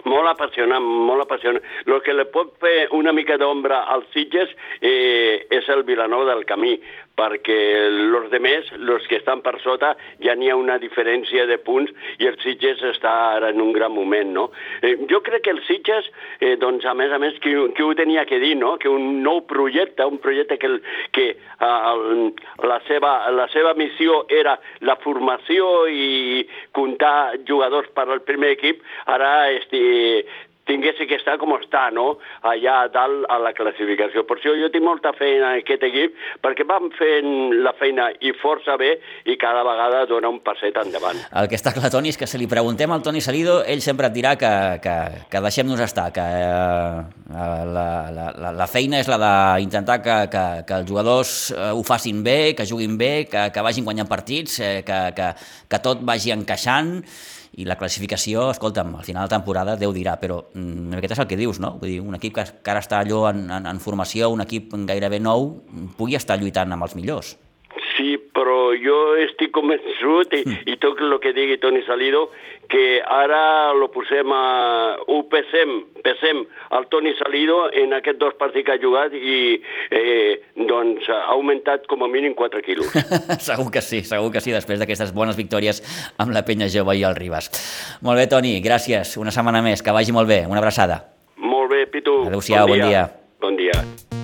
Molt 0.08 0.30
apassionant, 0.30 0.84
molt 0.84 1.26
apassionant. 1.26 1.64
El 1.86 2.00
que 2.06 2.16
li 2.16 2.24
pot 2.32 2.54
fer 2.64 2.88
una 2.96 3.12
mica 3.16 3.36
d'ombra 3.40 3.82
als 3.92 4.08
Sitges 4.14 4.54
eh, 4.80 5.48
és 5.52 5.68
el 5.74 5.84
Vilanova 5.88 6.30
del 6.30 6.46
Camí, 6.48 6.78
perquè 7.18 7.58
els 7.88 8.30
demés, 8.32 8.70
els 8.78 9.08
que 9.10 9.18
estan 9.18 9.42
per 9.46 9.56
sota, 9.64 9.96
ja 10.24 10.36
n'hi 10.38 10.52
ha 10.52 10.58
una 10.60 10.78
diferència 10.82 11.48
de 11.50 11.58
punts 11.58 11.92
i 12.22 12.30
el 12.30 12.38
Sitges 12.44 12.84
està 12.94 13.14
ara 13.38 13.50
en 13.54 13.62
un 13.64 13.74
gran 13.76 13.94
moment, 13.94 14.34
no? 14.36 14.46
Eh, 14.82 14.96
jo 15.10 15.22
crec 15.26 15.48
que 15.48 15.56
el 15.56 15.64
Sitges, 15.66 16.10
eh, 16.40 16.56
doncs, 16.62 16.86
a 16.86 16.94
més 16.98 17.14
a 17.14 17.20
més, 17.22 17.40
que, 17.44 17.54
que 17.74 17.86
ho 17.86 17.94
tenia 17.98 18.26
que 18.30 18.40
dir, 18.44 18.54
no? 18.60 18.76
Que 18.82 18.92
un 18.92 19.24
nou 19.26 19.42
projecte, 19.50 20.06
un 20.06 20.22
projecte 20.22 20.60
que, 20.62 20.72
que 21.16 21.28
el, 21.68 22.34
la, 22.64 22.80
seva, 22.88 23.14
la 23.34 23.48
seva 23.54 23.74
missió 23.78 24.24
era 24.30 24.58
la 24.86 24.98
formació 25.02 25.88
i 25.90 26.46
comptar 26.78 27.40
jugadors 27.48 27.90
per 27.98 28.08
al 28.08 28.22
primer 28.28 28.54
equip, 28.58 28.84
ara 29.10 29.50
esti, 29.58 29.82
tingués 30.68 31.00
que 31.00 31.16
estar 31.18 31.38
com 31.42 31.56
està, 31.58 31.88
no? 31.96 32.18
allà 32.48 32.76
a 32.84 32.88
dalt 32.92 33.26
a 33.32 33.40
la 33.42 33.54
classificació. 33.58 34.24
Per 34.28 34.38
això 34.38 34.54
jo 34.60 34.70
tinc 34.74 34.86
molta 34.86 35.14
feina 35.18 35.54
en 35.56 35.62
aquest 35.64 35.86
equip, 35.88 36.16
perquè 36.44 36.66
van 36.68 36.92
fent 36.98 37.56
la 37.64 37.74
feina 37.80 38.10
i 38.22 38.34
força 38.38 38.78
bé 38.80 38.94
i 39.26 39.38
cada 39.40 39.64
vegada 39.68 40.06
dona 40.10 40.32
un 40.32 40.42
passet 40.46 40.78
endavant. 40.84 41.20
El 41.42 41.50
que 41.50 41.58
està 41.60 41.74
clar, 41.76 41.92
Toni, 41.94 42.12
és 42.14 42.20
que 42.20 42.30
si 42.30 42.40
li 42.42 42.50
preguntem 42.52 42.92
al 42.92 43.04
Toni 43.06 43.24
Salido, 43.24 43.60
ell 43.66 43.84
sempre 43.84 44.12
et 44.12 44.18
dirà 44.18 44.36
que, 44.40 44.52
que, 44.84 44.98
que 45.32 45.44
deixem-nos 45.48 45.84
estar, 45.88 46.10
que 46.16 46.26
eh, 46.26 47.48
la, 47.74 47.88
la, 48.14 48.28
la, 48.36 48.54
la 48.62 48.70
feina 48.72 49.02
és 49.02 49.10
la 49.12 49.20
d'intentar 49.24 50.00
que, 50.04 50.18
que, 50.34 50.46
que 50.68 50.82
els 50.82 50.90
jugadors 50.90 51.38
eh, 51.56 51.72
ho 51.72 51.84
facin 51.88 52.22
bé, 52.26 52.54
que 52.58 52.68
juguin 52.70 53.00
bé, 53.00 53.14
que, 53.32 53.48
que 53.54 53.66
vagin 53.66 53.88
guanyant 53.88 54.10
partits, 54.12 54.60
eh, 54.60 54.84
que, 54.88 55.02
que, 55.18 55.32
que 55.72 55.82
tot 55.84 56.04
vagi 56.08 56.36
encaixant, 56.36 56.98
i 57.58 57.66
la 57.66 57.78
classificació, 57.78 58.48
escolta'm, 58.54 58.94
al 59.00 59.06
final 59.06 59.26
de 59.26 59.34
temporada 59.34 59.76
Déu 59.82 59.94
dirà, 59.96 60.14
però 60.22 60.44
mm, 60.54 61.00
aquest 61.00 61.16
és 61.16 61.22
el 61.24 61.30
que 61.30 61.40
dius, 61.40 61.60
no? 61.64 61.74
Vull 61.82 61.90
dir, 61.90 62.00
un 62.06 62.18
equip 62.18 62.36
que, 62.38 62.46
que 62.62 62.74
ara 62.74 62.84
està 62.84 63.02
allò 63.02 63.24
en, 63.32 63.48
en, 63.50 63.66
en 63.72 63.82
formació, 63.82 64.30
un 64.34 64.46
equip 64.46 64.76
gairebé 64.90 65.20
nou, 65.24 65.50
pugui 65.98 66.18
estar 66.20 66.38
lluitant 66.38 66.76
amb 66.76 66.86
els 66.86 66.94
millors. 67.00 67.34
Sí, 67.96 68.14
però 68.34 68.57
jo 68.82 69.16
estic 69.24 69.54
convençut, 69.56 70.34
i, 70.38 70.44
i 70.72 70.78
tot 70.82 71.00
el 71.04 71.18
que 71.24 71.34
digui 71.36 71.58
Toni 71.62 71.84
Salido, 71.88 72.28
que 72.68 73.02
ara 73.02 73.74
lo 73.74 73.90
posem 73.94 74.32
a... 74.36 74.44
ho 75.08 75.20
pesem, 75.32 75.74
pesem 76.04 76.44
al 76.76 76.88
Toni 76.92 77.14
Salido 77.20 77.68
en 77.72 77.96
aquests 77.98 78.20
dos 78.20 78.36
partits 78.40 78.68
que 78.68 78.76
ha 78.76 78.82
jugat 78.82 79.16
i 79.16 79.40
eh, 79.92 80.40
doncs 80.68 81.08
ha 81.14 81.22
augmentat 81.36 81.88
com 81.88 82.04
a 82.04 82.12
mínim 82.12 82.36
4 82.38 82.64
quilos. 82.66 82.92
segur 83.50 83.70
que 83.72 83.84
sí, 83.84 84.04
segur 84.08 84.32
que 84.34 84.44
sí, 84.44 84.56
després 84.56 84.82
d'aquestes 84.84 85.16
bones 85.16 85.40
victòries 85.40 85.82
amb 86.20 86.36
la 86.36 86.44
penya 86.48 86.70
jove 86.72 86.98
i 87.00 87.06
el 87.08 87.16
Ribas. 87.18 87.52
Molt 88.04 88.20
bé, 88.20 88.28
Toni, 88.32 88.58
gràcies. 88.64 89.16
Una 89.22 89.34
setmana 89.36 89.64
més, 89.66 89.84
que 89.84 89.96
vagi 89.96 90.16
molt 90.16 90.30
bé. 90.30 90.44
Una 90.50 90.60
abraçada. 90.64 91.02
Molt 91.38 91.72
bé, 91.72 91.86
Pitu. 91.92 92.26
Adéu-siau, 92.28 92.68
bon 92.68 92.88
dia. 92.90 93.08
Bon 93.42 93.60
dia. 93.60 93.78
Ara 93.82 94.17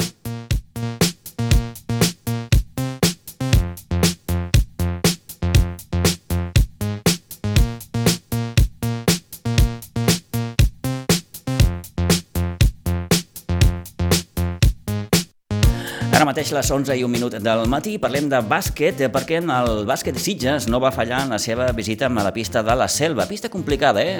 mateix 16.43 16.57
les 16.57 16.71
11 16.75 16.95
i 16.99 17.03
un 17.05 17.11
minut 17.11 17.35
del 17.39 17.61
matí 17.71 17.93
parlem 18.01 18.25
de 18.27 18.41
bàsquet 18.43 18.99
eh, 18.99 19.07
perquè 19.07 19.37
el 19.39 19.85
bàsquet 19.87 20.17
Sitges 20.19 20.65
no 20.67 20.81
va 20.83 20.89
fallar 20.91 21.21
en 21.23 21.29
la 21.31 21.37
seva 21.39 21.69
visita 21.71 22.09
a 22.09 22.23
la 22.23 22.33
pista 22.33 22.61
de 22.61 22.75
la 22.75 22.89
Selva. 22.89 23.25
Pista 23.25 23.47
complicada, 23.47 24.01
eh? 24.03 24.19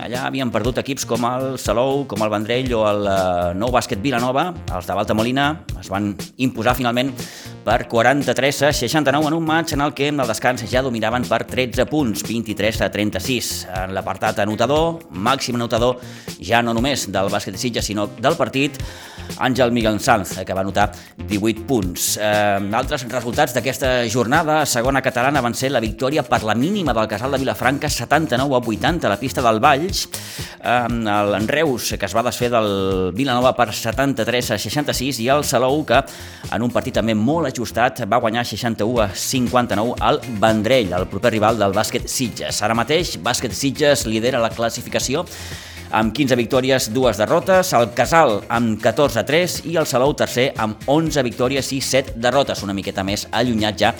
Allà 0.00 0.22
havien 0.24 0.48
perdut 0.50 0.78
equips 0.80 1.04
com 1.04 1.26
el 1.28 1.58
Salou, 1.58 2.06
com 2.08 2.22
el 2.24 2.30
Vendrell 2.32 2.72
o 2.72 2.86
el 2.88 3.04
eh, 3.04 3.52
Nou 3.52 3.68
Bàsquet 3.74 4.00
Vilanova. 4.00 4.54
Els 4.72 4.88
de 4.88 4.96
Balta 4.96 5.12
Molina 5.12 5.50
es 5.78 5.90
van 5.92 6.14
imposar 6.38 6.76
finalment 6.78 7.12
per 7.66 7.82
43 7.90 8.62
a 8.70 8.72
69 8.72 9.28
en 9.28 9.36
un 9.36 9.44
maig 9.44 9.74
en 9.76 9.84
el 9.84 9.92
que 9.92 10.08
en 10.08 10.22
el 10.22 10.32
descans 10.32 10.64
ja 10.70 10.80
dominaven 10.86 11.26
per 11.28 11.42
13 11.44 11.84
punts, 11.90 12.24
23 12.24 12.80
a 12.80 12.88
36. 12.94 13.50
En 13.82 13.92
l'apartat 13.92 14.40
anotador, 14.46 15.02
màxim 15.10 15.60
anotador, 15.60 16.00
ja 16.40 16.62
no 16.64 16.72
només 16.72 17.10
del 17.12 17.28
bàsquet 17.28 17.58
de 17.58 17.60
Sitges, 17.60 17.92
sinó 17.92 18.08
del 18.16 18.40
partit, 18.40 18.80
Àngel 19.38 19.72
Miguel 19.72 19.98
Sanz, 20.00 20.36
que 20.44 20.54
va 20.54 20.62
anotar 20.62 20.90
18 21.28 21.66
punts. 21.68 22.16
Eh, 22.20 22.70
altres 22.76 23.06
resultats 23.10 23.54
d'aquesta 23.56 24.06
jornada, 24.12 24.60
segona 24.66 25.02
catalana, 25.04 25.42
van 25.44 25.54
ser 25.54 25.70
la 25.74 25.82
victòria 25.82 26.24
per 26.26 26.42
la 26.46 26.54
mínima 26.54 26.94
del 26.96 27.08
Casal 27.08 27.34
de 27.34 27.40
Vilafranca, 27.42 27.90
79 27.90 28.56
a 28.56 28.62
80 28.62 29.06
a 29.06 29.12
la 29.12 29.20
pista 29.20 29.42
del 29.42 29.60
Valls. 29.60 30.06
Eh, 30.62 30.86
el 30.88 31.48
Reus, 31.48 31.92
que 31.98 32.06
es 32.06 32.16
va 32.16 32.24
desfer 32.26 32.50
del 32.52 33.12
Vilanova 33.16 33.54
per 33.56 33.72
73 33.72 34.52
a 34.52 34.58
66, 34.58 35.20
i 35.20 35.28
el 35.32 35.44
Salou, 35.44 35.84
que 35.86 36.02
en 36.52 36.62
un 36.62 36.72
partit 36.72 36.96
també 36.96 37.14
molt 37.14 37.50
ajustat 37.50 38.04
va 38.08 38.20
guanyar 38.22 38.46
61 38.46 39.00
a 39.04 39.08
59 39.12 39.96
al 40.00 40.20
Vendrell, 40.40 40.92
el 40.96 41.08
proper 41.10 41.34
rival 41.36 41.58
del 41.60 41.76
bàsquet 41.76 42.08
Sitges. 42.10 42.62
Ara 42.62 42.76
mateix, 42.78 43.16
bàsquet 43.22 43.54
Sitges 43.56 44.06
lidera 44.06 44.42
la 44.42 44.52
classificació 44.54 45.26
amb 45.90 46.14
15 46.14 46.36
victòries, 46.38 46.88
dues 46.94 47.18
derrotes, 47.20 47.72
el 47.76 47.90
Casal 47.94 48.40
amb 48.48 48.80
14 48.82 49.20
a 49.20 49.26
3 49.26 49.60
i 49.70 49.76
el 49.78 49.86
Salou 49.86 50.14
tercer 50.18 50.48
amb 50.58 50.82
11 50.86 51.22
victòries 51.26 51.70
i 51.76 51.80
7 51.80 52.16
derrotes, 52.16 52.62
una 52.66 52.74
miqueta 52.74 53.04
més 53.06 53.26
allunyat 53.30 53.78
ja 53.78 53.92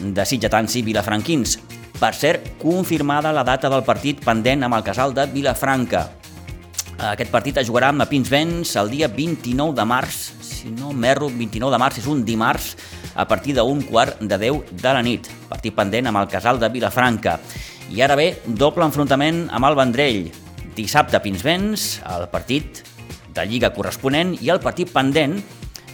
de 0.00 0.24
sitgetans 0.24 0.76
i 0.80 0.84
vilafranquins. 0.86 1.58
Per 2.00 2.14
cert, 2.16 2.54
confirmada 2.60 3.34
la 3.36 3.44
data 3.44 3.68
del 3.68 3.84
partit 3.84 4.22
pendent 4.24 4.64
amb 4.64 4.78
el 4.78 4.86
Casal 4.86 5.12
de 5.12 5.26
Vilafranca. 5.28 6.06
Aquest 7.10 7.30
partit 7.32 7.60
es 7.60 7.68
jugarà 7.68 7.90
amb 7.92 8.04
Pinsbens 8.08 8.74
el 8.80 8.90
dia 8.92 9.08
29 9.08 9.76
de 9.76 9.84
març, 9.88 10.18
si 10.40 10.72
no 10.72 10.92
m'erro, 10.92 11.28
29 11.28 11.72
de 11.72 11.80
març 11.80 12.00
és 12.00 12.08
un 12.08 12.24
dimarts, 12.24 12.74
a 13.14 13.26
partir 13.28 13.54
d'un 13.56 13.82
quart 13.84 14.20
de 14.20 14.38
10 14.38 14.76
de 14.80 14.92
la 14.92 15.02
nit. 15.04 15.28
Partit 15.48 15.76
pendent 15.76 16.08
amb 16.08 16.20
el 16.20 16.28
Casal 16.28 16.60
de 16.60 16.68
Vilafranca. 16.72 17.38
I 17.90 18.04
ara 18.04 18.16
bé, 18.16 18.30
doble 18.46 18.86
enfrontament 18.86 19.48
amb 19.50 19.68
el 19.68 19.76
Vendrell. 19.76 20.30
Dissabte 20.76 21.18
a 21.18 21.22
Pinsbens, 21.22 22.00
el 22.06 22.28
partit 22.32 22.82
de 23.34 23.44
Lliga 23.46 23.72
corresponent 23.74 24.34
i 24.40 24.50
el 24.52 24.60
partit 24.62 24.90
pendent 24.92 25.38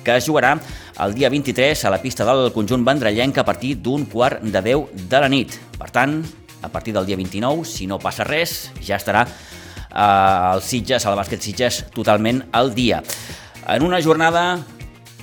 que 0.06 0.14
es 0.14 0.28
jugarà 0.28 0.54
el 1.02 1.16
dia 1.16 1.28
23 1.32 1.84
a 1.84 1.92
la 1.92 2.00
pista 2.00 2.24
del 2.28 2.52
conjunt 2.54 2.84
vendrellenc 2.86 3.38
a 3.38 3.44
partir 3.44 3.74
d'un 3.82 4.06
quart 4.06 4.44
de 4.44 4.62
10 4.62 5.08
de 5.10 5.20
la 5.20 5.28
nit. 5.28 5.58
Per 5.76 5.90
tant, 5.90 6.20
a 6.62 6.70
partir 6.70 6.94
del 6.94 7.06
dia 7.08 7.18
29, 7.18 7.66
si 7.66 7.88
no 7.90 7.98
passa 7.98 8.24
res, 8.24 8.70
ja 8.80 9.00
estarà 9.00 9.26
eh, 9.26 10.54
el 10.54 10.62
Sitges, 10.62 11.04
el 11.04 11.18
bàsquet 11.18 11.42
Sitges, 11.42 11.82
totalment 11.94 12.44
al 12.52 12.72
dia. 12.74 13.02
En 13.66 13.82
una 13.82 14.00
jornada 14.00 14.62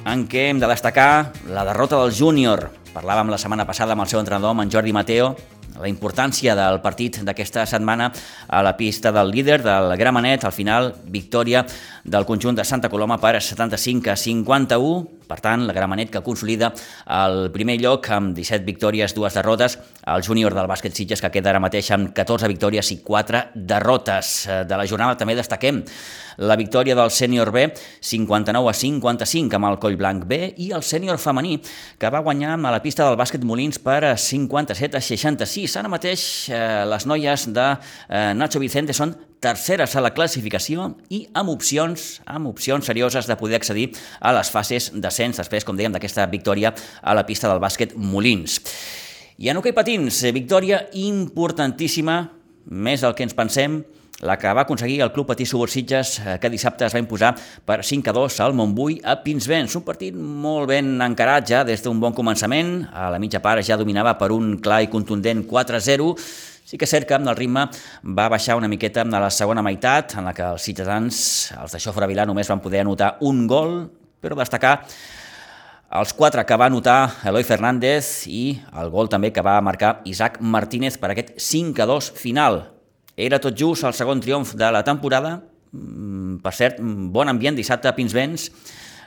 en 0.04 0.28
què 0.28 0.50
hem 0.52 0.60
de 0.60 0.68
destacar 0.68 1.32
la 1.48 1.64
derrota 1.64 2.02
del 2.04 2.12
júnior 2.12 2.70
Parlàvem 2.94 3.32
la 3.34 3.40
setmana 3.42 3.66
passada 3.66 3.96
amb 3.96 4.04
el 4.04 4.10
seu 4.12 4.20
entrenador, 4.22 4.52
amb 4.54 4.62
en 4.62 4.70
Jordi 4.70 4.92
Mateo, 4.94 5.32
la 5.80 5.90
importància 5.90 6.56
del 6.58 6.80
partit 6.84 7.22
d'aquesta 7.26 7.66
setmana 7.70 8.12
a 8.48 8.62
la 8.66 8.76
pista 8.78 9.12
del 9.12 9.32
líder 9.34 9.62
del 9.64 9.96
Gramenet, 9.98 10.46
al 10.46 10.56
final 10.56 10.94
victòria 11.06 11.66
del 12.04 12.26
conjunt 12.26 12.58
de 12.58 12.66
Santa 12.68 12.90
Coloma 12.90 13.18
per 13.18 13.42
75 13.42 14.12
a 14.12 14.16
51, 14.20 15.24
per 15.28 15.40
tant, 15.40 15.64
la 15.66 15.74
Gramenet 15.74 16.12
que 16.12 16.22
consolida 16.22 16.74
el 17.08 17.48
primer 17.56 17.78
lloc 17.80 18.10
amb 18.12 18.36
17 18.36 18.68
victòries, 18.68 19.16
dues 19.16 19.34
derrotes, 19.38 19.78
el 20.12 20.26
júnior 20.26 20.54
del 20.54 20.68
bàsquet 20.68 20.94
Sitges 20.94 21.24
que 21.24 21.32
queda 21.32 21.54
ara 21.54 21.64
mateix 21.64 21.94
amb 21.96 22.12
14 22.14 22.52
victòries 22.52 22.92
i 22.92 23.00
4 23.06 23.46
derrotes. 23.56 24.34
De 24.68 24.78
la 24.78 24.88
jornada 24.90 25.18
també 25.18 25.38
destaquem 25.40 25.82
la 26.38 26.58
victòria 26.58 26.96
del 26.98 27.12
sènior 27.14 27.52
B 27.54 27.68
59 28.02 28.70
a 28.70 28.74
55 28.74 29.58
amb 29.58 29.70
el 29.70 29.80
Coll 29.80 29.98
Blanc 29.98 30.26
B 30.28 30.54
i 30.58 30.72
el 30.74 30.84
sènior 30.84 31.20
femení 31.22 31.60
que 32.00 32.10
va 32.10 32.24
guanyar 32.26 32.58
a 32.58 32.72
la 32.74 32.82
pista 32.84 33.08
del 33.08 33.20
bàsquet 33.20 33.46
Molins 33.46 33.80
per 33.80 34.18
57 34.18 34.98
a 34.98 35.02
66. 35.02 35.78
Ara 35.80 35.92
mateix 35.92 36.50
eh, 36.50 36.84
les 36.90 37.06
noies 37.08 37.48
de 37.54 37.68
eh, 38.10 38.34
Nacho 38.36 38.60
Vicente 38.60 38.98
són 38.98 39.16
terceres 39.44 39.96
a 39.96 40.04
la 40.04 40.14
classificació 40.16 40.94
i 41.12 41.26
amb 41.36 41.52
opcions, 41.52 42.22
amb 42.26 42.48
opcions 42.54 42.88
serioses 42.88 43.28
de 43.28 43.38
poder 43.40 43.60
accedir 43.60 43.90
a 44.20 44.32
les 44.36 44.52
fases 44.54 44.92
d'ascens 44.96 45.42
després, 45.42 45.68
com 45.68 45.78
dèiem, 45.78 45.94
d'aquesta 45.94 46.30
victòria 46.32 46.74
a 47.02 47.16
la 47.18 47.26
pista 47.28 47.52
del 47.52 47.62
bàsquet 47.64 47.98
Molins. 47.98 48.62
I 49.44 49.50
en 49.52 49.60
hoquei 49.60 49.76
patins, 49.76 50.22
victòria 50.32 50.86
importantíssima, 50.96 52.22
més 52.70 53.04
del 53.04 53.18
que 53.18 53.28
ens 53.28 53.36
pensem, 53.36 53.82
la 54.24 54.38
que 54.40 54.52
va 54.56 54.64
aconseguir 54.64 55.02
el 55.04 55.12
Club 55.12 55.28
Patí 55.28 55.46
Subursitges, 55.46 56.20
eh, 56.20 56.38
que 56.40 56.50
dissabte 56.50 56.86
es 56.86 56.94
va 56.96 57.02
imposar 57.02 57.34
per 57.66 57.82
5 57.84 58.10
a 58.10 58.14
2 58.16 58.40
al 58.46 58.54
Montbui 58.56 59.02
a 59.04 59.18
Pinsbens. 59.24 59.76
Un 59.76 59.84
partit 59.84 60.16
molt 60.16 60.70
ben 60.72 60.96
encarat 61.02 61.50
ja 61.50 61.64
des 61.68 61.84
d'un 61.84 62.00
bon 62.00 62.16
començament. 62.16 62.88
A 62.94 63.10
la 63.12 63.20
mitja 63.20 63.42
part 63.44 63.66
ja 63.66 63.78
dominava 63.78 64.16
per 64.18 64.32
un 64.32 64.58
clar 64.64 64.84
i 64.86 64.88
contundent 64.88 65.44
4 65.50 65.76
a 65.76 65.84
0. 65.84 66.16
Sí 66.64 66.78
que 66.80 66.88
és 66.88 66.94
cert 66.96 67.08
que 67.08 67.18
el 67.20 67.36
ritme 67.36 67.66
va 68.18 68.30
baixar 68.32 68.56
una 68.56 68.70
miqueta 68.72 69.04
a 69.04 69.20
la 69.20 69.30
segona 69.30 69.62
meitat, 69.62 70.16
en 70.16 70.30
la 70.30 70.34
que 70.34 70.46
els 70.48 70.64
ciutadans, 70.64 71.18
els 71.60 71.76
de 71.76 71.80
Xofre 71.84 72.08
Vilà, 72.08 72.24
només 72.26 72.48
van 72.48 72.62
poder 72.64 72.86
anotar 72.86 73.18
un 73.22 73.44
gol, 73.48 73.76
però 74.24 74.38
destacar 74.40 74.78
els 75.94 76.14
quatre 76.18 76.46
que 76.48 76.58
va 76.58 76.70
anotar 76.72 77.26
Eloi 77.28 77.44
Fernández 77.44 78.24
i 78.32 78.56
el 78.80 78.90
gol 78.90 79.12
també 79.12 79.34
que 79.36 79.44
va 79.46 79.60
marcar 79.62 80.00
Isaac 80.10 80.40
Martínez 80.40 80.98
per 80.98 81.12
aquest 81.12 81.36
5 81.38 81.84
a 81.84 81.90
2 81.92 82.10
final. 82.18 82.62
Era 83.14 83.42
tot 83.44 83.60
just 83.60 83.84
el 83.84 83.94
segon 83.94 84.24
triomf 84.24 84.56
de 84.58 84.72
la 84.72 84.82
temporada. 84.88 85.42
Mm, 85.74 86.40
per 86.42 86.54
cert, 86.56 86.80
bon 86.80 87.30
ambient 87.30 87.60
dissabte 87.60 87.92
a 87.92 87.94
Pinsbens. 87.94 88.50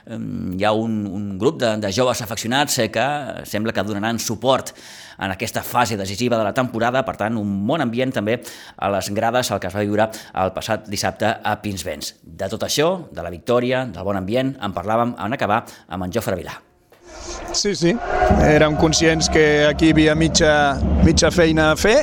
Hi 0.07 0.63
ha 0.63 0.71
un, 0.71 1.01
un 1.07 1.37
grup 1.39 1.59
de, 1.59 1.73
de 1.83 1.91
joves 1.91 2.21
afeccionats 2.23 2.77
eh, 2.79 2.89
que 2.91 3.07
sembla 3.45 3.73
que 3.75 3.83
donaran 3.83 4.19
suport 4.19 4.71
en 5.17 5.33
aquesta 5.33 5.63
fase 5.63 5.97
decisiva 5.97 6.37
de 6.37 6.45
la 6.45 6.53
temporada, 6.53 7.03
per 7.05 7.17
tant, 7.17 7.37
un 7.37 7.65
bon 7.67 7.81
ambient 7.81 8.13
també 8.13 8.37
a 8.77 8.91
les 8.93 9.09
grades 9.11 9.51
al 9.51 9.59
que 9.59 9.67
es 9.67 9.75
va 9.75 9.83
viure 9.83 10.07
el 10.43 10.53
passat 10.55 10.87
dissabte 10.87 11.33
a 11.43 11.57
Pinsbens. 11.61 12.15
De 12.21 12.47
tot 12.51 12.63
això, 12.63 12.91
de 13.11 13.25
la 13.25 13.33
victòria, 13.33 13.83
del 13.91 14.07
bon 14.07 14.19
ambient, 14.19 14.55
en 14.61 14.75
parlàvem 14.75 15.15
en 15.17 15.35
acabar 15.35 15.63
amb 15.87 16.07
en 16.07 16.13
Jofre 16.13 16.37
Vilà. 16.39 16.55
Sí, 17.53 17.73
sí, 17.75 17.95
érem 18.45 18.75
conscients 18.77 19.29
que 19.33 19.65
aquí 19.65 19.89
hi 19.89 19.95
havia 19.95 20.15
mitja, 20.15 20.51
mitja 21.03 21.31
feina 21.33 21.71
a 21.71 21.77
fer, 21.79 22.01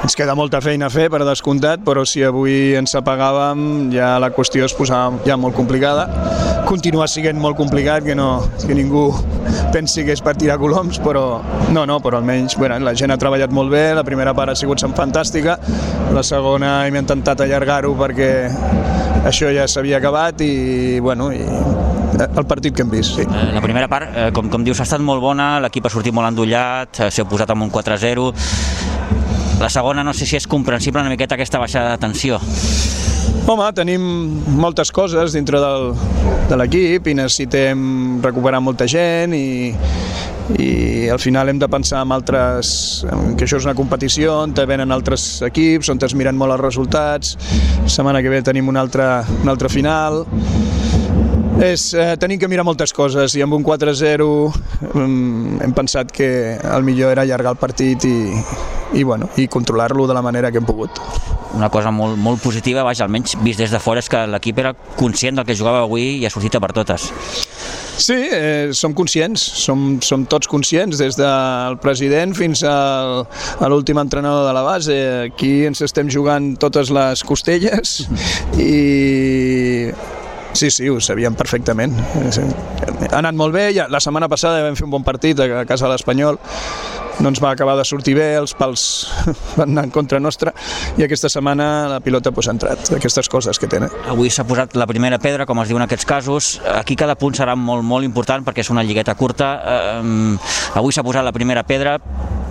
ens 0.00 0.16
queda 0.16 0.34
molta 0.34 0.62
feina 0.64 0.88
a 0.88 0.92
fer, 0.92 1.10
per 1.12 1.22
descomptat, 1.28 1.84
però 1.86 2.06
si 2.08 2.24
avui 2.26 2.74
ens 2.80 2.96
apagàvem 2.98 3.90
ja 3.94 4.14
la 4.18 4.32
qüestió 4.34 4.66
es 4.66 4.74
posava 4.74 5.20
ja 5.28 5.36
molt 5.38 5.54
complicada. 5.54 6.39
Continua 6.70 7.08
sent 7.10 7.40
molt 7.42 7.58
complicat, 7.58 8.04
que, 8.06 8.14
no, 8.14 8.44
que 8.62 8.74
ningú 8.78 9.08
pensi 9.74 10.04
que 10.06 10.14
és 10.14 10.20
per 10.22 10.36
tirar 10.38 10.54
coloms, 10.62 11.00
però 11.02 11.40
no, 11.74 11.82
no, 11.86 11.96
però 11.98 12.20
almenys 12.20 12.54
bueno, 12.60 12.78
la 12.86 12.94
gent 12.94 13.10
ha 13.10 13.18
treballat 13.18 13.50
molt 13.50 13.72
bé, 13.74 13.88
la 13.98 14.04
primera 14.06 14.34
part 14.38 14.54
ha 14.54 14.58
sigut 14.58 14.82
fantàstica, 14.94 15.56
la 16.14 16.22
segona 16.22 16.84
hem 16.86 17.00
intentat 17.02 17.42
allargar-ho 17.42 17.90
perquè 17.98 18.30
això 19.26 19.50
ja 19.50 19.66
s'havia 19.66 19.98
acabat 19.98 20.40
i, 20.46 21.00
bueno, 21.02 21.32
i 21.34 21.42
el 22.20 22.46
partit 22.46 22.74
que 22.76 22.86
hem 22.86 22.90
vist, 22.92 23.18
sí. 23.18 23.26
La 23.26 23.62
primera 23.64 23.88
part, 23.90 24.14
eh, 24.14 24.30
com, 24.36 24.48
com 24.52 24.62
dius, 24.64 24.78
ha 24.78 24.86
estat 24.86 25.02
molt 25.02 25.22
bona, 25.22 25.56
l'equip 25.64 25.86
ha 25.86 25.92
sortit 25.92 26.14
molt 26.14 26.30
endollat, 26.30 27.02
s'ha 27.10 27.26
posat 27.26 27.50
amb 27.50 27.66
un 27.66 27.74
4-0, 27.74 28.30
la 29.60 29.68
segona 29.68 30.06
no 30.06 30.14
sé 30.14 30.24
si 30.24 30.38
és 30.38 30.46
comprensible 30.48 31.02
una 31.02 31.12
miqueta 31.12 31.36
aquesta 31.36 31.60
baixada 31.60 31.96
de 31.96 32.02
tensió. 32.06 32.40
Home, 33.50 33.66
tenim 33.74 34.02
moltes 34.60 34.92
coses 34.94 35.34
dintre 35.34 35.58
del, 35.58 35.90
de 36.50 36.58
l'equip 36.58 37.08
i 37.10 37.16
necessitem 37.18 38.20
recuperar 38.22 38.60
molta 38.62 38.86
gent 38.90 39.34
i, 39.34 39.72
i 40.58 40.70
al 41.10 41.18
final 41.22 41.50
hem 41.50 41.58
de 41.58 41.68
pensar 41.70 42.04
en 42.04 42.14
altres, 42.14 42.72
que 43.38 43.46
això 43.46 43.60
és 43.60 43.66
una 43.68 43.76
competició 43.78 44.36
on 44.44 44.54
venen 44.54 44.94
altres 44.94 45.42
equips, 45.46 45.90
on 45.90 46.02
es 46.06 46.14
miren 46.14 46.38
molt 46.38 46.56
els 46.56 46.64
resultats, 46.64 47.36
la 47.80 47.90
setmana 47.90 48.22
que 48.22 48.32
ve 48.32 48.42
tenim 48.46 48.68
una 48.68 48.82
altra, 48.82 49.24
una 49.42 49.54
altra 49.54 49.70
final, 49.70 50.24
és, 51.60 51.92
eh, 51.94 52.16
tenim 52.16 52.40
que 52.40 52.48
mirar 52.48 52.64
moltes 52.64 52.92
coses 52.96 53.34
i 53.36 53.42
amb 53.44 53.54
un 53.54 53.64
4-0 53.64 54.26
um, 54.94 55.58
hem 55.60 55.74
pensat 55.76 56.10
que 56.12 56.56
el 56.56 56.86
millor 56.86 57.12
era 57.12 57.26
allargar 57.26 57.52
el 57.52 57.60
partit 57.60 58.04
i, 58.08 58.16
i, 58.94 59.02
bueno, 59.04 59.28
i 59.36 59.46
controlar-lo 59.48 60.06
de 60.08 60.16
la 60.16 60.22
manera 60.22 60.50
que 60.50 60.58
hem 60.58 60.66
pogut. 60.66 61.00
Una 61.54 61.68
cosa 61.68 61.90
molt, 61.90 62.16
molt 62.16 62.40
positiva, 62.42 62.84
vaja, 62.86 63.04
almenys 63.04 63.36
vist 63.44 63.60
des 63.60 63.72
de 63.74 63.80
fora, 63.82 64.00
és 64.00 64.08
que 64.08 64.22
l'equip 64.30 64.58
era 64.62 64.72
conscient 64.96 65.36
del 65.36 65.46
que 65.46 65.56
jugava 65.58 65.82
avui 65.84 66.20
i 66.20 66.26
ha 66.26 66.32
sortit 66.32 66.56
a 66.56 66.62
per 66.62 66.72
totes. 66.72 67.10
Sí, 68.00 68.16
eh, 68.32 68.70
som 68.72 68.94
conscients, 68.96 69.42
som, 69.60 69.98
som 70.00 70.24
tots 70.30 70.48
conscients, 70.48 70.96
des 70.96 71.18
del 71.18 71.76
president 71.82 72.32
fins 72.38 72.62
al, 72.64 73.26
a 73.60 73.68
l'últim 73.68 74.00
entrenador 74.00 74.46
de 74.48 74.54
la 74.56 74.62
base. 74.64 74.96
Aquí 75.26 75.66
ens 75.68 75.84
estem 75.84 76.08
jugant 76.08 76.54
totes 76.62 76.94
les 76.94 77.26
costelles 77.28 77.98
i 78.56 79.90
Sí, 80.52 80.70
sí, 80.70 80.88
ho 80.90 81.00
sabíem 81.00 81.36
perfectament. 81.38 81.94
Ha 83.10 83.18
anat 83.20 83.36
molt 83.38 83.54
bé, 83.54 83.70
ja, 83.76 83.86
la 83.88 84.00
setmana 84.02 84.28
passada 84.28 84.64
vam 84.64 84.78
fer 84.78 84.86
un 84.88 84.94
bon 84.96 85.06
partit 85.06 85.38
a 85.40 85.64
casa 85.68 85.86
de 85.86 85.92
l'Espanyol, 85.94 86.40
no 87.20 87.28
ens 87.28 87.40
va 87.42 87.50
acabar 87.52 87.76
de 87.76 87.84
sortir 87.84 88.14
bé, 88.16 88.26
els 88.40 88.54
pals 88.56 88.82
van 89.58 89.74
anar 89.74 89.84
en 89.88 89.92
contra 89.92 90.20
nostra 90.20 90.54
i 90.96 91.04
aquesta 91.04 91.28
setmana 91.28 91.66
la 91.90 92.00
pilota 92.00 92.32
pues, 92.32 92.48
ha 92.48 92.54
entrat, 92.56 92.88
d'aquestes 92.94 93.28
coses 93.28 93.60
que 93.60 93.68
tenen. 93.70 93.92
Avui 94.08 94.32
s'ha 94.32 94.46
posat 94.48 94.76
la 94.80 94.88
primera 94.88 95.20
pedra, 95.20 95.46
com 95.46 95.60
es 95.60 95.68
diu 95.68 95.76
en 95.76 95.84
aquests 95.84 96.08
casos. 96.08 96.50
Aquí 96.74 96.96
cada 96.96 97.18
punt 97.20 97.36
serà 97.36 97.56
molt, 97.56 97.84
molt 97.84 98.08
important 98.08 98.46
perquè 98.46 98.64
és 98.64 98.72
una 98.72 98.84
lligueta 98.86 99.14
curta. 99.20 99.52
Eh, 99.60 100.80
avui 100.80 100.96
s'ha 100.96 101.04
posat 101.04 101.26
la 101.26 101.36
primera 101.36 101.64
pedra, 101.68 101.98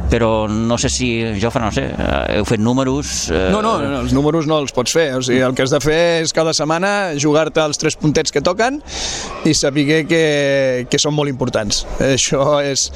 però 0.10 0.48
no 0.50 0.78
sé 0.82 0.90
si, 0.90 1.10
Jofre, 1.40 1.62
no 1.64 1.72
sé, 1.74 1.86
eh, 1.94 2.38
heu 2.40 2.46
fet 2.50 2.62
números... 2.62 3.30
Eh... 3.32 3.50
No, 3.54 3.62
no, 3.62 3.78
no, 3.84 4.02
els 4.02 4.14
números 4.16 4.50
no 4.50 4.60
els 4.64 4.74
pots 4.76 4.94
fer, 4.96 5.08
o 5.18 5.22
sigui, 5.26 5.42
el 5.46 5.56
que 5.56 5.66
has 5.66 5.74
de 5.74 5.82
fer 5.84 6.00
és 6.24 6.34
cada 6.36 6.54
setmana 6.58 7.14
jugar-te 7.20 7.62
els 7.64 7.80
tres 7.82 7.98
puntets 8.00 8.34
que 8.34 8.44
toquen 8.46 8.82
i 9.46 9.54
saber 9.58 9.86
que, 10.10 10.24
que 10.90 11.02
són 11.02 11.16
molt 11.18 11.32
importants. 11.32 11.86
Això 12.04 12.60
és... 12.66 12.90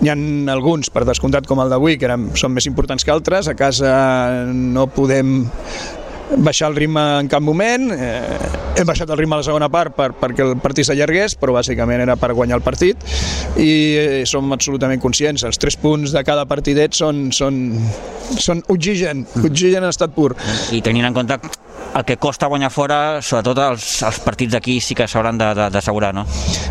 N'hi 0.00 0.12
ha 0.12 0.16
alguns, 0.54 0.90
per 0.92 1.04
descomptat, 1.08 1.46
com 1.48 1.60
el 1.62 1.72
d'avui, 1.72 1.98
que 2.00 2.08
eren, 2.08 2.30
són 2.38 2.54
més 2.56 2.68
importants 2.70 3.04
que 3.04 3.12
altres, 3.14 3.50
a 3.50 3.56
casa 3.58 3.92
no 4.54 4.88
podem 4.92 5.44
baixar 6.36 6.70
el 6.70 6.76
ritme 6.76 7.02
en 7.20 7.28
cap 7.30 7.42
moment, 7.44 7.90
eh, 7.94 8.38
hem 8.78 8.88
baixat 8.88 9.10
el 9.10 9.18
ritme 9.20 9.36
a 9.36 9.42
la 9.42 9.46
segona 9.46 9.68
part 9.72 9.94
per, 9.96 10.10
perquè 10.18 10.44
el 10.46 10.56
partit 10.62 10.88
s'allargués, 10.88 11.36
però 11.40 11.54
bàsicament 11.56 12.02
era 12.04 12.16
per 12.20 12.32
guanyar 12.34 12.58
el 12.60 12.64
partit 12.66 13.00
i 13.60 13.70
eh, 14.00 14.22
som 14.28 14.52
absolutament 14.56 15.02
conscients, 15.02 15.44
els 15.46 15.60
tres 15.60 15.78
punts 15.80 16.14
de 16.14 16.24
cada 16.26 16.46
partidet 16.50 16.96
són, 16.96 17.28
són, 17.32 17.60
són 18.38 18.64
oxigen, 18.72 19.26
oxigen 19.44 19.82
en 19.84 19.92
estat 19.92 20.14
pur. 20.16 20.32
I 20.74 20.82
tenint 20.84 21.10
en 21.10 21.16
compte 21.16 21.38
el 21.94 22.04
que 22.04 22.16
costa 22.18 22.48
guanyar 22.50 22.70
fora, 22.74 22.98
sobretot 23.22 23.60
els, 23.64 23.86
els 24.06 24.18
partits 24.24 24.54
d'aquí 24.56 24.78
sí 24.82 24.96
que 24.98 25.06
s'hauran 25.10 25.38
d'assegurar, 25.38 26.12
no? 26.16 26.24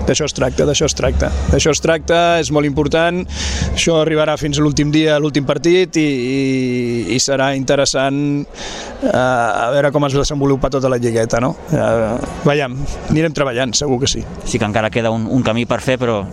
D'això 0.07 0.27
es 0.27 0.35
tracta, 0.35 0.67
d'això 0.67 0.89
es 0.89 0.95
tracta. 0.97 1.29
D'això 1.51 1.71
es 1.71 1.81
tracta, 1.83 2.21
és 2.43 2.51
molt 2.55 2.67
important, 2.67 3.23
això 3.71 3.99
arribarà 4.01 4.35
fins 4.41 4.59
a 4.59 4.65
l'últim 4.65 4.91
dia, 4.93 5.19
l'últim 5.23 5.47
partit, 5.47 5.99
i, 6.01 6.07
i, 6.07 7.15
i 7.15 7.19
serà 7.23 7.53
interessant 7.59 8.19
eh, 8.43 9.13
a 9.13 9.69
veure 9.75 9.93
com 9.95 10.09
es 10.09 10.17
desenvolupa 10.17 10.71
tota 10.73 10.91
la 10.91 10.99
lligueta, 10.99 11.39
no? 11.43 11.53
Eh, 11.71 12.17
veiem, 12.47 12.75
anirem 13.09 13.35
treballant, 13.35 13.75
segur 13.77 14.01
que 14.03 14.11
sí. 14.11 14.25
Sí 14.45 14.59
que 14.59 14.67
encara 14.67 14.91
queda 14.93 15.13
un, 15.13 15.29
un 15.31 15.45
camí 15.45 15.67
per 15.69 15.79
fer, 15.85 15.99
però 16.01 16.23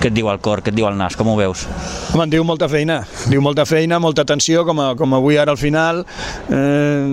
què 0.00 0.10
et 0.10 0.16
diu 0.16 0.28
el 0.32 0.40
cor, 0.44 0.62
què 0.64 0.72
et 0.72 0.76
diu 0.76 0.88
el 0.88 0.96
nas, 0.98 1.16
com 1.18 1.28
ho 1.30 1.36
veus? 1.38 1.66
Home, 2.14 2.26
diu 2.32 2.44
molta 2.46 2.68
feina, 2.70 3.02
diu 3.30 3.42
molta 3.44 3.66
feina, 3.68 4.00
molta 4.02 4.24
tensió, 4.28 4.64
com, 4.68 4.80
a, 4.80 4.92
com 4.98 5.14
avui 5.16 5.38
ara 5.40 5.54
al 5.54 5.60
final. 5.60 6.04
Eh, 6.50 7.04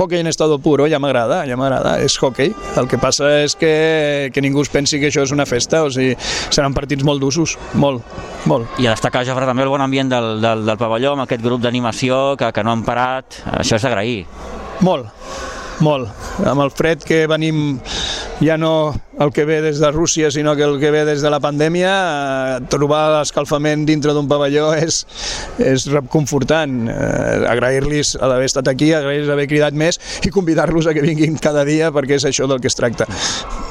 hockey 0.00 0.20
en 0.20 0.26
estado 0.26 0.58
puro, 0.58 0.86
ja 0.88 0.98
m'agrada, 0.98 1.42
ja 1.46 1.56
m'agrada, 1.60 1.98
és 2.00 2.16
hockey. 2.22 2.54
El 2.80 2.88
que 2.88 2.98
passa 2.98 3.28
és 3.42 3.56
que, 3.58 4.30
que 4.32 4.44
ningú 4.44 4.62
es 4.64 4.72
pensi 4.72 5.00
que 5.00 5.10
això 5.10 5.24
és 5.26 5.34
una 5.34 5.46
festa, 5.48 5.82
o 5.84 5.90
sigui, 5.92 6.16
seran 6.48 6.74
partits 6.76 7.04
molt 7.06 7.20
d'usos, 7.22 7.56
molt, 7.74 8.06
molt. 8.50 8.80
I 8.80 8.88
a 8.88 8.96
destacar, 8.96 9.26
Jofre, 9.28 9.48
també 9.50 9.66
el 9.66 9.72
bon 9.72 9.84
ambient 9.84 10.12
del, 10.12 10.32
del, 10.42 10.64
del 10.68 10.80
pavelló, 10.80 11.14
amb 11.16 11.26
aquest 11.26 11.44
grup 11.44 11.62
d'animació 11.64 12.38
que, 12.40 12.52
que 12.54 12.64
no 12.64 12.72
han 12.74 12.84
parat, 12.86 13.42
això 13.60 13.76
és 13.76 13.86
d'agrair. 13.86 14.20
Molt, 14.86 15.10
molt. 15.84 16.10
Amb 16.46 16.64
el 16.64 16.70
fred 16.72 17.02
que 17.06 17.24
venim 17.30 17.78
ja 18.40 18.56
no 18.60 18.92
el 19.20 19.32
que 19.36 19.44
ve 19.44 19.60
des 19.60 19.80
de 19.80 19.90
Rússia, 19.92 20.30
sinó 20.30 20.54
que 20.56 20.64
el 20.64 20.78
que 20.80 20.90
ve 20.90 21.04
des 21.04 21.20
de 21.20 21.30
la 21.30 21.40
pandèmia, 21.40 21.92
eh, 21.92 22.60
trobar 22.72 23.02
l'escalfament 23.18 23.84
dintre 23.88 24.14
d'un 24.16 24.28
pavelló 24.28 24.70
és, 24.86 25.02
és 25.58 25.86
reconfortant. 25.92 26.88
Eh, 26.88 27.50
Agrair-los 27.50 28.16
d'haver 28.20 28.48
estat 28.48 28.70
aquí, 28.72 28.92
agrair-los 28.96 29.32
haver 29.32 29.48
cridat 29.50 29.76
més 29.76 30.00
i 30.24 30.32
convidar-los 30.32 30.88
a 30.88 30.96
que 30.96 31.04
vinguin 31.04 31.36
cada 31.40 31.66
dia 31.68 31.92
perquè 31.92 32.16
és 32.20 32.28
això 32.28 32.48
del 32.48 32.60
que 32.60 32.72
es 32.72 32.78
tracta. 32.78 33.08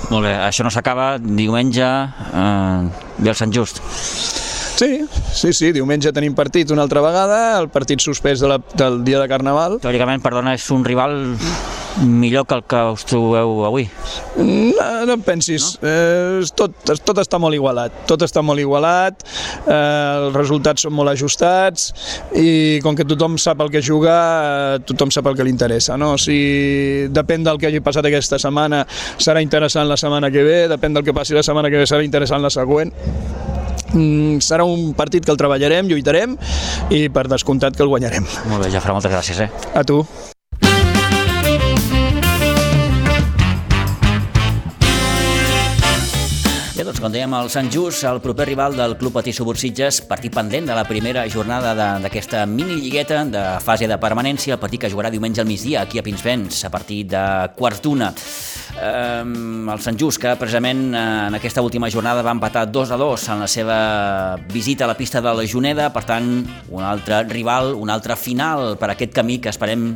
Molt 0.10 0.26
bé, 0.26 0.36
això 0.38 0.66
no 0.66 0.74
s'acaba. 0.74 1.16
Diumenge 1.20 1.89
eh, 1.89 3.10
ve 3.18 3.34
el 3.34 3.38
Sant 3.38 3.53
Just. 3.53 4.49
Sí, 4.80 5.02
sí, 5.36 5.50
sí, 5.52 5.74
diumenge 5.76 6.14
tenim 6.16 6.32
partit 6.32 6.70
una 6.72 6.86
altra 6.86 7.02
vegada, 7.04 7.40
el 7.60 7.66
partit 7.68 8.00
suspès 8.00 8.40
de 8.40 8.48
la, 8.48 8.62
del 8.80 9.02
dia 9.04 9.20
de 9.20 9.28
Carnaval. 9.28 9.74
Teòricament, 9.84 10.22
perdona, 10.24 10.54
és 10.56 10.70
un 10.72 10.86
rival 10.88 11.18
millor 12.00 12.46
que 12.48 12.56
el 12.56 12.64
que 12.64 12.80
us 12.94 13.04
trobeu 13.10 13.66
avui? 13.68 13.90
No, 14.38 14.86
no 15.04 15.18
em 15.18 15.26
pensis, 15.26 15.74
no? 15.82 15.90
Eh, 15.90 16.48
tot, 16.56 16.78
tot 17.04 17.20
està 17.20 17.42
molt 17.44 17.58
igualat, 17.58 17.98
tot 18.08 18.24
està 18.24 18.40
molt 18.40 18.64
igualat, 18.64 19.26
eh, 19.66 19.76
els 20.30 20.38
resultats 20.38 20.88
són 20.88 20.96
molt 20.96 21.12
ajustats 21.12 21.90
i 22.40 22.80
com 22.86 22.96
que 22.96 23.04
tothom 23.10 23.36
sap 23.36 23.60
el 23.66 23.74
que 23.76 23.84
juga, 23.84 24.16
eh, 24.16 24.80
tothom 24.88 25.12
sap 25.12 25.28
el 25.28 25.36
que 25.36 25.44
li 25.44 25.52
interessa. 25.52 26.00
No? 26.00 26.14
Si 26.16 26.40
depèn 27.12 27.44
del 27.44 27.60
que 27.60 27.68
hagi 27.68 27.84
passat 27.84 28.08
aquesta 28.08 28.40
setmana, 28.40 28.86
serà 29.20 29.44
interessant 29.44 29.92
la 29.92 30.00
setmana 30.00 30.32
que 30.32 30.48
ve, 30.48 30.60
depèn 30.72 30.96
del 30.96 31.04
que 31.04 31.20
passi 31.20 31.36
la 31.36 31.44
setmana 31.44 31.68
que 31.68 31.84
ve, 31.84 31.90
serà 31.90 32.08
interessant 32.08 32.48
la 32.48 32.56
següent 32.62 32.96
serà 34.46 34.66
un 34.68 34.94
partit 34.98 35.26
que 35.26 35.34
el 35.34 35.40
treballarem, 35.40 35.90
lluitarem 35.90 36.36
i 36.90 37.08
per 37.14 37.28
descomptat 37.32 37.78
que 37.78 37.86
el 37.86 37.92
guanyarem. 37.92 38.28
Molt 38.50 38.66
bé, 38.66 38.74
Jafre, 38.74 38.96
moltes 38.96 39.14
gràcies. 39.14 39.46
Eh? 39.48 39.50
A 39.74 39.86
tu. 39.88 40.04
Com 47.00 47.14
dèiem, 47.14 47.32
el 47.38 47.47
Sant 47.47 47.70
Just, 47.72 48.04
el 48.04 48.18
proper 48.20 48.45
rival 48.50 48.74
del 48.76 48.97
Club 49.00 49.14
Patí 49.16 49.32
Subursitges, 49.32 50.02
partit 50.10 50.34
pendent 50.36 50.66
de 50.68 50.76
la 50.76 50.84
primera 50.84 51.22
jornada 51.32 51.72
d'aquesta 52.04 52.41
mini-lligueta 52.50 53.22
de 53.32 53.43
fase 53.64 53.88
de 53.88 53.95
permanència, 54.02 54.58
el 54.58 54.60
partit 54.60 54.84
que 54.84 54.89
jugarà 54.91 55.12
diumenge 55.14 55.39
al 55.39 55.47
migdia 55.47 55.86
aquí 55.86 56.02
a 56.02 56.04
Pinsbens 56.04 56.66
a 56.68 56.72
partir 56.74 57.06
de 57.14 57.24
quarts 57.56 57.80
d'una. 57.86 58.12
Eh, 58.12 59.24
el 59.24 59.84
Sant 59.86 60.00
Just, 60.02 60.20
que 60.20 60.36
precisament 60.41 60.89
eh, 60.91 61.06
en 61.30 61.39
aquesta 61.39 61.64
última 61.64 61.91
jornada 61.93 62.26
va 62.26 62.36
empatar 62.36 62.68
2 62.68 62.91
a 62.91 63.00
2 63.00 63.28
en 63.32 63.45
la 63.45 63.47
seva 63.47 63.80
visita 64.52 64.84
a 64.84 64.91
la 64.91 64.97
pista 65.00 65.22
de 65.24 65.34
la 65.34 65.47
Juneda, 65.47 65.93
per 65.95 66.04
tant, 66.04 66.34
un 66.68 66.84
altre 66.84 67.24
rival, 67.32 67.76
un 67.80 67.89
altre 67.89 68.20
final 68.20 68.76
per 68.80 68.91
aquest 68.91 69.16
camí 69.16 69.39
que 69.39 69.56
esperem 69.56 69.93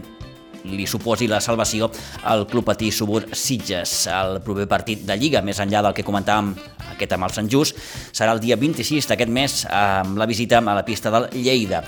li 0.71 0.87
suposi 0.87 1.27
la 1.27 1.41
salvació 1.43 1.89
al 2.29 2.45
Club 2.47 2.69
Patí 2.71 2.91
Subur 2.91 3.25
Sitges. 3.31 4.07
El 4.07 4.39
proper 4.45 4.67
partit 4.71 5.03
de 5.07 5.17
Lliga, 5.19 5.43
més 5.43 5.59
enllà 5.59 5.83
del 5.83 5.95
que 5.97 6.05
comentàvem 6.07 6.53
aquest 6.93 7.15
amb 7.15 7.27
el 7.27 7.35
Sant 7.35 7.51
Just, 7.51 7.79
serà 8.15 8.33
el 8.35 8.43
dia 8.43 8.57
26 8.59 9.09
d'aquest 9.11 9.31
mes 9.31 9.61
amb 9.69 10.19
la 10.19 10.29
visita 10.29 10.61
a 10.63 10.75
la 10.81 10.85
pista 10.87 11.11
del 11.13 11.29
Lleida. 11.35 11.83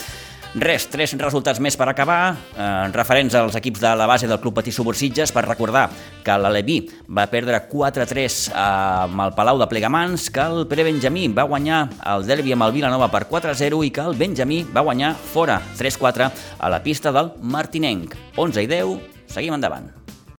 Res, 0.56 0.86
tres 0.88 1.12
resultats 1.20 1.60
més 1.60 1.76
per 1.76 1.90
acabar, 1.92 2.38
eh, 2.56 2.88
referents 2.96 3.34
als 3.36 3.58
equips 3.60 3.82
de 3.82 3.90
la 4.00 4.06
base 4.08 4.26
del 4.26 4.40
Club 4.40 4.54
Patí 4.56 4.72
Subursitges, 4.72 5.34
per 5.36 5.44
recordar 5.44 5.90
que 6.24 6.38
l'Aleví 6.40 6.78
va 7.10 7.26
perdre 7.28 7.60
4-3 7.68 8.54
amb 8.56 9.20
el 9.26 9.34
Palau 9.36 9.60
de 9.60 9.68
Plegamans, 9.68 10.30
que 10.30 10.40
el 10.40 10.66
Pere 10.66 10.86
Benjamí 10.88 11.28
va 11.28 11.44
guanyar 11.44 11.90
el 12.14 12.26
derbi 12.26 12.56
amb 12.56 12.70
el 12.70 12.72
Vilanova 12.72 13.12
per 13.12 13.26
4-0 13.28 13.84
i 13.84 13.92
que 13.92 14.08
el 14.08 14.16
Benjamí 14.16 14.64
va 14.72 14.86
guanyar 14.88 15.14
fora 15.16 15.60
3-4 15.76 16.32
a 16.58 16.70
la 16.70 16.82
pista 16.82 17.12
del 17.12 17.34
Martinenc. 17.42 18.16
11 18.38 18.64
i 18.64 18.68
10, 18.68 18.98
seguim 19.28 19.60
endavant. 19.60 19.95